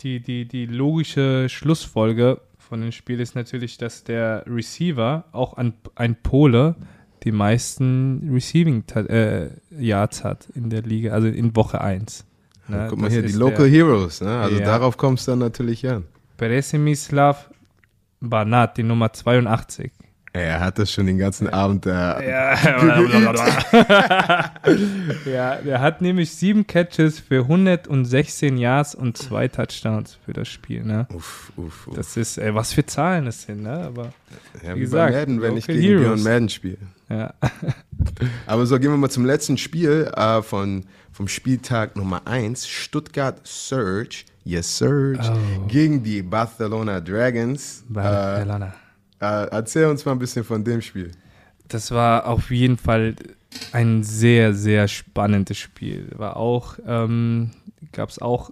die, 0.00 0.20
die, 0.20 0.44
die 0.44 0.66
logische 0.66 1.48
Schlussfolge 1.48 2.40
von 2.58 2.82
dem 2.82 2.92
Spiel 2.92 3.20
ist 3.20 3.34
natürlich, 3.34 3.78
dass 3.78 4.04
der 4.04 4.44
Receiver, 4.46 5.24
auch 5.32 5.54
ein, 5.54 5.72
ein 5.94 6.16
Pole, 6.16 6.76
die 7.24 7.32
meisten 7.32 8.28
Receiving 8.30 8.84
äh, 8.94 9.48
Yards 9.70 10.22
hat 10.22 10.48
in 10.54 10.68
der 10.68 10.82
Liga, 10.82 11.12
also 11.12 11.28
in 11.28 11.56
Woche 11.56 11.80
1. 11.80 12.26
Ne? 12.68 12.88
Guck 12.90 13.00
mal 13.00 13.10
hier, 13.10 13.22
die 13.22 13.32
Local 13.32 13.68
Heroes, 13.68 14.20
ne? 14.20 14.38
also 14.38 14.58
ja. 14.58 14.66
darauf 14.66 14.98
kommst 14.98 15.26
du 15.26 15.32
dann 15.32 15.38
natürlich 15.38 15.88
an. 15.88 16.04
Peresimislav 16.36 17.48
Banat, 18.20 18.76
die 18.76 18.82
Nummer 18.82 19.12
82. 19.12 19.92
Er 20.36 20.60
hat 20.60 20.78
das 20.78 20.92
schon 20.92 21.06
den 21.06 21.16
ganzen 21.18 21.48
Abend 21.48 21.86
da. 21.86 22.20
Ja, 22.20 22.54
ja, 25.24 25.56
der 25.56 25.80
hat 25.80 26.02
nämlich 26.02 26.32
sieben 26.32 26.66
Catches 26.66 27.18
für 27.18 27.42
116 27.42 28.58
Yards 28.58 28.94
und 28.94 29.16
zwei 29.16 29.48
Touchdowns 29.48 30.18
für 30.24 30.34
das 30.34 30.48
Spiel. 30.48 30.84
Ne? 30.84 31.06
Uff, 31.14 31.52
uff, 31.56 31.86
uff. 31.86 31.96
Das 31.96 32.16
ist, 32.18 32.36
ey, 32.36 32.54
was 32.54 32.74
für 32.74 32.84
Zahlen 32.84 33.24
das 33.24 33.42
sind, 33.42 33.62
ne? 33.62 33.78
Aber 33.78 34.12
ja, 34.62 34.74
wie, 34.74 34.76
wie 34.76 34.80
gesagt, 34.80 35.14
Madden, 35.14 35.40
wenn 35.40 35.56
ich 35.56 35.66
gegen 35.66 35.80
Heroes. 35.80 36.04
Björn 36.04 36.22
Madden 36.22 36.48
spiele. 36.50 36.78
Ja. 37.08 37.32
Aber 38.46 38.66
so, 38.66 38.78
gehen 38.78 38.90
wir 38.90 38.98
mal 38.98 39.10
zum 39.10 39.24
letzten 39.24 39.56
Spiel 39.56 40.10
äh, 40.14 40.42
von, 40.42 40.84
vom 41.12 41.28
Spieltag 41.28 41.96
Nummer 41.96 42.26
1. 42.26 42.66
Stuttgart 42.66 43.40
Surge, 43.44 44.24
yes 44.44 44.76
Surge, 44.76 45.20
oh. 45.22 45.66
gegen 45.66 46.02
die 46.02 46.22
Barcelona 46.22 47.00
Dragons. 47.00 47.84
Barcelona. 47.88 48.66
Äh, 48.66 48.68
äh, 48.68 48.85
erzähl 49.24 49.86
uns 49.86 50.04
mal 50.04 50.12
ein 50.12 50.18
bisschen 50.18 50.44
von 50.44 50.64
dem 50.64 50.82
Spiel. 50.82 51.10
Das 51.68 51.90
war 51.90 52.26
auf 52.26 52.50
jeden 52.50 52.76
Fall 52.76 53.16
ein 53.72 54.02
sehr, 54.02 54.54
sehr 54.54 54.88
spannendes 54.88 55.58
Spiel. 55.58 56.08
War 56.16 56.36
auch, 56.36 56.78
ähm, 56.86 57.50
gab 57.92 58.10
es 58.10 58.20
auch, 58.20 58.50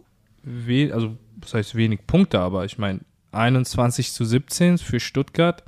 also 0.92 1.16
das 1.36 1.54
heißt 1.54 1.74
wenig 1.74 2.06
Punkte, 2.06 2.40
aber 2.40 2.64
ich 2.64 2.78
meine 2.78 3.00
21 3.32 4.12
zu 4.12 4.24
17 4.24 4.78
für 4.78 5.00
Stuttgart. 5.00 5.62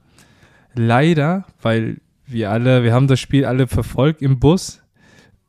Leider, 0.74 1.44
weil 1.62 1.98
wir 2.26 2.50
alle, 2.50 2.82
wir 2.82 2.92
haben 2.92 3.09
das 3.09 3.20
Spiel 3.20 3.44
alle 3.44 3.66
verfolgt 3.66 4.22
im 4.22 4.38
Bus 4.38 4.82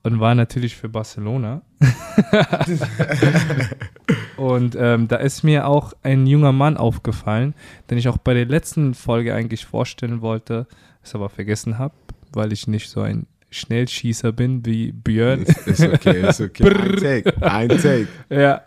und 0.07 0.21
war 0.21 0.35
natürlich 0.35 0.75
für 0.75 0.87
Barcelona. 0.87 1.61
und 4.37 4.77
ähm, 4.79 5.09
da 5.09 5.17
ist 5.17 5.43
mir 5.43 5.67
auch 5.67 5.93
ein 6.01 6.25
junger 6.25 6.53
Mann 6.53 6.77
aufgefallen, 6.77 7.53
den 7.89 7.97
ich 7.97 8.07
auch 8.07 8.17
bei 8.17 8.33
der 8.33 8.45
letzten 8.45 8.93
Folge 8.93 9.35
eigentlich 9.35 9.65
vorstellen 9.65 10.21
wollte, 10.21 10.65
es 11.03 11.13
aber 11.13 11.27
vergessen 11.27 11.77
habe, 11.77 11.93
weil 12.31 12.53
ich 12.53 12.67
nicht 12.67 12.89
so 12.89 13.01
ein 13.01 13.27
Schnellschießer 13.49 14.31
bin 14.31 14.65
wie 14.65 14.93
Björn. 14.93 15.43
Ist, 15.43 15.67
ist 15.67 15.81
okay, 15.81 16.27
ist 16.27 16.41
okay. 16.41 16.63
ein 16.63 16.95
Take, 16.95 17.41
ein 17.41 17.69
Take. 17.69 18.07
Ja. 18.29 18.61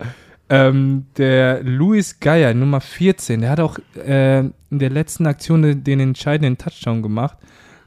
Ähm, 0.51 1.07
der 1.17 1.63
Luis 1.63 2.21
Geier, 2.21 2.53
Nummer 2.53 2.83
14, 2.83 3.41
der 3.41 3.51
hat 3.51 3.61
auch 3.61 3.79
äh, 3.97 4.41
in 4.41 4.53
der 4.71 4.91
letzten 4.91 5.27
Aktion 5.27 5.63
den, 5.63 5.85
den 5.85 6.01
entscheidenden 6.01 6.59
Touchdown 6.59 7.03
gemacht. 7.03 7.39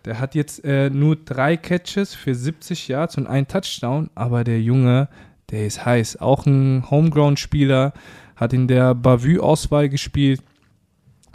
Der 0.05 0.19
hat 0.19 0.35
jetzt 0.35 0.63
äh, 0.65 0.89
nur 0.89 1.15
drei 1.15 1.55
Catches 1.55 2.13
für 2.13 2.35
70 2.35 2.89
Yards 2.89 3.17
und 3.17 3.27
einen 3.27 3.47
Touchdown, 3.47 4.09
aber 4.15 4.43
der 4.43 4.61
Junge, 4.61 5.07
der 5.49 5.65
ist 5.65 5.85
heiß. 5.85 6.19
Auch 6.19 6.45
ein 6.45 6.89
Homegrown-Spieler, 6.89 7.93
hat 8.35 8.53
in 8.53 8.67
der 8.67 8.95
Bavü-Auswahl 8.95 9.89
gespielt. 9.89 10.41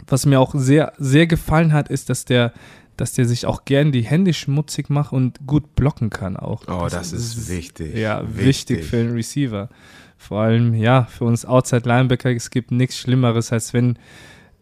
Was 0.07 0.25
mir 0.25 0.39
auch 0.39 0.53
sehr, 0.55 0.93
sehr 0.97 1.27
gefallen 1.27 1.73
hat, 1.73 1.89
ist, 1.89 2.09
dass 2.09 2.25
der, 2.25 2.53
dass 2.97 3.13
der 3.13 3.25
sich 3.25 3.45
auch 3.45 3.65
gern 3.65 3.91
die 3.91 4.03
Hände 4.03 4.33
schmutzig 4.33 4.89
macht 4.89 5.13
und 5.13 5.39
gut 5.47 5.75
blocken 5.75 6.09
kann 6.09 6.37
auch. 6.37 6.63
Oh, 6.67 6.83
das, 6.83 6.93
das 6.93 7.13
ist, 7.13 7.37
ist 7.37 7.49
wichtig. 7.49 7.95
Ja, 7.95 8.21
wichtig. 8.23 8.45
wichtig 8.45 8.85
für 8.85 8.97
einen 8.97 9.13
Receiver. 9.13 9.69
Vor 10.17 10.41
allem, 10.41 10.73
ja, 10.73 11.05
für 11.05 11.23
uns 11.25 11.45
Outside 11.45 11.87
Linebacker, 11.87 12.31
es 12.31 12.49
gibt 12.49 12.71
nichts 12.71 12.97
Schlimmeres, 12.97 13.53
als 13.53 13.73
wenn 13.73 13.97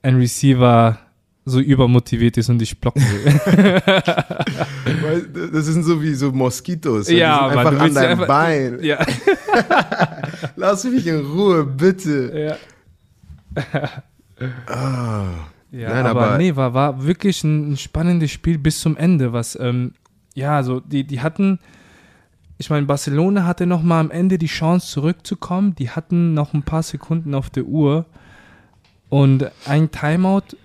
ein 0.03 0.18
Receiver 0.18 0.99
so 1.48 1.60
übermotiviert 1.60 2.38
ist 2.38 2.50
und 2.50 2.60
dich 2.60 2.80
blocken 2.80 3.02
will. 3.24 3.82
das 5.54 5.66
sind 5.66 5.84
so 5.84 6.02
wie 6.02 6.14
so 6.14 6.32
Moskitos. 6.32 7.10
Ja, 7.10 7.50
die 7.50 7.58
einfach 7.58 7.80
an 7.80 7.93
deinem 7.93 8.12
einfach, 8.12 8.28
Bein. 8.28 8.80
Ja. 8.82 9.06
Lass 10.56 10.84
mich 10.84 11.08
in 11.08 11.26
Ruhe, 11.26 11.64
bitte. 11.64 12.58
Ja. 13.56 13.64
ah. 14.68 15.26
Ja, 15.72 15.89
Nein, 15.89 16.06
aber, 16.06 16.28
aber, 16.28 16.38
nee, 16.38 16.56
war, 16.56 16.74
war 16.74 17.06
wirklich 17.06 17.43
ein, 17.43 17.74
ein, 17.74 17.78
spannendes 17.78 18.32
Spiel 18.32 18.58
bis 18.58 18.80
zum 18.80 18.95
Ende, 18.95 19.34
was 19.34 19.58
ähm, 19.60 19.91
ja, 20.34 20.56
also 20.56 20.80
die, 20.80 21.04
die 21.04 21.22
hatten, 21.22 21.60
ich 22.58 22.70
meine, 22.70 22.86
Barcelona 22.86 23.45
hatte 23.45 23.66
noch 23.66 23.82
mal 23.82 24.00
am 24.00 24.12
Ende 24.12 24.38
die 24.38 24.48
Chance 24.48 24.88
zurückzukommen. 24.88 25.76
Die 25.76 25.89
hatten 25.89 26.34
noch 26.34 26.54
ein 26.54 26.64
paar 26.64 26.84
Sekunden 26.84 27.34
auf 27.34 27.50
der 27.50 27.66
Uhr 27.66 28.06
und 29.10 29.50
ein 29.66 29.91
Timeout 29.91 30.56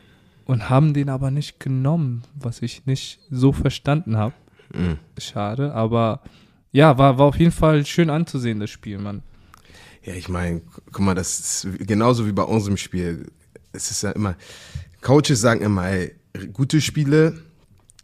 und 0.53 0.69
haben 0.71 0.95
den 0.95 1.09
aber 1.09 1.31
nicht 1.31 1.59
genommen, 1.61 2.23
was 2.35 2.63
ich 2.63 2.87
nicht 2.87 3.21
so 3.31 3.53
verstanden 3.53 4.17
habe. 4.17 4.35
Mhm. 4.75 4.99
Schade, 5.19 5.73
aber 5.75 6.21
ja, 6.71 6.97
war, 6.99 7.19
war 7.19 7.27
auf 7.27 7.37
jeden 7.39 7.53
Fall 7.53 7.85
schön 7.85 8.11
anzusehen, 8.11 8.61
das 8.61 8.71
Spiel, 8.71 8.99
Mann. 8.99 9.23
Ja, 10.05 10.15
ich 10.15 10.29
meine, 10.29 10.63
guck 10.91 11.01
mal, 11.01 11.15
das 11.15 11.65
ist 11.65 11.87
genauso 11.87 12.27
wie 12.27 12.33
bei 12.33 12.43
unserem 12.43 12.77
Spiel. 12.77 13.31
Es 13.73 13.91
ist 13.91 14.03
ja 14.03 14.11
immer, 14.11 14.35
Coaches 15.01 15.41
sagen 15.41 15.61
immer, 15.63 15.89
ey, 15.89 16.15
gute 16.53 16.81
Spiele 16.81 17.41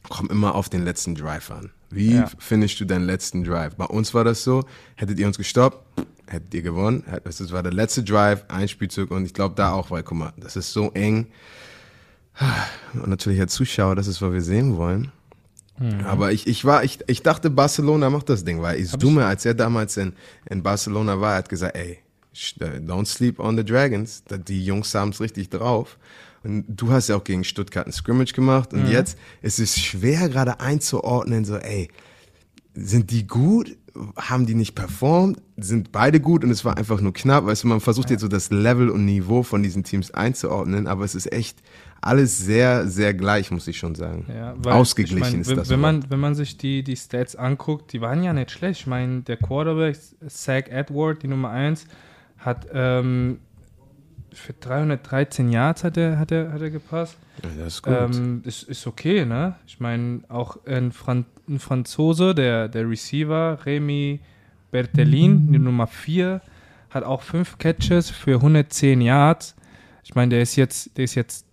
kommen 0.08 0.30
immer 0.30 0.54
auf 0.54 0.68
den 0.68 0.84
letzten 0.84 1.14
Drive 1.14 1.50
an. 1.50 1.70
Wie 1.90 2.14
Ja. 2.16 2.30
findest 2.38 2.78
du 2.80 2.84
deinen 2.84 3.06
letzten 3.06 3.44
Drive? 3.44 3.76
Bei 3.76 3.86
uns 3.86 4.12
war 4.14 4.24
das 4.24 4.44
so, 4.44 4.64
hättet 4.96 5.18
ihr 5.18 5.26
uns 5.26 5.38
gestoppt, 5.38 5.78
hättet 6.26 6.52
ihr 6.54 6.62
gewonnen. 6.62 7.04
Das 7.24 7.50
war 7.52 7.62
der 7.62 7.72
letzte 7.72 8.02
Drive, 8.04 8.44
ein 8.48 8.68
Spielzug 8.68 9.10
und 9.10 9.24
ich 9.24 9.34
glaube 9.34 9.54
da 9.54 9.72
auch, 9.72 9.90
weil 9.90 10.02
guck 10.02 10.18
mal, 10.18 10.32
das 10.36 10.56
ist 10.56 10.72
so 10.72 10.90
eng. 10.92 11.26
Und 12.94 13.08
natürlich 13.08 13.40
als 13.40 13.54
Zuschauer, 13.54 13.96
das 13.96 14.06
ist, 14.06 14.22
was 14.22 14.32
wir 14.32 14.42
sehen 14.42 14.76
wollen. 14.76 15.12
Aber 16.04 16.32
ich, 16.32 16.46
ich 16.46 16.64
war, 16.64 16.82
ich, 16.82 16.98
ich 17.06 17.22
dachte, 17.22 17.50
Barcelona 17.50 18.10
macht 18.10 18.28
das 18.28 18.44
Ding, 18.44 18.62
weil 18.62 18.80
Isdume, 18.80 19.24
als 19.26 19.44
er 19.44 19.54
damals 19.54 19.96
in, 19.96 20.12
in 20.50 20.62
Barcelona 20.62 21.20
war, 21.20 21.36
hat 21.36 21.48
gesagt, 21.48 21.76
ey, 21.76 21.98
don't 22.34 23.06
sleep 23.06 23.38
on 23.38 23.56
the 23.56 23.64
Dragons. 23.64 24.24
Die 24.48 24.64
Jungs 24.64 24.94
haben 24.94 25.10
es 25.10 25.20
richtig 25.20 25.50
drauf. 25.50 25.98
Und 26.42 26.64
du 26.68 26.90
hast 26.90 27.08
ja 27.08 27.16
auch 27.16 27.24
gegen 27.24 27.44
Stuttgart 27.44 27.86
ein 27.86 27.92
Scrimmage 27.92 28.32
gemacht. 28.32 28.72
Und 28.72 28.88
jetzt 28.88 29.18
ist 29.42 29.58
es 29.58 29.78
schwer, 29.78 30.28
gerade 30.28 30.60
einzuordnen, 30.60 31.44
so, 31.44 31.56
ey, 31.56 31.88
sind 32.74 33.10
die 33.10 33.26
gut? 33.26 33.76
Haben 34.16 34.46
die 34.46 34.54
nicht 34.54 34.76
performt? 34.76 35.40
Sind 35.56 35.90
beide 35.90 36.20
gut? 36.20 36.44
Und 36.44 36.50
es 36.50 36.64
war 36.64 36.76
einfach 36.76 37.00
nur 37.00 37.12
knapp. 37.12 37.46
Weißt 37.46 37.64
du, 37.64 37.68
man 37.68 37.80
versucht 37.80 38.10
jetzt 38.10 38.20
so 38.20 38.28
das 38.28 38.50
Level 38.50 38.90
und 38.90 39.04
Niveau 39.04 39.42
von 39.42 39.62
diesen 39.62 39.82
Teams 39.82 40.12
einzuordnen, 40.12 40.86
aber 40.86 41.04
es 41.04 41.16
ist 41.16 41.32
echt 41.32 41.60
alles 42.00 42.38
sehr, 42.38 42.86
sehr 42.86 43.12
gleich, 43.14 43.50
muss 43.50 43.66
ich 43.66 43.78
schon 43.78 43.94
sagen. 43.94 44.26
Ja, 44.28 44.54
Ausgeglichen 44.72 45.18
ich 45.18 45.32
mein, 45.32 45.40
ist 45.40 45.48
wenn, 45.48 45.56
das. 45.56 45.68
Wenn 45.68 45.82
Wort. 45.82 45.92
man, 45.92 46.10
wenn 46.10 46.20
man 46.20 46.34
sich 46.34 46.56
die, 46.56 46.82
die 46.82 46.96
Stats 46.96 47.34
anguckt, 47.34 47.92
die 47.92 48.00
waren 48.00 48.22
ja 48.22 48.32
nicht 48.32 48.50
schlecht. 48.50 48.80
Ich 48.80 48.86
meine, 48.86 49.22
der 49.22 49.36
Quarterback, 49.36 49.96
Zach 50.28 50.68
Edward, 50.68 51.22
die 51.22 51.28
Nummer 51.28 51.50
1, 51.50 51.86
hat 52.38 52.68
ähm, 52.72 53.38
für 54.32 54.52
313 54.52 55.50
Yards 55.50 55.84
hat 55.84 55.96
er, 55.96 56.18
hat 56.18 56.30
er, 56.30 56.52
hat 56.52 56.60
er 56.60 56.70
gepasst. 56.70 57.16
Ja, 57.42 57.64
das 57.64 57.74
ist 57.74 57.82
gut. 57.82 57.94
Ähm, 57.98 58.42
ist, 58.44 58.62
ist 58.64 58.86
okay, 58.86 59.24
ne? 59.24 59.56
Ich 59.66 59.80
meine, 59.80 60.22
auch 60.28 60.64
ein, 60.66 60.92
Fran 60.92 61.24
ein 61.48 61.58
Franzose, 61.58 62.34
der, 62.34 62.68
der 62.68 62.88
Receiver, 62.88 63.58
Remy 63.64 64.20
Bertelin, 64.70 65.50
die 65.50 65.58
Nummer 65.58 65.86
4, 65.86 66.42
hat 66.90 67.04
auch 67.04 67.22
fünf 67.22 67.58
Catches 67.58 68.10
für 68.10 68.36
110 68.36 69.00
Yards. 69.00 69.56
Ich 70.04 70.14
meine, 70.14 70.30
der 70.30 70.42
ist 70.42 70.56
jetzt, 70.56 70.96
der 70.96 71.04
ist 71.04 71.14
jetzt 71.14 71.47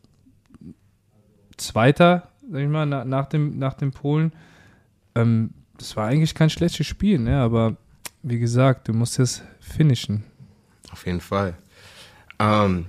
Zweiter, 1.58 2.30
sag 2.52 2.62
ich 2.62 2.70
mal, 2.70 2.86
na, 2.86 3.06
nach, 3.06 3.28
dem, 3.28 3.58
nach 3.58 3.74
dem 3.74 3.92
Polen. 3.92 4.34
Ähm, 5.16 5.52
das 5.78 5.96
war 5.96 6.08
eigentlich 6.08 6.36
kein 6.36 6.50
schlechtes 6.50 6.88
Spiel, 6.88 7.20
ne? 7.20 7.40
Aber 7.40 7.76
wie 8.24 8.40
gesagt, 8.40 8.88
du 8.88 8.94
musst 8.94 9.20
es 9.20 9.42
finishen. 9.60 10.24
Auf 10.92 11.06
jeden 11.06 11.22
Fall. 11.22 11.56
Ähm, 12.40 12.86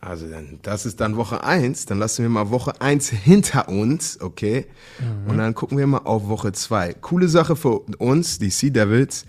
also 0.00 0.28
dann, 0.28 0.58
das 0.62 0.86
ist 0.86 1.00
dann 1.00 1.16
Woche 1.16 1.42
1. 1.42 1.86
Dann 1.86 1.98
lassen 1.98 2.22
wir 2.22 2.28
mal 2.28 2.50
Woche 2.50 2.80
1 2.80 3.10
hinter 3.10 3.68
uns, 3.68 4.20
okay? 4.20 4.66
Und 5.26 5.38
dann 5.38 5.54
gucken 5.54 5.78
wir 5.78 5.86
mal 5.86 5.98
auf 5.98 6.28
Woche 6.28 6.52
2. 6.52 6.94
Coole 6.94 7.28
Sache 7.28 7.56
für 7.56 7.80
uns, 7.98 8.38
die 8.38 8.50
Sea 8.50 8.70
Devils. 8.70 9.26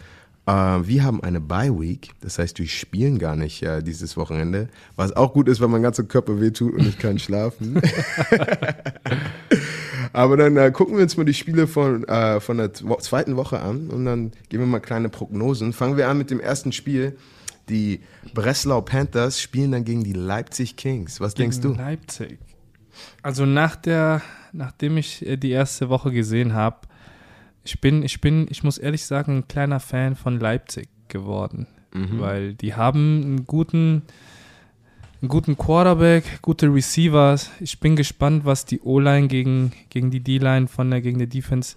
Äh, 0.50 0.88
wir 0.88 1.04
haben 1.04 1.22
eine 1.22 1.40
Bye 1.40 1.80
Week. 1.80 2.10
Das 2.22 2.40
heißt, 2.40 2.58
wir 2.58 2.68
spielen 2.68 3.20
gar 3.20 3.36
nicht 3.36 3.62
äh, 3.62 3.84
dieses 3.84 4.18
Wochenende. 4.18 4.70
Was 4.96 5.16
auch 5.16 5.34
gut 5.34 5.48
ist, 5.48 5.62
weil 5.62 5.68
mein 5.68 5.84
ganzer 5.84 6.04
Körper 6.04 6.42
wehtut 6.42 6.74
und 6.74 6.88
ich 6.88 6.98
kann 6.98 7.20
schlafen. 7.20 7.80
Aber 10.14 10.38
dann 10.38 10.58
äh, 10.58 10.72
gucken 10.72 10.96
wir 10.96 11.04
uns 11.04 11.18
mal 11.18 11.24
die 11.24 11.36
Spiele 11.36 11.68
von, 11.68 12.04
äh, 12.06 12.40
von 12.40 12.58
der 12.58 12.74
zweiten 12.74 13.36
Woche 13.36 13.60
an 13.60 13.90
und 13.90 14.06
dann 14.06 14.32
geben 14.50 14.64
wir 14.64 14.68
mal 14.68 14.80
kleine 14.80 15.10
Prognosen. 15.10 15.72
Fangen 15.72 15.98
wir 15.98 16.10
an 16.10 16.18
mit 16.18 16.32
dem 16.32 16.40
ersten 16.40 16.72
Spiel. 16.72 17.16
Die 17.70 18.02
Breslau 18.34 18.82
Panthers 18.82 19.40
spielen 19.40 19.72
dann 19.72 19.86
gegen 19.86 20.04
die 20.04 20.14
Leipzig 20.14 20.76
Kings. 20.76 21.20
Was 21.20 21.36
denkst 21.36 21.62
Gegen 21.62 21.76
du? 21.76 21.80
Leipzig. 21.80 22.40
Also 23.22 23.46
nach 23.46 23.76
der, 23.76 24.24
nachdem 24.52 24.98
ich 24.98 25.24
äh, 25.28 25.38
die 25.38 25.52
erste 25.52 25.90
Woche 25.90 26.12
gesehen 26.12 26.54
habe, 26.54 26.89
ich 27.70 27.82
bin, 27.82 28.02
ich 28.02 28.20
bin, 28.20 28.48
ich 28.50 28.64
muss 28.64 28.80
ehrlich 28.80 29.06
sagen, 29.06 29.38
ein 29.38 29.48
kleiner 29.48 29.80
Fan 29.80 30.16
von 30.16 30.40
Leipzig 30.40 30.90
geworden. 31.08 31.68
Mhm. 31.94 32.20
Weil 32.20 32.54
die 32.56 32.74
haben 32.74 33.22
einen 33.24 33.46
guten, 33.46 34.02
einen 35.22 35.30
guten 35.30 35.56
Quarterback, 35.56 36.42
gute 36.42 36.74
Receivers. 36.74 37.52
Ich 37.60 37.80
bin 37.80 37.96
gespannt, 37.96 38.44
was 38.44 38.66
die 38.66 38.82
O-Line 38.82 39.28
gegen, 39.28 39.72
gegen 39.90 40.10
die 40.10 40.20
D-Line 40.20 40.68
von 40.68 40.90
der, 40.90 41.02
gegen 41.02 41.20
die 41.20 41.30
Defense 41.30 41.76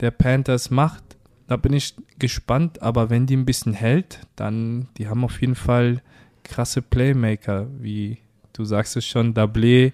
der 0.00 0.10
Panthers 0.10 0.70
macht. 0.70 1.04
Da 1.46 1.56
bin 1.56 1.72
ich 1.72 1.94
gespannt, 2.18 2.82
aber 2.82 3.08
wenn 3.08 3.26
die 3.26 3.36
ein 3.36 3.46
bisschen 3.46 3.72
hält, 3.72 4.20
dann, 4.34 4.88
die 4.96 5.08
haben 5.08 5.24
auf 5.24 5.40
jeden 5.40 5.54
Fall 5.54 6.02
krasse 6.42 6.82
Playmaker, 6.82 7.68
wie 7.78 8.18
du 8.52 8.64
sagst 8.64 8.96
es 8.96 9.06
schon, 9.06 9.34
Dablé, 9.34 9.92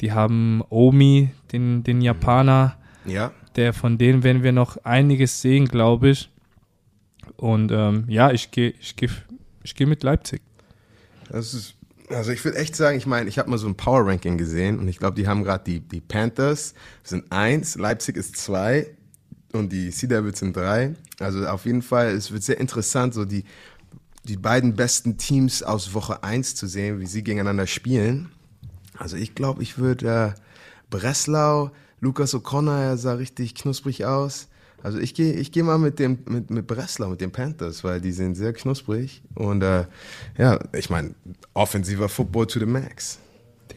die 0.00 0.12
haben 0.12 0.62
Omi, 0.70 1.30
den, 1.52 1.82
den 1.82 2.00
Japaner, 2.00 2.76
Ja, 3.04 3.32
der 3.58 3.74
von 3.74 3.98
denen 3.98 4.22
werden 4.22 4.42
wir 4.42 4.52
noch 4.52 4.78
einiges 4.84 5.42
sehen, 5.42 5.66
glaube 5.66 6.10
ich. 6.10 6.30
Und 7.36 7.72
ähm, 7.72 8.04
ja, 8.08 8.30
ich 8.30 8.52
gehe 8.52 8.72
ich 8.80 8.96
geh, 8.96 9.08
ich 9.62 9.74
geh 9.74 9.84
mit 9.84 10.02
Leipzig. 10.02 10.40
ist. 11.30 11.74
Also 12.10 12.30
ich 12.32 12.42
würde 12.42 12.56
echt 12.56 12.74
sagen, 12.74 12.96
ich 12.96 13.04
meine, 13.04 13.28
ich 13.28 13.38
habe 13.38 13.50
mal 13.50 13.58
so 13.58 13.66
ein 13.66 13.74
Power 13.74 14.06
Ranking 14.06 14.38
gesehen 14.38 14.78
und 14.78 14.88
ich 14.88 14.98
glaube, 14.98 15.14
die 15.14 15.28
haben 15.28 15.44
gerade 15.44 15.62
die, 15.64 15.80
die 15.80 16.00
Panthers 16.00 16.72
sind 17.02 17.30
eins, 17.30 17.76
Leipzig 17.76 18.16
ist 18.16 18.36
zwei 18.36 18.86
und 19.52 19.72
die 19.72 19.90
Sea 19.90 20.08
Devils 20.08 20.38
sind 20.38 20.56
drei. 20.56 20.94
Also 21.18 21.46
auf 21.46 21.66
jeden 21.66 21.82
Fall, 21.82 22.12
es 22.12 22.32
wird 22.32 22.44
sehr 22.44 22.58
interessant, 22.60 23.12
so 23.12 23.26
die, 23.26 23.44
die 24.24 24.38
beiden 24.38 24.74
besten 24.74 25.18
Teams 25.18 25.62
aus 25.62 25.92
Woche 25.92 26.22
1 26.22 26.54
zu 26.54 26.66
sehen, 26.66 26.98
wie 26.98 27.06
sie 27.06 27.22
gegeneinander 27.22 27.66
spielen. 27.66 28.30
Also 28.96 29.16
ich 29.18 29.34
glaube, 29.34 29.62
ich 29.62 29.76
würde 29.76 30.34
äh, 30.34 30.40
Breslau, 30.88 31.72
Lukas 32.00 32.34
O'Connor, 32.34 32.78
er 32.78 32.96
sah 32.96 33.14
richtig 33.14 33.54
knusprig 33.54 34.04
aus. 34.04 34.48
Also 34.82 34.98
ich 34.98 35.14
gehe 35.14 35.32
ich 35.32 35.50
geh 35.50 35.62
mal 35.62 35.78
mit 35.78 35.98
dem 35.98 36.18
mit, 36.26 36.50
mit 36.50 36.66
Breslau, 36.66 37.08
mit 37.08 37.20
den 37.20 37.32
Panthers, 37.32 37.82
weil 37.82 38.00
die 38.00 38.12
sind 38.12 38.36
sehr 38.36 38.52
knusprig. 38.52 39.22
Und 39.34 39.62
äh, 39.62 39.86
ja, 40.36 40.58
ich 40.72 40.88
meine, 40.88 41.14
offensiver 41.54 42.08
Football 42.08 42.46
to 42.46 42.60
the 42.60 42.66
max. 42.66 43.18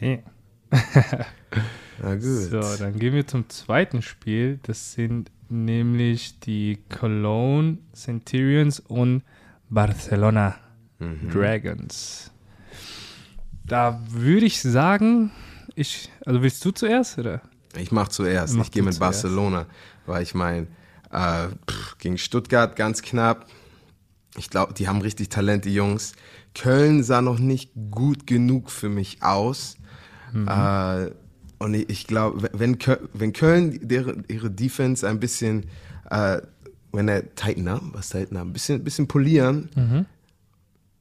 Na 2.02 2.14
gut. 2.14 2.22
So, 2.22 2.60
dann 2.78 2.98
gehen 2.98 3.14
wir 3.14 3.26
zum 3.26 3.48
zweiten 3.48 4.02
Spiel. 4.02 4.60
Das 4.62 4.92
sind 4.92 5.30
nämlich 5.48 6.38
die 6.40 6.78
Cologne 6.88 7.78
Centurions 7.92 8.80
und 8.80 9.22
Barcelona 9.68 10.56
Mhm. 11.02 11.30
Dragons. 11.30 12.30
Da 13.64 14.00
würde 14.08 14.46
ich 14.46 14.60
sagen, 14.60 15.30
ich, 15.74 16.10
also 16.24 16.42
willst 16.42 16.64
du 16.64 16.70
zuerst 16.70 17.18
oder? 17.18 17.42
Ich 17.76 17.92
mache 17.92 18.10
zuerst. 18.10 18.54
Mach 18.54 18.64
ich 18.64 18.70
gehe 18.70 18.82
mit 18.82 18.94
zuerst. 18.94 19.22
Barcelona, 19.22 19.66
weil 20.06 20.22
ich 20.22 20.34
meine, 20.34 20.66
äh, 21.10 21.48
gegen 21.98 22.18
Stuttgart 22.18 22.76
ganz 22.76 23.02
knapp. 23.02 23.46
Ich 24.36 24.48
glaube, 24.50 24.72
die 24.74 24.88
haben 24.88 25.00
richtig 25.00 25.28
Talent, 25.28 25.64
die 25.64 25.74
Jungs. 25.74 26.12
Köln 26.54 27.02
sah 27.02 27.22
noch 27.22 27.38
nicht 27.38 27.70
gut 27.90 28.26
genug 28.26 28.70
für 28.70 28.88
mich 28.88 29.22
aus. 29.22 29.76
Mhm. 30.32 30.48
Äh, 30.48 31.10
und 31.58 31.74
ich, 31.74 32.06
glaube, 32.06 32.50
wenn, 32.52 32.76
wenn 33.12 33.32
Köln 33.32 33.78
deren, 33.82 34.24
ihre 34.28 34.50
Defense 34.50 35.06
ein 35.08 35.20
bisschen, 35.20 35.66
äh, 36.10 36.38
wenn 36.92 37.08
er 37.08 37.34
tighten 37.34 37.68
up, 37.68 37.82
was 37.92 38.08
tighten 38.08 38.36
up, 38.36 38.46
ein 38.46 38.52
bisschen, 38.52 38.82
bisschen 38.82 39.06
polieren, 39.06 39.68
Mhm. 39.76 40.06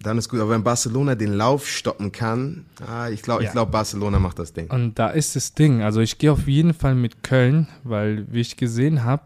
Dann 0.04 0.18
ist 0.18 0.30
gut. 0.30 0.40
Aber 0.40 0.52
wenn 0.52 0.64
Barcelona 0.64 1.16
den 1.16 1.34
Lauf 1.34 1.68
stoppen 1.68 2.12
kann, 2.12 2.66
ah, 2.88 3.10
ich 3.10 3.22
glaube, 3.22 3.44
Ja. 3.44 3.50
ich 3.50 3.54
glaube, 3.54 3.72
Barcelona 3.72 4.20
macht 4.20 4.40
das 4.40 4.54
Ding. 4.54 4.70
Und 4.70 4.98
da 5.00 5.10
ist 5.10 5.36
das 5.36 5.54
Ding. 5.54 5.82
Also 5.82 6.02
ich 6.02 6.18
gehe 6.18 6.32
auf 6.32 6.48
jeden 6.48 6.74
Fall 6.74 6.96
mit 6.96 7.24
Köln, 7.24 7.68
weil 7.84 8.26
wie 8.32 8.42
ich 8.42 8.58
gesehen 8.58 9.04
habe, 9.04 9.24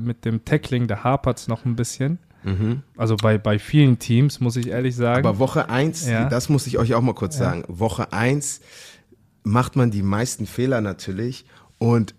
mit 0.00 0.24
dem 0.24 0.44
Tackling, 0.44 0.86
da 0.86 1.02
hapert 1.04 1.38
es 1.38 1.48
noch 1.48 1.64
ein 1.64 1.76
bisschen. 1.76 2.18
Mhm. 2.44 2.82
Also 2.96 3.16
bei, 3.16 3.38
bei 3.38 3.58
vielen 3.58 3.98
Teams, 3.98 4.40
muss 4.40 4.56
ich 4.56 4.68
ehrlich 4.68 4.96
sagen. 4.96 5.24
Aber 5.26 5.38
Woche 5.38 5.68
1, 5.68 6.06
Ja. 6.08 6.28
das 6.28 6.48
muss 6.48 6.66
ich 6.66 6.78
euch 6.78 6.94
auch 6.94 7.00
mal 7.00 7.14
kurz 7.14 7.36
sagen. 7.38 7.64
Woche 7.68 8.12
1 8.12 8.60
macht 9.44 9.76
man 9.76 9.90
die 9.90 10.02
meisten 10.02 10.46
Fehler 10.46 10.80
natürlich 10.80 11.44
und 11.78 12.14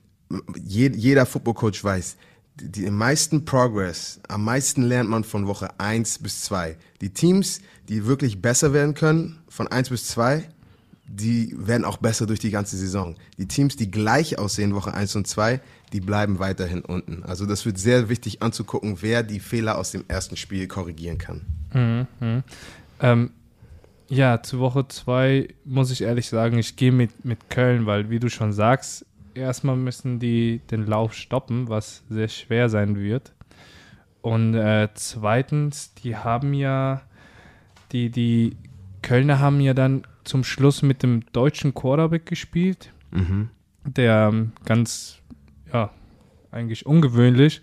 je, 0.66 0.90
jeder 0.96 1.26
Football-Coach 1.26 1.84
weiß, 1.84 2.18
die, 2.60 2.70
die 2.70 2.90
meisten 2.90 3.46
Progress, 3.46 4.20
am 4.28 4.44
meisten 4.44 4.84
lernt 4.84 5.10
man 5.10 5.24
von 5.24 5.48
Woche 5.48 5.70
1 5.80 6.20
bis 6.20 6.44
2. 6.44 6.78
Die 7.02 7.12
Teams, 7.12 7.62
die 7.90 8.06
wirklich 8.06 8.42
besser 8.42 8.74
werden 8.74 8.94
können, 8.94 9.40
von 9.48 9.68
1 9.68 9.90
bis 9.90 10.08
2, 10.08 10.44
die 11.06 11.54
werden 11.58 11.86
auch 11.86 11.98
besser 11.98 12.26
durch 12.26 12.40
die 12.40 12.52
ganze 12.52 12.78
Saison. 12.78 13.16
Die 13.38 13.48
Teams, 13.48 13.76
die 13.76 13.92
gleich 13.92 14.40
aussehen, 14.40 14.74
Woche 14.74 14.94
1 14.94 15.16
und 15.16 15.28
2, 15.28 15.62
die 15.92 16.02
bleiben 16.02 16.40
weiterhin 16.40 16.82
unten. 16.82 17.24
Also 17.24 17.46
das 17.46 17.66
wird 17.66 17.78
sehr 17.78 18.10
wichtig 18.10 18.42
anzugucken, 18.42 18.98
wer 19.02 19.24
die 19.24 19.40
Fehler 19.40 19.78
aus 19.78 19.92
dem 19.92 20.06
ersten 20.08 20.38
Spiel 20.38 20.68
korrigieren 20.68 21.18
kann. 21.18 21.42
Mhm, 21.74 22.08
mh. 22.20 22.44
ähm, 23.00 23.32
ja, 24.10 24.44
zu 24.44 24.60
Woche 24.60 24.88
zwei 24.90 25.48
muss 25.66 25.90
ich 25.90 26.02
ehrlich 26.02 26.30
sagen, 26.30 26.58
ich 26.60 26.76
gehe 26.76 26.92
mit, 26.92 27.26
mit 27.26 27.50
Köln, 27.50 27.86
weil 27.86 28.10
wie 28.10 28.20
du 28.20 28.30
schon 28.30 28.54
sagst, 28.54 29.06
erstmal 29.36 29.76
müssen 29.76 30.20
die 30.20 30.62
den 30.72 30.86
Lauf 30.86 31.14
stoppen, 31.14 31.70
was 31.70 32.04
sehr 32.10 32.28
schwer 32.28 32.70
sein 32.70 32.98
wird. 32.98 33.34
Und 34.22 34.54
äh, 34.56 34.88
zweitens, 34.94 35.94
die 35.96 36.16
haben 36.16 36.54
ja, 36.54 37.02
die, 37.92 38.10
die 38.10 38.56
Kölner 39.02 39.40
haben 39.40 39.60
ja 39.60 39.74
dann 39.74 40.04
zum 40.24 40.44
Schluss 40.44 40.82
mit 40.82 41.04
dem 41.04 41.26
deutschen 41.34 41.74
Quarterback 41.74 42.26
gespielt, 42.26 42.92
Mhm. 43.12 43.50
der 43.86 44.30
ähm, 44.32 44.54
ganz, 44.66 45.20
ja, 45.72 45.92
eigentlich 46.52 46.86
ungewöhnlich, 46.86 47.62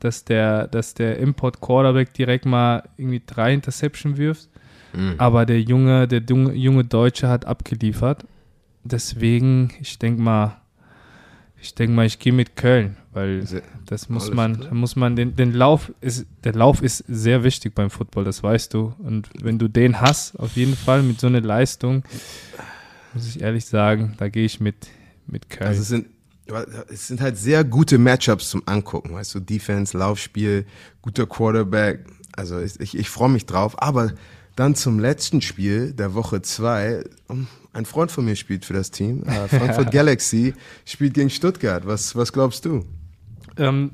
dass 0.00 0.24
der, 0.24 0.66
dass 0.66 0.94
der 0.94 1.18
Import-Quarterback 1.18 2.14
direkt 2.14 2.46
mal 2.46 2.88
irgendwie 2.96 3.22
drei 3.24 3.52
Interception 3.52 4.16
wirft. 4.16 4.48
Mhm. 4.94 5.14
Aber 5.18 5.44
der 5.44 5.60
junge, 5.60 6.08
der 6.08 6.22
junge 6.22 6.84
Deutsche 6.84 7.28
hat 7.28 7.44
abgeliefert. 7.44 8.24
Deswegen, 8.84 9.72
ich 9.80 9.98
denke 9.98 10.22
mal, 10.22 10.56
ich 11.60 11.74
denke 11.74 11.94
mal, 11.94 12.06
ich 12.06 12.18
gehe 12.18 12.32
mit 12.32 12.56
Köln, 12.56 12.96
weil 13.12 13.44
das 13.86 14.08
muss 14.08 14.32
man, 14.32 14.68
muss 14.70 14.96
man 14.96 15.16
den, 15.16 15.34
den 15.34 15.52
Lauf 15.52 15.92
ist, 16.00 16.26
der 16.44 16.54
Lauf 16.54 16.82
ist 16.82 17.04
sehr 17.08 17.42
wichtig 17.42 17.74
beim 17.74 17.90
Football, 17.90 18.24
das 18.24 18.42
weißt 18.42 18.74
du. 18.74 18.94
Und 18.98 19.28
wenn 19.42 19.58
du 19.58 19.68
den 19.68 20.00
hast, 20.00 20.38
auf 20.38 20.56
jeden 20.56 20.76
Fall 20.76 21.02
mit 21.02 21.20
so 21.20 21.26
einer 21.26 21.40
Leistung, 21.40 22.04
muss 23.14 23.26
ich 23.26 23.40
ehrlich 23.40 23.64
sagen, 23.64 24.14
da 24.18 24.28
gehe 24.28 24.44
ich 24.44 24.60
mit, 24.60 24.88
mit 25.26 25.50
Köln. 25.50 25.68
Also 25.68 25.82
es 25.82 25.88
sind, 25.88 26.06
es 26.88 27.08
sind 27.08 27.20
halt 27.20 27.36
sehr 27.36 27.64
gute 27.64 27.98
Matchups 27.98 28.50
zum 28.50 28.62
Angucken, 28.66 29.14
weißt 29.14 29.34
du, 29.34 29.40
Defense, 29.40 29.96
Laufspiel, 29.96 30.66
guter 31.02 31.26
Quarterback. 31.26 32.06
Also 32.32 32.60
ich, 32.60 32.78
ich, 32.78 32.96
ich 32.96 33.10
freue 33.10 33.30
mich 33.30 33.46
drauf. 33.46 33.82
Aber 33.82 34.12
dann 34.54 34.74
zum 34.74 34.98
letzten 34.98 35.40
Spiel 35.40 35.92
der 35.92 36.14
Woche 36.14 36.42
zwei. 36.42 37.04
Ein 37.72 37.84
Freund 37.84 38.10
von 38.10 38.24
mir 38.24 38.36
spielt 38.36 38.64
für 38.64 38.72
das 38.72 38.90
Team. 38.90 39.22
Äh, 39.24 39.48
Frankfurt 39.48 39.90
Galaxy 39.92 40.54
spielt 40.84 41.14
gegen 41.14 41.30
Stuttgart. 41.30 41.86
Was, 41.86 42.16
was 42.16 42.32
glaubst 42.32 42.64
du? 42.64 42.84
Ähm, 43.56 43.92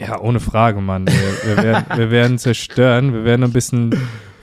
ja, 0.00 0.18
ohne 0.20 0.40
Frage, 0.40 0.80
Mann. 0.80 1.06
Wir, 1.06 1.56
wir, 1.56 1.62
werden, 1.62 1.84
wir 1.94 2.10
werden 2.10 2.38
zerstören. 2.38 3.12
Wir 3.12 3.24
werden 3.24 3.44
ein 3.44 3.52
bisschen 3.52 3.94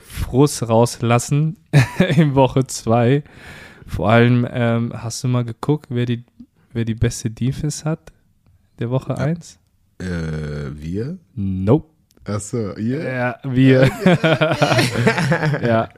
Frust 0.06 0.68
rauslassen 0.68 1.56
in 2.16 2.34
Woche 2.34 2.66
2. 2.66 3.24
Vor 3.86 4.10
allem, 4.10 4.46
ähm, 4.50 4.92
hast 4.94 5.24
du 5.24 5.28
mal 5.28 5.44
geguckt, 5.44 5.86
wer 5.88 6.04
die, 6.04 6.24
wer 6.72 6.84
die 6.84 6.94
beste 6.94 7.30
Defense 7.30 7.84
hat 7.84 8.12
der 8.78 8.90
Woche 8.90 9.16
1? 9.16 9.58
Äh, 9.98 10.04
wir? 10.74 11.18
Nope. 11.34 11.97
Achso, 12.28 12.76
ihr? 12.76 13.02
Ja, 13.02 13.38
wir. 13.42 13.90
ja. 15.62 15.88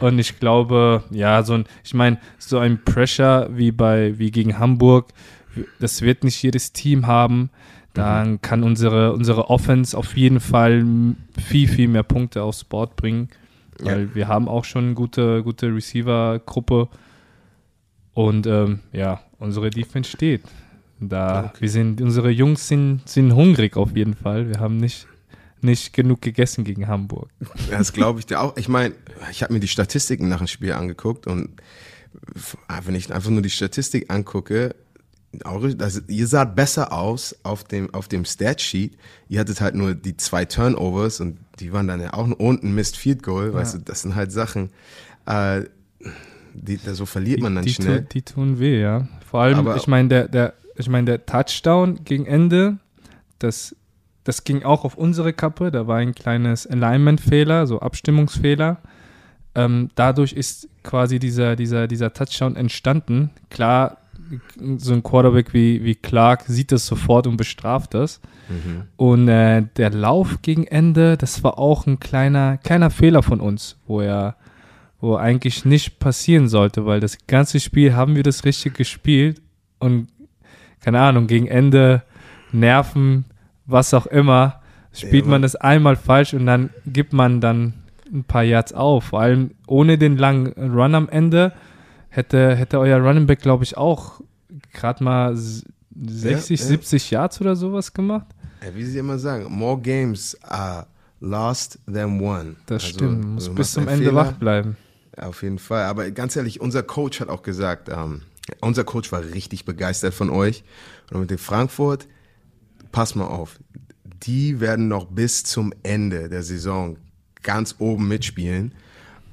Und 0.00 0.18
ich 0.18 0.38
glaube, 0.38 1.04
ja, 1.10 1.42
so 1.42 1.54
ein, 1.54 1.64
ich 1.84 1.94
meine, 1.94 2.18
so 2.38 2.58
ein 2.58 2.82
Pressure 2.84 3.48
wie 3.52 3.72
bei, 3.72 4.18
wie 4.18 4.30
gegen 4.30 4.58
Hamburg, 4.58 5.08
das 5.80 6.02
wird 6.02 6.24
nicht 6.24 6.42
jedes 6.42 6.72
Team 6.72 7.06
haben. 7.06 7.50
Dann 7.94 8.42
kann 8.42 8.62
unsere, 8.62 9.14
unsere 9.14 9.48
Offense 9.48 9.96
auf 9.96 10.16
jeden 10.16 10.40
Fall 10.40 10.84
viel, 11.42 11.66
viel 11.66 11.88
mehr 11.88 12.02
Punkte 12.02 12.42
aufs 12.42 12.62
Board 12.62 12.94
bringen. 12.96 13.28
Weil 13.80 14.14
wir 14.14 14.28
haben 14.28 14.48
auch 14.48 14.64
schon 14.64 14.86
eine 14.86 14.94
gute, 14.94 15.42
gute 15.42 15.74
Receiver-Gruppe. 15.74 16.88
Und 18.12 18.46
ähm, 18.46 18.80
ja, 18.92 19.20
unsere 19.38 19.70
Defense 19.70 20.10
steht. 20.10 20.42
Da, 21.00 21.52
wir 21.58 21.68
sind, 21.68 22.00
unsere 22.00 22.30
Jungs 22.30 22.68
sind, 22.68 23.06
sind 23.06 23.34
hungrig 23.34 23.76
auf 23.76 23.94
jeden 23.94 24.14
Fall. 24.14 24.48
Wir 24.48 24.60
haben 24.60 24.78
nicht, 24.78 25.06
nicht 25.62 25.92
genug 25.92 26.20
gegessen 26.22 26.64
gegen 26.64 26.86
Hamburg. 26.88 27.30
Ja, 27.70 27.78
Das 27.78 27.92
glaube 27.92 28.18
ich 28.20 28.26
dir 28.26 28.40
auch. 28.40 28.56
Ich 28.56 28.68
meine, 28.68 28.94
ich 29.30 29.42
habe 29.42 29.52
mir 29.54 29.60
die 29.60 29.68
Statistiken 29.68 30.28
nach 30.28 30.38
dem 30.38 30.46
Spiel 30.46 30.72
angeguckt 30.72 31.26
und 31.26 31.60
f- 32.34 32.56
wenn 32.84 32.94
ich 32.94 33.12
einfach 33.12 33.30
nur 33.30 33.42
die 33.42 33.50
Statistik 33.50 34.10
angucke, 34.12 34.74
eure, 35.44 35.76
also 35.80 36.00
ihr 36.08 36.26
saht 36.26 36.54
besser 36.56 36.92
aus 36.92 37.36
auf 37.42 37.64
dem, 37.64 37.92
auf 37.92 38.08
dem 38.08 38.24
Statsheet. 38.24 38.96
Ihr 39.28 39.40
hattet 39.40 39.60
halt 39.60 39.74
nur 39.74 39.94
die 39.94 40.16
zwei 40.16 40.44
Turnovers 40.46 41.20
und 41.20 41.38
die 41.58 41.72
waren 41.72 41.88
dann 41.88 42.00
ja 42.00 42.14
auch 42.14 42.26
unten 42.38 42.74
Missed 42.74 42.96
Field 42.96 43.22
Goal. 43.22 43.52
Weißt 43.52 43.74
du, 43.74 43.78
das 43.78 44.02
sind 44.02 44.14
halt 44.14 44.32
Sachen, 44.32 44.70
äh, 45.26 45.62
die, 46.54 46.78
da 46.78 46.94
so 46.94 47.04
verliert 47.04 47.40
man 47.40 47.54
dann 47.54 47.64
die, 47.64 47.74
schnell. 47.74 47.98
Tun, 48.00 48.08
die 48.12 48.22
tun 48.22 48.58
weh, 48.60 48.80
ja. 48.80 49.08
Vor 49.28 49.40
allem, 49.42 49.58
Aber- 49.58 49.76
ich 49.76 49.86
meine, 49.86 50.08
der, 50.08 50.28
der, 50.28 50.54
ich 50.76 50.88
meine, 50.88 51.04
der 51.04 51.26
Touchdown 51.26 52.04
gegen 52.04 52.24
Ende, 52.24 52.78
das, 53.38 53.76
das 54.26 54.42
ging 54.42 54.64
auch 54.64 54.84
auf 54.84 54.96
unsere 54.96 55.32
Kappe. 55.32 55.70
Da 55.70 55.86
war 55.86 55.98
ein 55.98 56.12
kleines 56.12 56.66
Alignment-Fehler, 56.66 57.68
so 57.68 57.78
Abstimmungsfehler. 57.78 58.78
Ähm, 59.54 59.90
dadurch 59.94 60.32
ist 60.32 60.68
quasi 60.82 61.20
dieser, 61.20 61.54
dieser, 61.54 61.86
dieser 61.86 62.12
Touchdown 62.12 62.56
entstanden. 62.56 63.30
Klar, 63.50 63.98
so 64.78 64.94
ein 64.94 65.04
Quarterback 65.04 65.54
wie, 65.54 65.84
wie 65.84 65.94
Clark 65.94 66.42
sieht 66.48 66.72
das 66.72 66.86
sofort 66.86 67.28
und 67.28 67.36
bestraft 67.36 67.94
das. 67.94 68.20
Mhm. 68.48 68.82
Und 68.96 69.28
äh, 69.28 69.62
der 69.76 69.90
Lauf 69.90 70.42
gegen 70.42 70.66
Ende, 70.66 71.16
das 71.16 71.44
war 71.44 71.56
auch 71.60 71.86
ein 71.86 72.00
kleiner, 72.00 72.56
kleiner 72.56 72.90
Fehler 72.90 73.22
von 73.22 73.40
uns, 73.40 73.78
wo 73.86 74.00
er, 74.00 74.34
wo 75.00 75.14
eigentlich 75.14 75.64
nicht 75.64 76.00
passieren 76.00 76.48
sollte, 76.48 76.84
weil 76.84 76.98
das 76.98 77.18
ganze 77.28 77.60
Spiel 77.60 77.94
haben 77.94 78.16
wir 78.16 78.24
das 78.24 78.44
richtig 78.44 78.74
gespielt 78.74 79.40
und 79.78 80.08
keine 80.80 80.98
Ahnung, 80.98 81.28
gegen 81.28 81.46
Ende 81.46 82.02
Nerven, 82.50 83.24
was 83.66 83.92
auch 83.94 84.06
immer, 84.06 84.60
spielt 84.92 85.24
Ja, 85.24 85.30
man 85.30 85.42
das 85.42 85.56
einmal 85.56 85.96
falsch 85.96 86.34
und 86.34 86.46
dann 86.46 86.70
gibt 86.86 87.12
man 87.12 87.40
dann 87.40 87.74
ein 88.12 88.24
paar 88.24 88.44
Yards 88.44 88.72
auf. 88.72 89.04
Vor 89.04 89.20
allem 89.20 89.50
ohne 89.66 89.98
den 89.98 90.16
langen 90.16 90.52
Run 90.52 90.94
am 90.94 91.08
Ende 91.08 91.52
hätte, 92.08 92.54
hätte 92.56 92.78
euer 92.78 92.98
Running 92.98 93.26
Back, 93.26 93.40
glaube 93.40 93.64
ich, 93.64 93.76
auch 93.76 94.20
gerade 94.72 95.02
mal 95.04 95.32
s- 95.34 95.64
60, 95.98 96.60
ja. 96.60 96.66
70 96.66 97.10
Yards 97.10 97.40
oder 97.40 97.56
sowas 97.56 97.92
gemacht. 97.92 98.26
Wie 98.74 98.84
sie 98.84 98.98
immer 98.98 99.18
sagen, 99.18 99.46
more 99.50 99.78
games 99.80 100.36
are 100.42 100.86
lost 101.20 101.78
than 101.92 102.20
won. 102.20 102.56
Das 102.66 102.82
Also, 102.84 102.94
stimmt, 102.96 103.26
muss 103.34 103.46
du 103.46 103.54
bis 103.54 103.72
zum 103.72 103.88
Ende 103.88 104.04
Fehler, 104.06 104.14
wach 104.14 104.32
bleiben. 104.32 104.76
Auf 105.16 105.42
jeden 105.42 105.58
Fall. 105.58 105.84
Aber 105.84 106.10
ganz 106.10 106.36
ehrlich, 106.36 106.60
unser 106.60 106.82
Coach 106.82 107.20
hat 107.20 107.28
auch 107.28 107.42
gesagt, 107.42 107.88
ähm, 107.88 108.22
unser 108.60 108.84
Coach 108.84 109.10
war 109.12 109.22
richtig 109.24 109.64
begeistert 109.64 110.12
von 110.14 110.30
euch. 110.30 110.62
Und 111.10 111.20
mit 111.20 111.30
dem 111.30 111.38
Frankfurt, 111.38 112.06
pass 112.96 113.14
mal 113.14 113.26
auf, 113.26 113.58
die 114.22 114.58
werden 114.58 114.88
noch 114.88 115.04
bis 115.04 115.44
zum 115.44 115.74
Ende 115.82 116.30
der 116.30 116.42
Saison 116.42 116.96
ganz 117.42 117.74
oben 117.76 118.08
mitspielen. 118.08 118.72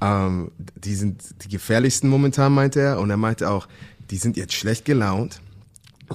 Ähm, 0.02 0.50
die 0.76 0.94
sind 0.94 1.22
die 1.42 1.48
gefährlichsten 1.48 2.10
momentan, 2.10 2.52
meinte 2.52 2.80
er. 2.80 3.00
Und 3.00 3.08
er 3.08 3.16
meinte 3.16 3.48
auch, 3.48 3.66
die 4.10 4.18
sind 4.18 4.36
jetzt 4.36 4.52
schlecht 4.52 4.84
gelaunt. 4.84 5.40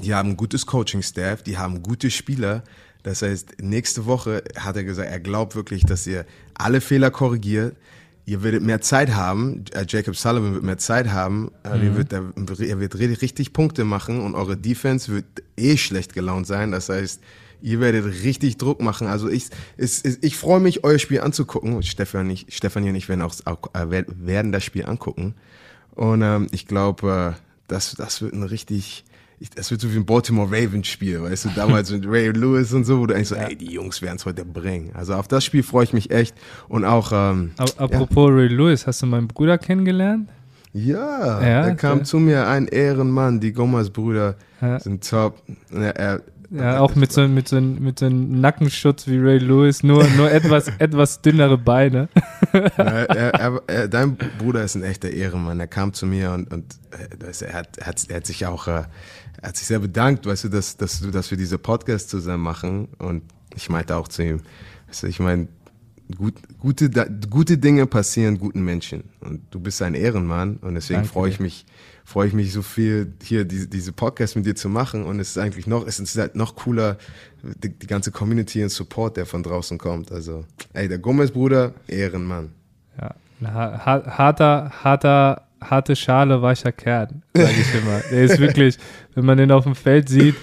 Die 0.03 0.13
haben 0.13 0.37
gutes 0.37 0.67
Coaching-Staff, 0.67 1.41
die 1.41 1.57
haben 1.57 1.81
gute 1.81 2.11
Spieler. 2.11 2.63
Das 3.01 3.23
heißt, 3.23 3.55
nächste 3.63 4.05
Woche 4.05 4.43
hat 4.55 4.75
er 4.75 4.83
gesagt, 4.83 5.09
er 5.09 5.19
glaubt 5.19 5.55
wirklich, 5.55 5.83
dass 5.83 6.05
ihr 6.05 6.27
alle 6.53 6.81
Fehler 6.81 7.09
korrigiert. 7.09 7.75
Ihr 8.29 8.43
werdet 8.43 8.61
mehr 8.61 8.79
Zeit 8.79 9.15
haben. 9.15 9.65
Äh, 9.73 9.85
Jacob 9.87 10.15
Sullivan 10.15 10.53
wird 10.53 10.63
mehr 10.63 10.77
Zeit 10.77 11.07
haben. 11.11 11.49
Äh, 11.63 11.83
ihr 11.83 11.97
wird, 11.97 12.13
er 12.13 12.35
wird 12.35 12.93
ri- 12.95 13.21
richtig 13.21 13.53
Punkte 13.53 13.85
machen 13.85 14.21
und 14.21 14.35
eure 14.35 14.55
Defense 14.55 15.11
wird 15.11 15.25
eh 15.57 15.77
schlecht 15.77 16.13
gelaunt 16.13 16.45
sein. 16.45 16.71
Das 16.71 16.89
heißt, 16.89 17.21
ihr 17.63 17.79
werdet 17.79 18.05
richtig 18.23 18.57
Druck 18.57 18.81
machen. 18.81 19.07
Also 19.07 19.29
ich, 19.29 19.47
ich 19.77 20.37
freue 20.37 20.59
mich, 20.59 20.83
euer 20.83 20.99
Spiel 20.99 21.21
anzugucken. 21.21 21.81
Stefan, 21.81 22.27
nicht, 22.27 22.53
Stefan 22.53 22.83
und 22.87 22.93
ich 22.93 23.09
werden 23.09 23.23
auch, 23.23 23.33
äh, 23.73 23.85
wer- 23.89 24.05
werden 24.07 24.51
das 24.51 24.63
Spiel 24.63 24.85
angucken. 24.85 25.33
Und 25.95 26.21
ähm, 26.21 26.47
ich 26.51 26.67
glaube, 26.67 27.35
äh, 27.35 27.41
das, 27.67 27.95
das 27.97 28.21
wird 28.21 28.33
ein 28.33 28.43
richtig, 28.43 29.05
ich, 29.39 29.49
das 29.49 29.71
wird 29.71 29.79
so 29.81 29.91
wie 29.93 29.97
ein 29.97 30.05
Baltimore 30.05 30.47
Ravens 30.51 30.87
Spiel, 30.87 31.21
weißt 31.23 31.45
du, 31.45 31.49
damals 31.55 31.91
mit 31.93 32.05
Ray 32.05 32.29
Lewis 32.31 32.73
und 32.73 32.83
so, 32.85 32.99
wo 32.99 33.05
du 33.05 33.13
eigentlich 33.15 33.29
so, 33.29 33.35
ey, 33.35 33.55
die 33.55 33.71
Jungs 33.71 34.01
werden 34.01 34.17
es 34.17 34.25
heute 34.25 34.43
bringen. 34.45 34.91
Also 34.93 35.13
auf 35.13 35.27
das 35.27 35.45
Spiel 35.45 35.63
freue 35.63 35.85
ich 35.85 35.93
mich 35.93 36.11
echt. 36.11 36.35
Und 36.67 36.83
auch, 36.85 37.11
ähm, 37.13 37.51
Ap- 37.57 37.79
Apropos 37.81 38.29
Ray 38.31 38.47
Lewis, 38.47 38.85
hast 38.85 39.01
du 39.01 39.05
meinen 39.05 39.27
Bruder 39.27 39.57
kennengelernt? 39.57 40.29
ja, 40.73 41.41
Ja, 41.41 41.67
er 41.67 41.75
kam 41.75 41.97
okay. 41.99 42.03
zu 42.03 42.19
mir, 42.19 42.47
ein 42.47 42.67
Ehrenmann, 42.67 43.39
die 43.39 43.53
Gomez-Brüder 43.53 44.35
Ja. 44.61 44.79
sind 44.79 45.07
top. 45.09 45.41
Er, 45.71 45.95
er, 45.95 46.21
Ja, 46.51 46.79
auch 46.79 46.93
mit 46.95 47.11
so, 47.11 47.27
mit, 47.27 47.47
so, 47.47 47.59
mit 47.61 47.97
so 47.99 48.05
einem 48.07 48.39
Nackenschutz 48.41 49.07
wie 49.07 49.17
Ray 49.17 49.37
Lewis, 49.39 49.81
nur, 49.83 50.03
nur 50.17 50.29
etwas, 50.31 50.67
etwas 50.79 51.21
dünnere 51.21 51.57
Beine. 51.57 52.07
er, 52.53 53.09
er, 53.09 53.61
er, 53.67 53.87
dein 53.87 54.15
Bruder 54.37 54.63
ist 54.63 54.75
ein 54.75 54.83
echter 54.83 55.09
Ehrenmann. 55.09 55.59
Er 55.59 55.67
kam 55.67 55.93
zu 55.93 56.05
mir 56.05 56.31
und, 56.31 56.51
und 56.53 56.65
äh, 56.91 57.23
er, 57.23 57.49
er, 57.49 57.53
hat, 57.87 58.07
er 58.07 58.15
hat 58.17 58.25
sich 58.27 58.45
auch, 58.45 58.67
äh, 58.67 58.83
er 59.41 59.49
hat 59.49 59.57
sich 59.57 59.67
sehr 59.67 59.79
bedankt, 59.79 60.25
weißt 60.25 60.45
du, 60.45 60.49
dass, 60.49 60.77
dass, 60.77 60.99
du, 60.99 61.11
dass 61.11 61.31
wir 61.31 61.37
diese 61.37 61.57
Podcast 61.57 62.09
zusammen 62.09 62.43
machen. 62.43 62.89
Und 62.97 63.23
ich 63.55 63.69
meinte 63.69 63.95
auch 63.95 64.07
zu 64.07 64.23
ihm, 64.23 64.41
weißt 64.87 65.03
du, 65.03 65.07
ich 65.07 65.19
meine, 65.19 65.47
gut, 66.17 66.33
gute, 66.59 66.89
gute 67.29 67.57
Dinge 67.57 67.85
passieren 67.85 68.37
guten 68.37 68.61
Menschen. 68.63 69.03
Und 69.21 69.41
du 69.51 69.59
bist 69.59 69.81
ein 69.81 69.93
Ehrenmann 69.93 70.57
und 70.57 70.75
deswegen 70.75 71.05
freue 71.05 71.29
ich 71.29 71.39
mich, 71.39 71.65
freue 72.03 72.27
ich 72.27 72.33
mich 72.33 72.51
so 72.51 72.61
viel, 72.61 73.13
hier 73.23 73.45
diese, 73.45 73.67
diese 73.67 73.93
Podcast 73.93 74.35
mit 74.35 74.45
dir 74.45 74.55
zu 74.55 74.67
machen. 74.67 75.05
Und 75.05 75.19
es 75.19 75.29
ist 75.29 75.37
eigentlich 75.37 75.67
noch, 75.67 75.87
es 75.87 75.99
ist 75.99 76.17
halt 76.17 76.35
noch 76.35 76.55
cooler, 76.55 76.97
die, 77.43 77.69
die 77.69 77.87
ganze 77.87 78.11
Community 78.11 78.61
und 78.63 78.69
Support, 78.69 79.17
der 79.17 79.25
von 79.25 79.43
draußen 79.43 79.77
kommt. 79.77 80.11
Also, 80.11 80.45
ey, 80.73 80.87
der 80.87 80.99
Gomez-Bruder, 80.99 81.73
Ehrenmann. 81.87 82.51
Ja, 82.99 83.15
harter, 83.41 84.71
harter, 84.83 85.48
harte 85.61 85.95
Schale, 85.95 86.41
weicher 86.41 86.71
Kern, 86.71 87.23
sage 87.33 87.51
ich 87.51 87.73
immer. 87.75 88.01
Der 88.11 88.23
ist 88.23 88.39
wirklich, 88.39 88.77
wenn 89.15 89.25
man 89.25 89.37
den 89.37 89.51
auf 89.51 89.63
dem 89.63 89.75
Feld 89.75 90.09
sieht, 90.09 90.35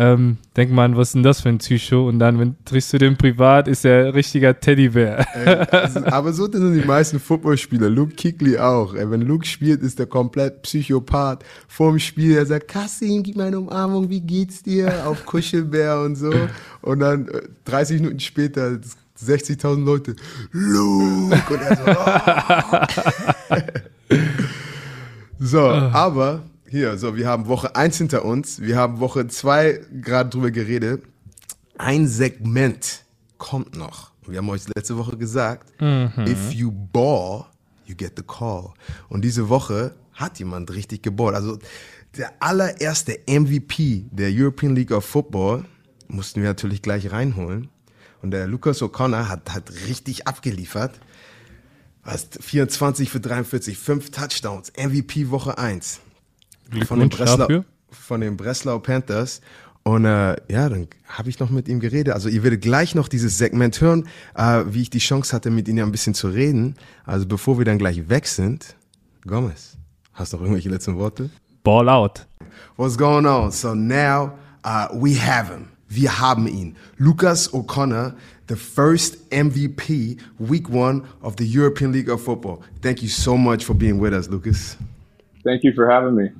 ähm, 0.00 0.36
denkt 0.56 0.72
man, 0.72 0.96
was 0.96 1.08
ist 1.08 1.16
denn 1.16 1.24
das 1.24 1.40
für 1.40 1.48
ein 1.48 1.58
Psycho? 1.58 2.06
Und 2.06 2.20
dann, 2.20 2.38
wenn 2.38 2.54
triffst 2.64 2.92
du 2.92 2.98
den 2.98 3.16
privat, 3.16 3.66
ist 3.66 3.84
er 3.84 4.06
ein 4.06 4.12
richtiger 4.12 4.58
Teddybär. 4.58 5.26
also, 5.72 6.04
aber 6.06 6.32
so 6.32 6.48
sind 6.50 6.80
die 6.80 6.86
meisten 6.86 7.18
Footballspieler. 7.18 7.90
Luke 7.90 8.14
Kickley 8.14 8.56
auch. 8.58 8.94
Ey, 8.94 9.10
wenn 9.10 9.22
Luke 9.22 9.44
spielt, 9.44 9.82
ist 9.82 9.98
der 9.98 10.06
komplett 10.06 10.62
Psychopath. 10.62 11.44
Vor 11.66 11.90
dem 11.90 11.98
Spiel, 11.98 12.36
er 12.36 12.46
sagt, 12.46 12.68
Kassim, 12.68 13.24
gib 13.24 13.34
mir 13.36 13.46
eine 13.46 13.58
Umarmung, 13.58 14.08
wie 14.08 14.20
geht's 14.20 14.62
dir? 14.62 15.04
Auf 15.04 15.26
Kuschelbär 15.26 16.00
und 16.02 16.14
so. 16.14 16.32
Und 16.80 17.00
dann 17.00 17.28
30 17.64 17.96
äh, 17.96 18.00
Minuten 18.00 18.20
später 18.20 18.78
60.000 19.20 19.84
Leute, 19.84 20.14
Luke! 20.52 21.34
Und 21.50 21.60
er 21.60 21.76
so, 21.76 21.82
oh. 23.50 23.56
so, 25.38 25.60
aber 25.60 26.44
hier, 26.68 26.98
so, 26.98 27.16
wir 27.16 27.26
haben 27.26 27.46
Woche 27.46 27.74
1 27.76 27.98
hinter 27.98 28.24
uns, 28.24 28.60
wir 28.60 28.76
haben 28.76 29.00
Woche 29.00 29.26
2 29.26 29.86
gerade 30.02 30.30
drüber 30.30 30.50
geredet. 30.50 31.02
Ein 31.78 32.06
Segment 32.06 33.04
kommt 33.38 33.76
noch. 33.76 34.10
Wir 34.26 34.38
haben 34.38 34.50
euch 34.50 34.62
letzte 34.74 34.98
Woche 34.98 35.16
gesagt, 35.16 35.80
mhm. 35.80 36.12
if 36.26 36.52
you 36.52 36.70
ball, 36.70 37.46
you 37.86 37.94
get 37.94 38.12
the 38.16 38.22
call. 38.22 38.74
Und 39.08 39.22
diese 39.22 39.48
Woche 39.48 39.94
hat 40.12 40.38
jemand 40.38 40.70
richtig 40.72 41.02
geballt. 41.02 41.34
Also 41.34 41.58
der 42.16 42.32
allererste 42.40 43.20
MVP 43.26 44.06
der 44.10 44.30
European 44.30 44.74
League 44.74 44.90
of 44.90 45.04
Football 45.04 45.64
mussten 46.08 46.42
wir 46.42 46.48
natürlich 46.48 46.82
gleich 46.82 47.10
reinholen. 47.10 47.68
Und 48.20 48.32
der 48.32 48.46
Lucas 48.46 48.82
O'Connor 48.82 49.28
hat, 49.28 49.54
hat 49.54 49.70
richtig 49.86 50.26
abgeliefert. 50.26 50.98
Was, 52.10 52.26
24 52.40 53.10
für 53.10 53.20
43, 53.20 53.76
5 53.76 54.10
Touchdowns, 54.10 54.72
MVP 54.78 55.28
Woche 55.28 55.58
1 55.58 56.00
von 56.86 57.00
den, 57.00 57.10
Breslau, 57.10 57.64
von 57.90 58.22
den 58.22 58.38
Breslau 58.38 58.78
Panthers. 58.78 59.42
Und 59.82 60.06
äh, 60.06 60.36
ja, 60.50 60.70
dann 60.70 60.88
habe 61.06 61.28
ich 61.28 61.38
noch 61.38 61.50
mit 61.50 61.68
ihm 61.68 61.80
geredet. 61.80 62.14
Also 62.14 62.30
ihr 62.30 62.42
werdet 62.42 62.62
gleich 62.62 62.94
noch 62.94 63.08
dieses 63.08 63.36
Segment 63.36 63.78
hören, 63.82 64.08
äh, 64.34 64.64
wie 64.68 64.80
ich 64.80 64.88
die 64.88 65.00
Chance 65.00 65.36
hatte, 65.36 65.50
mit 65.50 65.68
ihm 65.68 65.78
ein 65.80 65.92
bisschen 65.92 66.14
zu 66.14 66.28
reden. 66.28 66.76
Also 67.04 67.26
bevor 67.26 67.58
wir 67.58 67.66
dann 67.66 67.76
gleich 67.76 68.08
weg 68.08 68.26
sind, 68.26 68.74
Gomez, 69.26 69.76
hast 70.14 70.32
du 70.32 70.38
noch 70.38 70.44
irgendwelche 70.44 70.70
letzten 70.70 70.96
Worte? 70.96 71.28
Ball 71.62 71.90
out. 71.90 72.26
What's 72.78 72.96
going 72.96 73.26
on? 73.26 73.50
So 73.50 73.74
now 73.74 74.32
uh, 74.64 74.88
we 74.94 75.20
have 75.20 75.52
him. 75.52 75.68
Wir 75.88 76.20
haben 76.20 76.46
ihn. 76.46 76.76
Lucas 76.98 77.52
O'Connor, 77.54 78.14
the 78.46 78.56
first 78.56 79.28
MVP, 79.30 80.18
week 80.38 80.68
one 80.68 81.06
of 81.22 81.36
the 81.36 81.44
European 81.44 81.92
League 81.92 82.10
of 82.10 82.20
Football. 82.22 82.62
Thank 82.82 83.02
you 83.02 83.08
so 83.08 83.36
much 83.36 83.64
for 83.64 83.74
being 83.74 83.98
with 83.98 84.12
us, 84.12 84.28
Lucas. 84.28 84.76
Thank 85.44 85.64
you 85.64 85.72
for 85.72 85.90
having 85.90 86.14
me. 86.14 86.30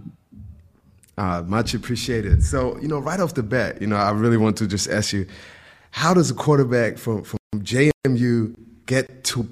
Uh, 1.16 1.42
much 1.46 1.74
appreciated. 1.74 2.44
So, 2.44 2.78
you 2.78 2.88
know, 2.88 2.98
right 2.98 3.18
off 3.18 3.34
the 3.34 3.42
bat, 3.42 3.80
you 3.80 3.86
know, 3.86 3.96
I 3.96 4.10
really 4.10 4.36
want 4.36 4.56
to 4.58 4.66
just 4.66 4.88
ask 4.88 5.12
you, 5.12 5.26
how 5.90 6.14
does 6.14 6.30
a 6.30 6.34
quarterback 6.34 6.98
from, 6.98 7.24
from 7.24 7.38
JMU 7.56 8.54
get 8.86 9.24
to? 9.24 9.48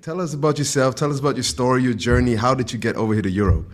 Tell 0.00 0.20
us 0.20 0.34
about 0.34 0.58
yourself. 0.58 0.94
Tell 0.94 1.10
us 1.10 1.20
about 1.20 1.36
your 1.36 1.44
story, 1.44 1.82
your 1.82 1.94
journey. 1.94 2.34
How 2.34 2.54
did 2.54 2.72
you 2.72 2.78
get 2.78 2.96
over 2.96 3.12
here 3.12 3.22
to 3.22 3.30
Europe? 3.30 3.70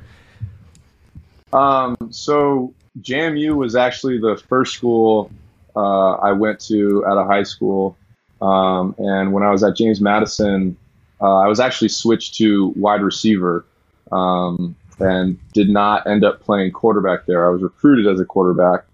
Um, 1.53 1.97
so 2.11 2.75
JMU 3.01 3.57
was 3.57 3.75
actually 3.75 4.19
the 4.19 4.37
first 4.49 4.75
school 4.75 5.31
uh, 5.77 6.13
I 6.15 6.33
went 6.33 6.61
to 6.69 7.05
at 7.07 7.17
a 7.17 7.25
high 7.25 7.45
school. 7.45 7.97
Um, 8.41 8.95
and 8.99 9.33
when 9.33 9.43
I 9.43 9.51
was 9.51 9.63
at 9.63 9.77
James 9.77 10.01
Madison, 10.01 10.77
uh, 11.21 11.37
I 11.37 11.47
was 11.47 11.61
actually 11.61 11.89
switched 11.89 12.35
to 12.37 12.69
wide 12.77 13.03
receiver. 13.03 13.65
Um, 14.11 14.77
and 15.01 15.39
did 15.53 15.69
not 15.69 16.07
end 16.07 16.25
up 16.25 16.41
playing 16.41 16.73
quarterback 16.73 17.27
there. 17.27 17.47
I 17.47 17.51
was 17.51 17.63
recruited 17.63 18.07
as 18.07 18.21
a 18.21 18.25
quarterback, 18.25 18.85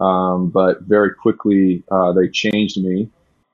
um, 0.00 0.48
but 0.48 0.80
very 0.82 1.14
quickly 1.14 1.82
uh, 1.90 2.12
they 2.12 2.28
changed 2.28 2.82
me. 2.82 3.08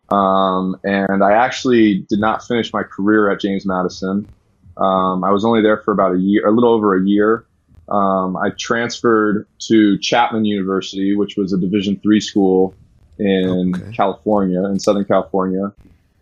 Um, 0.08 0.78
and 0.84 1.24
I 1.24 1.32
actually 1.32 2.06
did 2.08 2.20
not 2.20 2.46
finish 2.46 2.72
my 2.72 2.84
career 2.84 3.30
at 3.30 3.40
James 3.40 3.66
Madison. 3.66 4.28
Um, 4.76 5.24
I 5.24 5.30
was 5.30 5.44
only 5.44 5.62
there 5.62 5.78
for 5.78 5.92
about 5.92 6.14
a 6.14 6.18
year, 6.18 6.46
a 6.46 6.52
little 6.52 6.70
over 6.72 6.96
a 6.96 7.02
year. 7.02 7.44
Um, 7.89 8.37
I 8.37 8.51
transferred 8.59 9.47
to 9.68 9.99
Chapman 9.99 10.45
University, 10.45 11.14
which 11.14 11.37
was 11.37 11.53
a 11.53 11.59
Division 11.59 12.01
three 12.03 12.20
school 12.20 12.74
in 13.18 13.74
okay. 13.74 13.93
California, 13.97 14.64
in 14.64 14.78
Southern 14.78 15.05
California. 15.05 15.72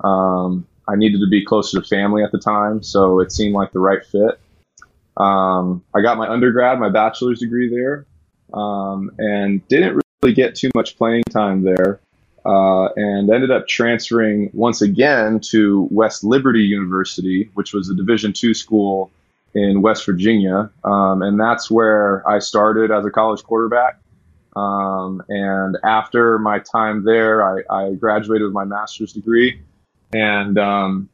Um, 0.02 0.66
I 0.86 0.96
needed 0.96 1.20
to 1.20 1.28
be 1.28 1.44
closer 1.44 1.80
to 1.80 1.86
family 1.86 2.22
at 2.22 2.32
the 2.32 2.38
time, 2.38 2.82
so 2.82 3.20
it 3.20 3.32
seemed 3.32 3.54
like 3.54 3.72
the 3.72 3.80
right 3.80 4.04
fit. 4.04 4.38
Um, 5.16 5.82
I 5.94 6.02
got 6.02 6.18
my 6.18 6.28
undergrad, 6.28 6.78
my 6.78 6.90
bachelor's 6.90 7.40
degree 7.40 7.70
there, 7.70 8.04
um, 8.52 9.10
and 9.18 9.66
didn't 9.68 10.02
really 10.22 10.34
get 10.34 10.54
too 10.54 10.70
much 10.74 10.98
playing 10.98 11.22
time 11.30 11.62
there. 11.62 12.00
Uh, 12.44 12.88
and 12.96 13.30
ended 13.30 13.50
up 13.50 13.66
transferring 13.66 14.50
once 14.52 14.82
again 14.82 15.40
to 15.40 15.88
West 15.90 16.22
Liberty 16.22 16.60
University, 16.60 17.48
which 17.54 17.72
was 17.72 17.88
a 17.88 17.94
Division 17.94 18.34
two 18.34 18.52
school 18.52 19.10
in 19.54 19.82
West 19.82 20.04
Virginia, 20.06 20.70
um, 20.84 21.22
and 21.22 21.38
that's 21.38 21.70
where 21.70 22.28
I 22.28 22.38
started 22.38 22.90
as 22.90 23.04
a 23.04 23.10
college 23.10 23.42
quarterback. 23.42 24.00
Um, 24.56 25.22
and 25.28 25.76
after 25.84 26.38
my 26.38 26.60
time 26.60 27.04
there, 27.04 27.42
I, 27.42 27.62
I, 27.70 27.94
graduated 27.94 28.44
with 28.44 28.52
my 28.52 28.64
master's 28.64 29.12
degree, 29.12 29.60
and 30.12 30.58
um, 30.58 31.08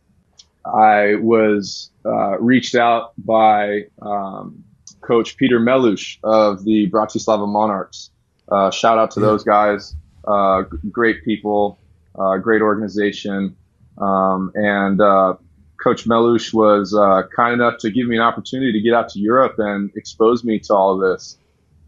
I 0.65 1.15
was 1.17 1.91
uh, 2.05 2.39
reached 2.39 2.75
out 2.75 3.13
by 3.17 3.87
um, 4.03 4.63
Coach 5.01 5.37
Peter 5.39 5.59
Melush 5.59 6.19
of 6.23 6.65
the 6.65 6.91
Bratislava 6.91 7.49
Monarchs. 7.49 8.11
Uh, 8.51 8.71
shout 8.71 8.99
out 8.99 9.11
to 9.13 9.21
those 9.21 9.43
guys. 9.43 9.95
Uh, 10.27 10.63
great 10.91 11.25
people, 11.25 11.79
uh, 12.19 12.37
great 12.37 12.61
organization. 12.61 13.57
Um, 13.99 14.53
and 14.55 15.01
uh, 15.01 15.35
Coach 15.83 16.05
Melush 16.05 16.53
was 16.53 16.95
uh, 16.95 17.23
kind 17.35 17.55
enough 17.55 17.79
to 17.79 17.91
give 17.91 18.07
me 18.07 18.17
an 18.17 18.23
opportunity 18.23 18.73
to 18.73 18.81
get 18.81 18.95
out 18.95 19.09
to 19.11 19.19
Europe 19.19 19.55
and 19.59 19.91
expose 19.97 20.45
me 20.45 20.59
to 20.61 20.75
all 20.75 20.95
of 20.95 21.01
this. 21.01 21.39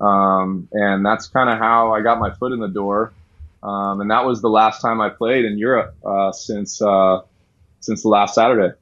Um, 0.01 0.69
and 0.73 1.05
that's 1.05 1.29
kind 1.29 1.51
of 1.51 1.59
how 1.59 1.93
I 1.93 2.01
got 2.01 2.19
my 2.19 2.33
foot 2.35 2.53
in 2.53 2.61
the 2.61 2.69
door. 2.69 3.13
Um, 3.63 4.01
and 4.01 4.11
that 4.11 4.25
was 4.25 4.41
the 4.41 4.49
last 4.49 4.81
time 4.81 5.01
I 5.01 5.09
played 5.09 5.45
in 5.45 5.59
Europe 5.59 5.95
since 6.33 6.83
since 7.81 8.03
the 8.03 8.09
last 8.09 8.35
Saturday. 8.35 8.75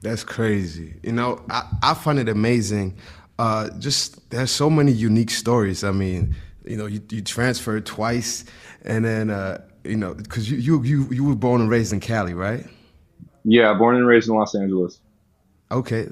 That's 0.00 0.24
crazy. 0.24 0.94
You 1.02 1.12
know, 1.12 1.44
I, 1.48 1.68
I 1.82 1.94
find 1.94 2.18
it 2.18 2.28
amazing. 2.28 2.96
Uh, 3.38 3.70
just 3.78 4.30
there's 4.30 4.50
so 4.50 4.68
many 4.68 4.92
unique 4.92 5.30
stories. 5.30 5.84
I 5.84 5.92
mean, 5.92 6.34
you 6.64 6.76
know, 6.76 6.86
you, 6.86 7.00
you 7.08 7.22
transferred 7.22 7.86
twice, 7.86 8.44
and 8.84 9.04
then 9.04 9.30
uh, 9.30 9.62
you 9.84 9.96
know, 9.96 10.14
because 10.14 10.50
you, 10.50 10.58
you 10.58 10.82
you 10.82 11.08
you 11.12 11.24
were 11.24 11.36
born 11.36 11.60
and 11.60 11.70
raised 11.70 11.92
in 11.92 12.00
Cali, 12.00 12.34
right? 12.34 12.66
Yeah, 13.44 13.74
born 13.74 13.96
and 13.96 14.06
raised 14.06 14.28
in 14.28 14.34
Los 14.34 14.54
Angeles. 14.54 15.00
Okay, 15.70 16.08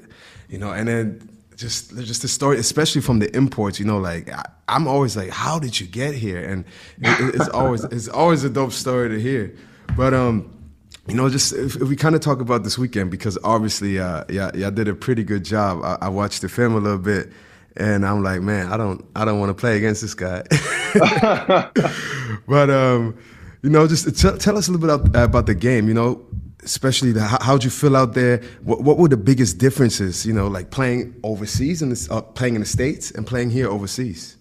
you 0.49 0.57
know, 0.57 0.71
and 0.71 0.87
then 0.87 1.29
just 1.55 1.95
just 1.97 2.23
the 2.23 2.27
story, 2.27 2.57
especially 2.57 3.01
from 3.01 3.19
the 3.19 3.35
imports. 3.35 3.79
You 3.79 3.85
know, 3.85 3.99
like 3.99 4.29
I, 4.29 4.43
am 4.67 4.87
always 4.87 5.15
like, 5.15 5.29
how 5.29 5.59
did 5.59 5.79
you 5.79 5.87
get 5.87 6.15
here? 6.15 6.43
And 6.43 6.65
it, 6.99 7.35
it's 7.35 7.49
always 7.49 7.83
it's 7.85 8.07
always 8.07 8.43
a 8.43 8.49
dope 8.49 8.73
story 8.73 9.09
to 9.09 9.19
hear. 9.19 9.55
But 9.95 10.13
um, 10.13 10.51
you 11.07 11.15
know, 11.15 11.29
just 11.29 11.53
if, 11.53 11.75
if 11.75 11.87
we 11.87 11.95
kind 11.95 12.15
of 12.15 12.21
talk 12.21 12.41
about 12.41 12.63
this 12.63 12.77
weekend 12.77 13.11
because 13.11 13.37
obviously, 13.43 13.99
uh, 13.99 14.23
yeah, 14.29 14.51
y'all 14.55 14.71
did 14.71 14.87
a 14.87 14.95
pretty 14.95 15.23
good 15.23 15.43
job. 15.43 15.81
I, 15.83 16.05
I, 16.05 16.09
watched 16.09 16.41
the 16.41 16.49
film 16.49 16.75
a 16.75 16.79
little 16.79 16.99
bit, 16.99 17.31
and 17.75 18.05
I'm 18.05 18.23
like, 18.23 18.41
man, 18.41 18.71
I 18.71 18.77
don't, 18.77 19.05
I 19.15 19.25
don't 19.25 19.39
want 19.39 19.49
to 19.49 19.59
play 19.59 19.77
against 19.77 20.01
this 20.01 20.13
guy. 20.13 20.43
but 22.47 22.69
um, 22.69 23.17
you 23.61 23.69
know, 23.69 23.87
just 23.87 24.05
t- 24.05 24.37
tell 24.37 24.57
us 24.57 24.67
a 24.67 24.71
little 24.71 24.87
bit 24.87 24.93
about, 24.93 25.25
about 25.25 25.45
the 25.47 25.55
game. 25.55 25.87
You 25.87 25.93
know, 25.93 26.25
especially 26.63 27.11
the, 27.11 27.21
how, 27.21 27.53
would 27.53 27.63
you 27.63 27.69
feel 27.69 27.95
out 27.95 28.13
there? 28.13 28.41
What, 28.63 28.81
what 28.81 28.97
were 28.97 29.07
the 29.07 29.17
biggest 29.17 29.57
differences? 29.57 30.25
You 30.25 30.33
know, 30.33 30.47
like 30.47 30.69
playing 30.71 31.15
overseas 31.23 31.81
and 31.81 31.95
uh, 32.09 32.21
playing 32.21 32.55
in 32.55 32.61
the 32.61 32.67
states 32.67 33.11
and 33.11 33.25
playing 33.25 33.49
here 33.51 33.69
overseas. 33.69 34.37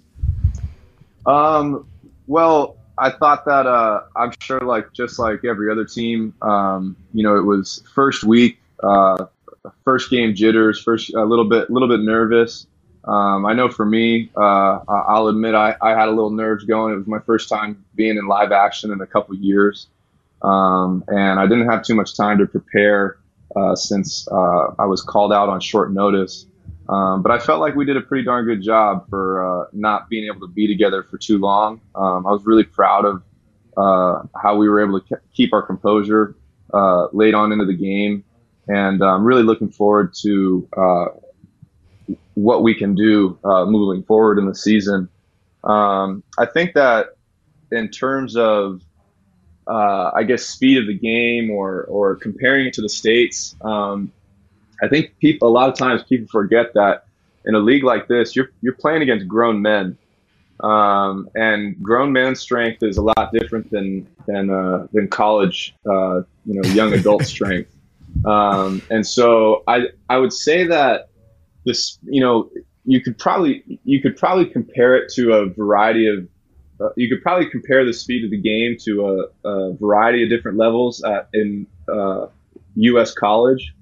Um. 1.27 1.87
Well, 2.27 2.77
I 2.97 3.11
thought 3.11 3.45
that 3.47 3.67
uh, 3.67 4.03
I'm 4.15 4.31
sure, 4.41 4.61
like 4.61 4.93
just 4.93 5.19
like 5.19 5.45
every 5.45 5.73
other 5.73 5.85
team, 5.85 6.35
um, 6.43 6.95
you 7.15 7.23
know, 7.23 7.37
it 7.37 7.45
was 7.45 7.83
first 7.95 8.23
week, 8.23 8.61
uh, 8.83 9.25
first 9.85 10.11
game 10.11 10.35
jitters, 10.35 10.81
first 10.83 11.13
a 11.15 11.25
little 11.25 11.49
bit, 11.49 11.71
a 11.71 11.73
little 11.73 11.89
bit 11.89 12.01
nervous. 12.01 12.67
Um, 13.05 13.47
I 13.47 13.55
know 13.55 13.71
for 13.71 13.87
me, 13.87 14.31
uh, 14.37 14.81
I'll 14.87 15.29
admit 15.29 15.55
I, 15.55 15.75
I, 15.81 15.91
had 15.91 16.09
a 16.09 16.11
little 16.11 16.31
nerves 16.31 16.65
going. 16.65 16.93
It 16.93 16.99
was 16.99 17.07
my 17.07 17.21
first 17.21 17.49
time 17.49 17.83
being 17.95 18.19
in 18.19 18.27
live 18.27 18.53
action 18.53 18.93
in 18.93 19.01
a 19.01 19.07
couple 19.07 19.35
years, 19.35 19.87
um, 20.43 21.05
and 21.09 21.39
I 21.39 21.47
didn't 21.47 21.69
have 21.69 21.83
too 21.83 21.95
much 21.95 22.17
time 22.17 22.39
to 22.39 22.47
prepare 22.47 23.19
uh, 23.57 23.75
since 23.75 24.29
uh, 24.29 24.75
I 24.79 24.87
was 24.87 25.03
called 25.03 25.33
out 25.33 25.49
on 25.49 25.61
short 25.61 25.93
notice. 25.93 26.47
Um, 26.89 27.23
but 27.23 27.31
I 27.31 27.39
felt 27.39 27.61
like 27.61 27.77
we 27.77 27.85
did 27.85 27.97
a 27.97 28.01
pretty 28.01 28.25
darn 28.25 28.45
good 28.47 28.63
job 28.63 29.09
for 29.09 29.45
uh, 29.45 29.67
not 29.73 30.09
being 30.09 30.27
able 30.27 30.41
to 30.47 30.53
be 30.53 30.67
together 30.67 31.05
for 31.05 31.19
too 31.19 31.39
long. 31.39 31.81
Um, 31.95 32.27
I 32.27 32.31
was 32.31 32.45
really 32.45 32.65
proud 32.65 33.05
of 33.05 33.23
uh, 33.77 34.27
how 34.41 34.57
we 34.57 34.69
were 34.69 34.83
able 34.83 35.01
to 35.01 35.21
keep 35.33 35.53
our 35.53 35.63
composure 35.63 36.35
uh, 36.75 37.07
late 37.13 37.35
on 37.35 37.53
into 37.53 37.65
the 37.65 37.77
game, 37.77 38.25
and 38.67 39.03
I'm 39.03 39.25
really 39.25 39.45
looking 39.45 39.71
forward 39.71 40.15
to 40.23 40.69
uh, 40.77 41.05
what 42.35 42.63
we 42.63 42.75
can 42.75 42.95
do 42.95 43.39
uh, 43.45 43.65
moving 43.67 44.03
forward 44.03 44.39
in 44.39 44.47
the 44.47 44.55
season. 44.55 45.09
Um, 45.63 46.23
I 46.39 46.47
think 46.47 46.75
that 46.75 47.17
in 47.71 47.89
terms 47.89 48.37
of 48.37 48.83
uh, 49.67 50.11
I 50.15 50.25
guess 50.25 50.45
speed 50.45 50.79
of 50.79 50.87
the 50.87 50.99
game 50.99 51.51
or 51.51 51.85
or 51.85 52.17
comparing 52.17 52.67
it 52.67 52.75
to 52.75 52.83
the 52.83 52.89
states, 52.89 53.57
um, 53.63 54.13
I 54.83 54.89
think 54.89 55.19
people 55.19 55.49
a 55.49 55.53
lot 55.53 55.69
of 55.69 55.77
times 55.77 56.03
people 56.05 56.29
forget 56.29 56.75
that 56.75 57.05
in 57.45 57.55
a 57.55 57.59
league 57.59 57.85
like 57.85 58.09
this, 58.09 58.35
you're 58.37 58.51
you're 58.63 58.75
playing 58.75 59.03
against 59.03 59.29
grown 59.29 59.63
men, 59.63 59.97
um, 60.61 61.29
and 61.35 61.81
grown 61.83 62.13
man 62.13 62.35
strength 62.35 62.83
is 62.83 62.97
a 62.97 63.03
lot 63.03 63.31
different 63.33 63.71
than 63.71 64.07
than 64.27 64.51
uh, 64.51 64.87
than 64.93 65.09
college, 65.09 65.75
uh, 65.87 66.23
you 66.45 66.61
know, 66.61 66.69
young 66.71 66.93
adult 66.93 67.25
strength. 67.35 67.71
Um, 68.25 68.83
and 68.91 69.07
so 69.07 69.63
I 69.67 69.89
I 70.09 70.19
would 70.19 70.33
say 70.33 70.67
that 70.67 71.09
this, 71.65 71.99
you 72.03 72.21
know, 72.21 72.51
you 72.85 73.01
could 73.01 73.19
probably 73.19 73.79
you 73.85 74.01
could 74.01 74.17
probably 74.17 74.47
compare 74.47 74.97
it 74.97 75.13
to 75.15 75.33
a 75.33 75.47
variety 75.47 76.07
of 76.07 76.27
uh, 76.81 76.89
you 76.97 77.09
could 77.09 77.23
probably 77.23 77.49
compare 77.49 77.85
the 77.85 77.93
speed 77.93 78.25
of 78.25 78.31
the 78.31 78.41
game 78.41 78.77
to 78.85 79.29
a, 79.45 79.49
a 79.49 79.75
variety 79.75 80.23
of 80.23 80.31
different 80.31 80.59
levels 80.59 81.03
at, 81.05 81.29
in 81.35 81.67
uh, 81.93 82.27
U.S. 82.77 83.13
college. 83.15 83.75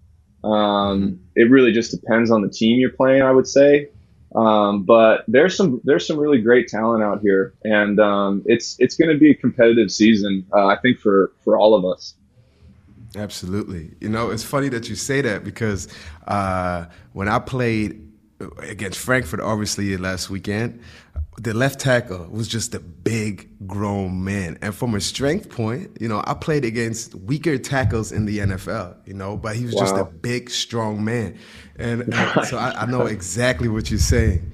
Um, 0.44 1.20
it 1.34 1.51
really 1.51 1.72
just 1.72 1.90
depends 1.90 2.30
on 2.30 2.42
the 2.42 2.49
team 2.49 2.78
you're 2.78 2.90
playing, 2.90 3.22
I 3.22 3.32
would 3.32 3.46
say. 3.46 3.88
Um, 4.34 4.82
but 4.82 5.24
there's 5.26 5.57
some 5.57 5.80
there's 5.84 6.07
some 6.07 6.18
really 6.18 6.40
great 6.40 6.68
talent 6.68 7.03
out 7.03 7.20
here, 7.22 7.55
and 7.64 7.99
um, 7.99 8.42
it's 8.44 8.76
it's 8.78 8.94
going 8.94 9.11
to 9.11 9.18
be 9.18 9.30
a 9.30 9.34
competitive 9.34 9.90
season, 9.90 10.46
uh, 10.53 10.66
I 10.66 10.76
think 10.76 10.99
for 10.99 11.32
for 11.42 11.57
all 11.57 11.74
of 11.74 11.84
us. 11.84 12.14
Absolutely. 13.16 13.92
You 14.01 14.11
know, 14.11 14.30
it's 14.30 14.44
funny 14.44 14.68
that 14.68 14.88
you 14.90 14.94
say 14.94 15.22
that 15.22 15.44
because 15.44 15.88
uh, 16.26 16.84
when 17.14 17.26
I 17.26 17.38
played 17.38 18.07
against 18.59 18.99
Frankfurt, 18.99 19.40
obviously 19.40 19.96
last 19.96 20.28
weekend, 20.28 20.82
the 21.39 21.55
left 21.55 21.78
tackle 21.78 22.26
was 22.30 22.49
just 22.49 22.74
a 22.74 22.80
big 22.80 23.49
grown 23.66 24.24
man. 24.24 24.59
And 24.61 24.74
from 24.74 24.95
a 24.95 25.01
strength 25.01 25.49
point, 25.49 25.97
you 26.01 26.09
know, 26.09 26.22
I 26.26 26.34
played 26.34 26.64
against 26.64 27.14
weaker 27.14 27.57
tackles 27.59 28.11
in 28.11 28.24
the 28.24 28.39
NFL, 28.39 28.97
you 29.07 29.14
know, 29.14 29.36
but 29.36 29.55
he 29.55 29.64
was 29.64 29.74
wow. 29.74 29.80
just 29.82 29.95
a 29.95 30.05
big, 30.05 30.51
strong 30.51 31.05
man. 31.05 31.39
And 31.76 32.12
uh, 32.14 32.45
so 32.45 32.59
I, 32.59 32.82
I, 32.82 32.86
know 32.86 33.07
exactly 33.07 33.68
what 33.68 33.89
you're 33.89 34.01
saying. 34.01 34.51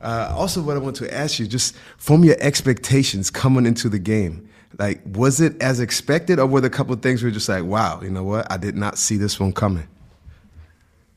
Uh, 0.00 0.32
also, 0.36 0.62
what 0.62 0.76
I 0.76 0.80
want 0.80 0.94
to 0.96 1.12
ask 1.12 1.40
you, 1.40 1.46
just 1.48 1.74
from 1.96 2.22
your 2.22 2.36
expectations 2.38 3.30
coming 3.30 3.66
into 3.66 3.88
the 3.88 3.98
game, 3.98 4.48
like, 4.78 5.00
was 5.04 5.40
it 5.40 5.60
as 5.60 5.80
expected, 5.80 6.38
or 6.38 6.46
were 6.46 6.60
there 6.60 6.68
a 6.68 6.72
couple 6.72 6.94
of 6.94 7.02
things 7.02 7.20
where 7.20 7.30
you're 7.30 7.34
just 7.34 7.48
like, 7.48 7.64
wow, 7.64 8.00
you 8.00 8.10
know 8.10 8.22
what, 8.22 8.50
I 8.50 8.58
did 8.58 8.76
not 8.76 8.96
see 8.96 9.16
this 9.16 9.40
one 9.40 9.52
coming? 9.52 9.88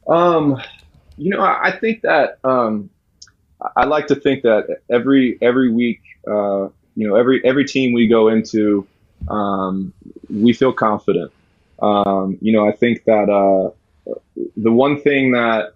Um, 0.07 0.59
you 1.17 1.29
know, 1.29 1.41
I, 1.41 1.67
I 1.67 1.79
think 1.79 2.01
that 2.01 2.39
um, 2.43 2.89
I 3.75 3.85
like 3.85 4.07
to 4.07 4.15
think 4.15 4.43
that 4.43 4.81
every 4.89 5.37
every 5.41 5.71
week, 5.71 6.01
uh, 6.27 6.69
you 6.95 7.07
know, 7.07 7.15
every 7.15 7.43
every 7.45 7.65
team 7.65 7.93
we 7.93 8.07
go 8.07 8.27
into, 8.27 8.87
um, 9.27 9.93
we 10.29 10.53
feel 10.53 10.73
confident. 10.73 11.31
Um, 11.81 12.37
you 12.41 12.53
know, 12.53 12.67
I 12.67 12.71
think 12.71 13.05
that 13.05 13.29
uh, 13.29 13.71
the 14.57 14.71
one 14.71 15.01
thing 15.01 15.31
that 15.31 15.73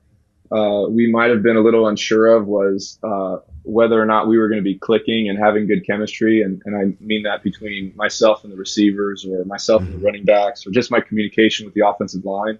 uh, 0.51 0.87
we 0.89 1.11
might 1.11 1.29
have 1.29 1.41
been 1.41 1.57
a 1.57 1.61
little 1.61 1.87
unsure 1.87 2.27
of 2.35 2.47
was 2.47 2.99
uh, 3.03 3.37
whether 3.63 3.99
or 3.99 4.05
not 4.05 4.27
we 4.27 4.37
were 4.37 4.47
going 4.47 4.59
to 4.59 4.63
be 4.63 4.77
clicking 4.77 5.29
and 5.29 5.39
having 5.39 5.67
good 5.67 5.85
chemistry, 5.85 6.41
and, 6.41 6.61
and 6.65 6.75
I 6.75 7.03
mean 7.03 7.23
that 7.23 7.43
between 7.43 7.93
myself 7.95 8.43
and 8.43 8.53
the 8.53 8.57
receivers, 8.57 9.25
or 9.25 9.43
myself 9.45 9.81
and 9.81 9.93
the 9.93 10.05
running 10.05 10.23
backs, 10.23 10.65
or 10.65 10.71
just 10.71 10.91
my 10.91 11.01
communication 11.01 11.65
with 11.65 11.73
the 11.73 11.87
offensive 11.87 12.25
line. 12.25 12.57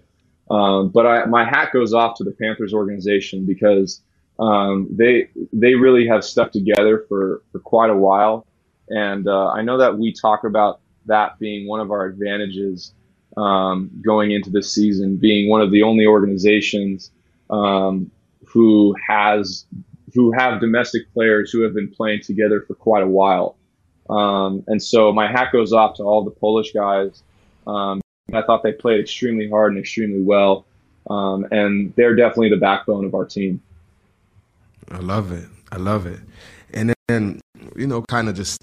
Um, 0.50 0.90
but 0.90 1.06
I, 1.06 1.24
my 1.24 1.44
hat 1.44 1.72
goes 1.72 1.92
off 1.92 2.16
to 2.18 2.24
the 2.24 2.30
Panthers 2.30 2.72
organization 2.72 3.46
because 3.46 4.00
um, 4.38 4.88
they 4.90 5.28
they 5.52 5.74
really 5.74 6.06
have 6.06 6.24
stuck 6.24 6.52
together 6.52 7.04
for, 7.08 7.42
for 7.52 7.58
quite 7.60 7.90
a 7.90 7.96
while, 7.96 8.46
and 8.88 9.26
uh, 9.26 9.48
I 9.48 9.62
know 9.62 9.78
that 9.78 9.98
we 9.98 10.12
talk 10.12 10.44
about 10.44 10.80
that 11.06 11.38
being 11.38 11.66
one 11.66 11.80
of 11.80 11.90
our 11.90 12.06
advantages 12.06 12.92
um, 13.36 13.90
going 14.04 14.30
into 14.32 14.50
this 14.50 14.72
season, 14.72 15.16
being 15.16 15.48
one 15.48 15.60
of 15.60 15.70
the 15.70 15.82
only 15.82 16.06
organizations 16.06 17.10
um, 17.50 18.10
who 18.46 18.94
has 19.08 19.66
who 20.14 20.32
have 20.32 20.60
domestic 20.60 21.12
players 21.12 21.50
who 21.50 21.62
have 21.62 21.74
been 21.74 21.90
playing 21.90 22.20
together 22.22 22.62
for 22.66 22.74
quite 22.74 23.02
a 23.02 23.06
while. 23.06 23.56
Um, 24.08 24.64
and 24.66 24.82
so 24.82 25.12
my 25.12 25.30
hat 25.30 25.52
goes 25.52 25.72
off 25.72 25.96
to 25.96 26.04
all 26.04 26.24
the 26.24 26.30
Polish 26.30 26.72
guys. 26.72 27.22
Um, 27.66 28.00
I 28.32 28.42
thought 28.42 28.62
they 28.62 28.72
played 28.72 29.00
extremely 29.00 29.48
hard 29.48 29.72
and 29.72 29.80
extremely 29.80 30.22
well, 30.22 30.64
um, 31.10 31.46
and 31.50 31.92
they're 31.96 32.14
definitely 32.14 32.50
the 32.50 32.56
backbone 32.56 33.04
of 33.04 33.14
our 33.14 33.24
team. 33.24 33.60
I 34.90 34.98
love 34.98 35.32
it. 35.32 35.48
I 35.72 35.76
love 35.76 36.06
it. 36.06 36.20
And 36.72 36.94
then, 37.08 37.40
you 37.74 37.86
know, 37.86 38.02
kind 38.02 38.28
of 38.28 38.36
just 38.36 38.62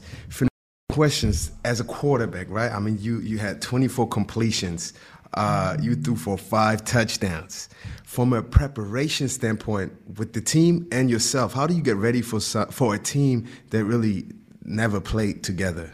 questions 0.93 1.51
as 1.65 1.79
a 1.79 1.83
quarterback, 1.83 2.47
right? 2.49 2.71
I 2.71 2.79
mean, 2.79 2.97
you 2.99 3.19
you 3.19 3.39
had 3.39 3.61
24 3.61 4.07
completions. 4.07 4.93
Uh, 5.33 5.75
you 5.81 5.95
threw 5.95 6.15
for 6.15 6.37
five 6.37 6.85
touchdowns. 6.85 7.67
From 8.03 8.33
a 8.33 8.43
preparation 8.43 9.27
standpoint, 9.27 9.91
with 10.19 10.33
the 10.33 10.41
team 10.41 10.87
and 10.91 11.09
yourself, 11.09 11.53
how 11.53 11.65
do 11.65 11.73
you 11.73 11.81
get 11.81 11.95
ready 11.95 12.21
for 12.21 12.39
for 12.39 12.93
a 12.93 12.99
team 12.99 13.47
that 13.71 13.83
really 13.85 14.27
never 14.63 15.01
played 15.01 15.43
together? 15.43 15.91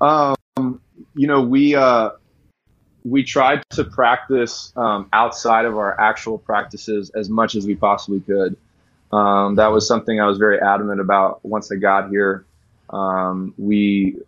Um, 0.00 0.80
you 1.14 1.28
know, 1.28 1.40
we 1.40 1.76
uh, 1.76 2.10
we 3.04 3.24
tried 3.24 3.62
to 3.70 3.84
practice 3.84 4.72
um, 4.76 5.08
outside 5.12 5.64
of 5.64 5.76
our 5.76 5.98
actual 6.00 6.38
practices 6.38 7.10
as 7.10 7.28
much 7.28 7.54
as 7.54 7.66
we 7.66 7.74
possibly 7.74 8.20
could. 8.20 8.56
Um, 9.12 9.56
that 9.56 9.68
was 9.68 9.88
something 9.88 10.20
I 10.20 10.26
was 10.26 10.38
very 10.38 10.60
adamant 10.60 11.00
about 11.00 11.44
once 11.44 11.72
I 11.72 11.76
got 11.76 12.10
here. 12.10 12.44
Um, 12.90 13.54
we, 13.58 14.18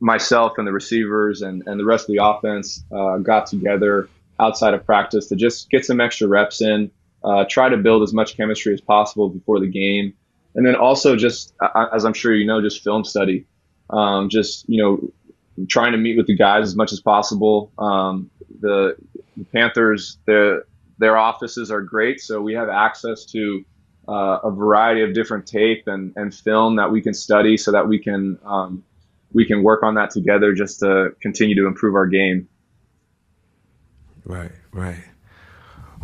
myself 0.00 0.54
and 0.58 0.66
the 0.66 0.72
receivers 0.72 1.42
and, 1.42 1.66
and 1.66 1.78
the 1.80 1.84
rest 1.84 2.04
of 2.04 2.14
the 2.14 2.22
offense, 2.22 2.84
uh, 2.92 3.18
got 3.18 3.46
together 3.46 4.08
outside 4.38 4.74
of 4.74 4.84
practice 4.84 5.26
to 5.28 5.36
just 5.36 5.70
get 5.70 5.84
some 5.84 6.00
extra 6.00 6.28
reps 6.28 6.60
in, 6.60 6.90
uh, 7.24 7.44
try 7.48 7.68
to 7.68 7.76
build 7.76 8.02
as 8.02 8.12
much 8.12 8.36
chemistry 8.36 8.72
as 8.72 8.80
possible 8.80 9.28
before 9.28 9.60
the 9.60 9.66
game. 9.66 10.14
And 10.54 10.64
then 10.64 10.76
also 10.76 11.16
just, 11.16 11.52
as 11.92 12.04
I'm 12.04 12.14
sure 12.14 12.34
you 12.34 12.46
know, 12.46 12.62
just 12.62 12.82
film 12.82 13.04
study. 13.04 13.46
Um, 13.90 14.30
just, 14.30 14.68
you 14.68 14.82
know, 14.82 15.12
trying 15.68 15.92
to 15.92 15.98
meet 15.98 16.16
with 16.16 16.26
the 16.26 16.36
guys 16.36 16.64
as 16.64 16.76
much 16.76 16.92
as 16.92 17.00
possible. 17.00 17.72
Um, 17.78 18.30
the, 18.60 18.96
the, 19.36 19.44
Panthers, 19.44 20.18
their 20.26 20.64
their 20.98 21.16
offices 21.16 21.70
are 21.70 21.82
great, 21.82 22.20
so 22.20 22.40
we 22.40 22.54
have 22.54 22.68
access 22.68 23.24
to 23.26 23.64
uh, 24.08 24.38
a 24.44 24.50
variety 24.50 25.02
of 25.02 25.14
different 25.14 25.46
tape 25.46 25.84
and, 25.86 26.12
and 26.16 26.34
film 26.34 26.76
that 26.76 26.90
we 26.90 27.02
can 27.02 27.12
study, 27.14 27.56
so 27.56 27.72
that 27.72 27.86
we 27.86 27.98
can 27.98 28.38
um, 28.44 28.84
we 29.32 29.44
can 29.44 29.62
work 29.62 29.82
on 29.82 29.94
that 29.94 30.10
together 30.10 30.54
just 30.54 30.80
to 30.80 31.10
continue 31.20 31.54
to 31.54 31.66
improve 31.66 31.94
our 31.94 32.06
game. 32.06 32.48
Right, 34.24 34.52
right. 34.72 34.98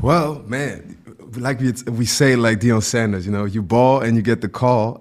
Well, 0.00 0.42
man, 0.46 0.98
like 1.36 1.60
we, 1.60 1.72
we 1.90 2.04
say, 2.04 2.36
like 2.36 2.60
Deion 2.60 2.82
Sanders, 2.82 3.26
you 3.26 3.32
know, 3.32 3.44
you 3.44 3.62
ball 3.62 4.00
and 4.00 4.16
you 4.16 4.22
get 4.22 4.40
the 4.40 4.48
call. 4.48 4.98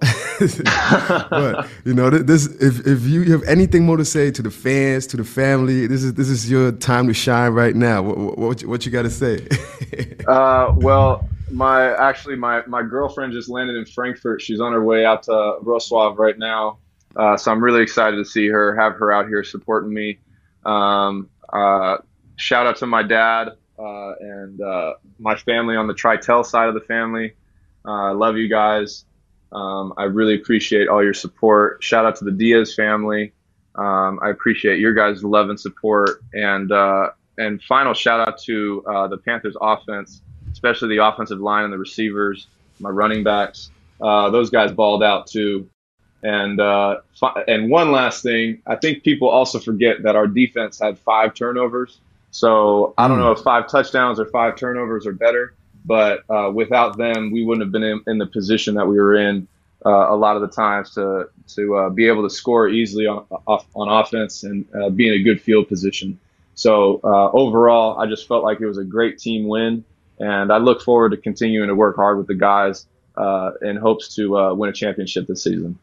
but 1.30 1.68
you 1.84 1.94
know, 1.94 2.10
this 2.10 2.46
if 2.60 2.86
if 2.86 3.02
you 3.02 3.24
have 3.32 3.42
anything 3.44 3.84
more 3.84 3.96
to 3.96 4.04
say 4.04 4.30
to 4.30 4.42
the 4.42 4.50
fans, 4.50 5.06
to 5.08 5.16
the 5.16 5.24
family, 5.24 5.86
this 5.86 6.02
is 6.02 6.14
this 6.14 6.28
is 6.28 6.50
your 6.50 6.72
time 6.72 7.06
to 7.08 7.14
shine 7.14 7.52
right 7.52 7.74
now. 7.74 8.02
What 8.02 8.38
what, 8.38 8.62
what 8.62 8.86
you 8.86 8.92
got 8.92 9.02
to 9.02 9.10
say? 9.10 9.46
uh, 10.28 10.72
well, 10.76 11.28
my 11.50 11.94
actually 11.96 12.36
my 12.36 12.62
my 12.66 12.82
girlfriend 12.82 13.32
just 13.32 13.48
landed 13.48 13.76
in 13.76 13.84
Frankfurt. 13.84 14.42
She's 14.42 14.60
on 14.60 14.72
her 14.72 14.84
way 14.84 15.04
out 15.04 15.24
to 15.24 15.58
Wrocław 15.62 16.16
right 16.18 16.38
now, 16.38 16.78
uh, 17.16 17.36
so 17.36 17.52
I'm 17.52 17.62
really 17.62 17.82
excited 17.82 18.16
to 18.16 18.24
see 18.24 18.48
her, 18.48 18.74
have 18.76 18.94
her 18.94 19.12
out 19.12 19.28
here 19.28 19.44
supporting 19.44 19.92
me. 19.92 20.18
Um, 20.64 21.28
uh, 21.52 21.98
shout 22.36 22.66
out 22.66 22.76
to 22.76 22.86
my 22.86 23.02
dad 23.02 23.50
uh, 23.78 24.12
and 24.20 24.60
uh, 24.60 24.94
my 25.18 25.36
family 25.36 25.76
on 25.76 25.86
the 25.86 25.94
Tritel 25.94 26.44
side 26.44 26.68
of 26.68 26.74
the 26.74 26.80
family. 26.80 27.34
Uh, 27.84 28.04
I 28.04 28.10
love 28.12 28.36
you 28.36 28.48
guys. 28.48 29.04
Um, 29.52 29.92
I 29.96 30.04
really 30.04 30.34
appreciate 30.34 30.88
all 30.88 31.02
your 31.02 31.14
support. 31.14 31.82
Shout 31.82 32.06
out 32.06 32.16
to 32.16 32.24
the 32.24 32.30
Diaz 32.32 32.74
family. 32.74 33.32
Um, 33.74 34.20
I 34.22 34.30
appreciate 34.30 34.78
your 34.78 34.94
guys' 34.94 35.24
love 35.24 35.50
and 35.50 35.58
support. 35.58 36.22
And 36.32 36.70
uh, 36.72 37.10
and 37.38 37.62
final 37.62 37.94
shout 37.94 38.26
out 38.26 38.38
to 38.42 38.84
uh, 38.86 39.08
the 39.08 39.18
Panthers 39.18 39.56
offense, 39.60 40.22
especially 40.52 40.96
the 40.96 41.04
offensive 41.04 41.40
line 41.40 41.64
and 41.64 41.72
the 41.72 41.78
receivers, 41.78 42.46
my 42.78 42.90
running 42.90 43.24
backs. 43.24 43.70
Those 44.00 44.50
guys 44.50 44.72
balled 44.72 45.02
out 45.02 45.26
too. 45.26 45.68
And 46.22 46.60
uh, 46.60 47.00
and 47.48 47.68
one 47.68 47.90
last 47.90 48.22
thing, 48.22 48.62
I 48.66 48.76
think 48.76 49.02
people 49.02 49.28
also 49.28 49.58
forget 49.58 50.02
that 50.04 50.14
our 50.14 50.26
defense 50.26 50.78
had 50.78 50.98
five 51.00 51.34
turnovers. 51.34 51.98
So 52.32 52.94
I 52.96 53.08
don't 53.08 53.20
know 53.20 53.30
if 53.30 53.40
five 53.40 53.68
touchdowns 53.68 54.18
or 54.18 54.24
five 54.24 54.56
turnovers 54.56 55.06
are 55.06 55.12
better, 55.12 55.54
but 55.84 56.24
uh, 56.30 56.50
without 56.50 56.96
them, 56.96 57.30
we 57.30 57.44
wouldn't 57.44 57.64
have 57.64 57.72
been 57.72 57.82
in, 57.82 58.02
in 58.06 58.18
the 58.18 58.26
position 58.26 58.74
that 58.76 58.86
we 58.86 58.96
were 58.96 59.14
in 59.14 59.46
uh, 59.84 60.06
a 60.10 60.16
lot 60.16 60.36
of 60.36 60.42
the 60.42 60.48
times 60.48 60.94
to 60.94 61.28
to 61.48 61.76
uh, 61.76 61.90
be 61.90 62.06
able 62.06 62.22
to 62.22 62.30
score 62.30 62.68
easily 62.68 63.06
on 63.06 63.26
off, 63.46 63.66
on 63.74 63.88
offense 63.88 64.44
and 64.44 64.64
uh, 64.74 64.88
be 64.88 65.08
in 65.08 65.14
a 65.14 65.22
good 65.22 65.42
field 65.42 65.68
position. 65.68 66.18
So 66.54 67.00
uh, 67.04 67.30
overall, 67.32 67.98
I 67.98 68.06
just 68.06 68.26
felt 68.26 68.44
like 68.44 68.60
it 68.60 68.66
was 68.66 68.78
a 68.78 68.84
great 68.84 69.18
team 69.18 69.46
win, 69.46 69.84
and 70.18 70.50
I 70.50 70.56
look 70.56 70.80
forward 70.80 71.10
to 71.10 71.18
continuing 71.18 71.68
to 71.68 71.74
work 71.74 71.96
hard 71.96 72.16
with 72.16 72.28
the 72.28 72.34
guys 72.34 72.86
uh, 73.16 73.52
in 73.60 73.76
hopes 73.76 74.14
to 74.16 74.38
uh, 74.38 74.54
win 74.54 74.70
a 74.70 74.72
championship 74.72 75.26
this 75.26 75.42
season. 75.44 75.78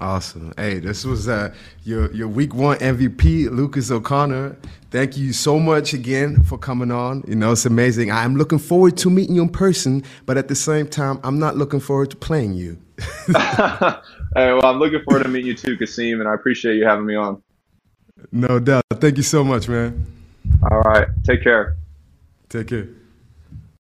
Awesome. 0.00 0.52
Hey, 0.56 0.80
this 0.80 1.04
was 1.04 1.28
uh, 1.28 1.54
your 1.84 2.12
your 2.12 2.28
week 2.28 2.54
one 2.54 2.78
MVP, 2.78 3.50
Lucas 3.50 3.90
O'Connor. 3.90 4.56
Thank 4.90 5.16
you 5.16 5.32
so 5.32 5.58
much 5.58 5.92
again 5.92 6.42
for 6.42 6.58
coming 6.58 6.90
on. 6.90 7.24
You 7.26 7.36
know, 7.36 7.52
it's 7.52 7.66
amazing. 7.66 8.10
I'm 8.10 8.36
looking 8.36 8.58
forward 8.58 8.96
to 8.98 9.10
meeting 9.10 9.36
you 9.36 9.42
in 9.42 9.48
person, 9.48 10.04
but 10.26 10.36
at 10.36 10.48
the 10.48 10.54
same 10.54 10.88
time, 10.88 11.20
I'm 11.22 11.38
not 11.38 11.56
looking 11.56 11.80
forward 11.80 12.10
to 12.10 12.16
playing 12.16 12.54
you. 12.54 12.78
hey, 13.26 13.32
well, 14.34 14.66
I'm 14.66 14.78
looking 14.78 15.02
forward 15.02 15.24
to 15.24 15.28
meeting 15.28 15.48
you 15.48 15.56
too, 15.56 15.76
Kasim, 15.76 16.20
and 16.20 16.28
I 16.28 16.34
appreciate 16.34 16.76
you 16.76 16.84
having 16.84 17.06
me 17.06 17.14
on. 17.14 17.42
No 18.30 18.58
doubt. 18.58 18.84
Thank 18.94 19.16
you 19.16 19.22
so 19.22 19.44
much, 19.44 19.68
man. 19.68 20.06
All 20.70 20.80
right. 20.80 21.08
Take 21.24 21.42
care. 21.42 21.76
Take 22.48 22.68
care. 22.68 22.88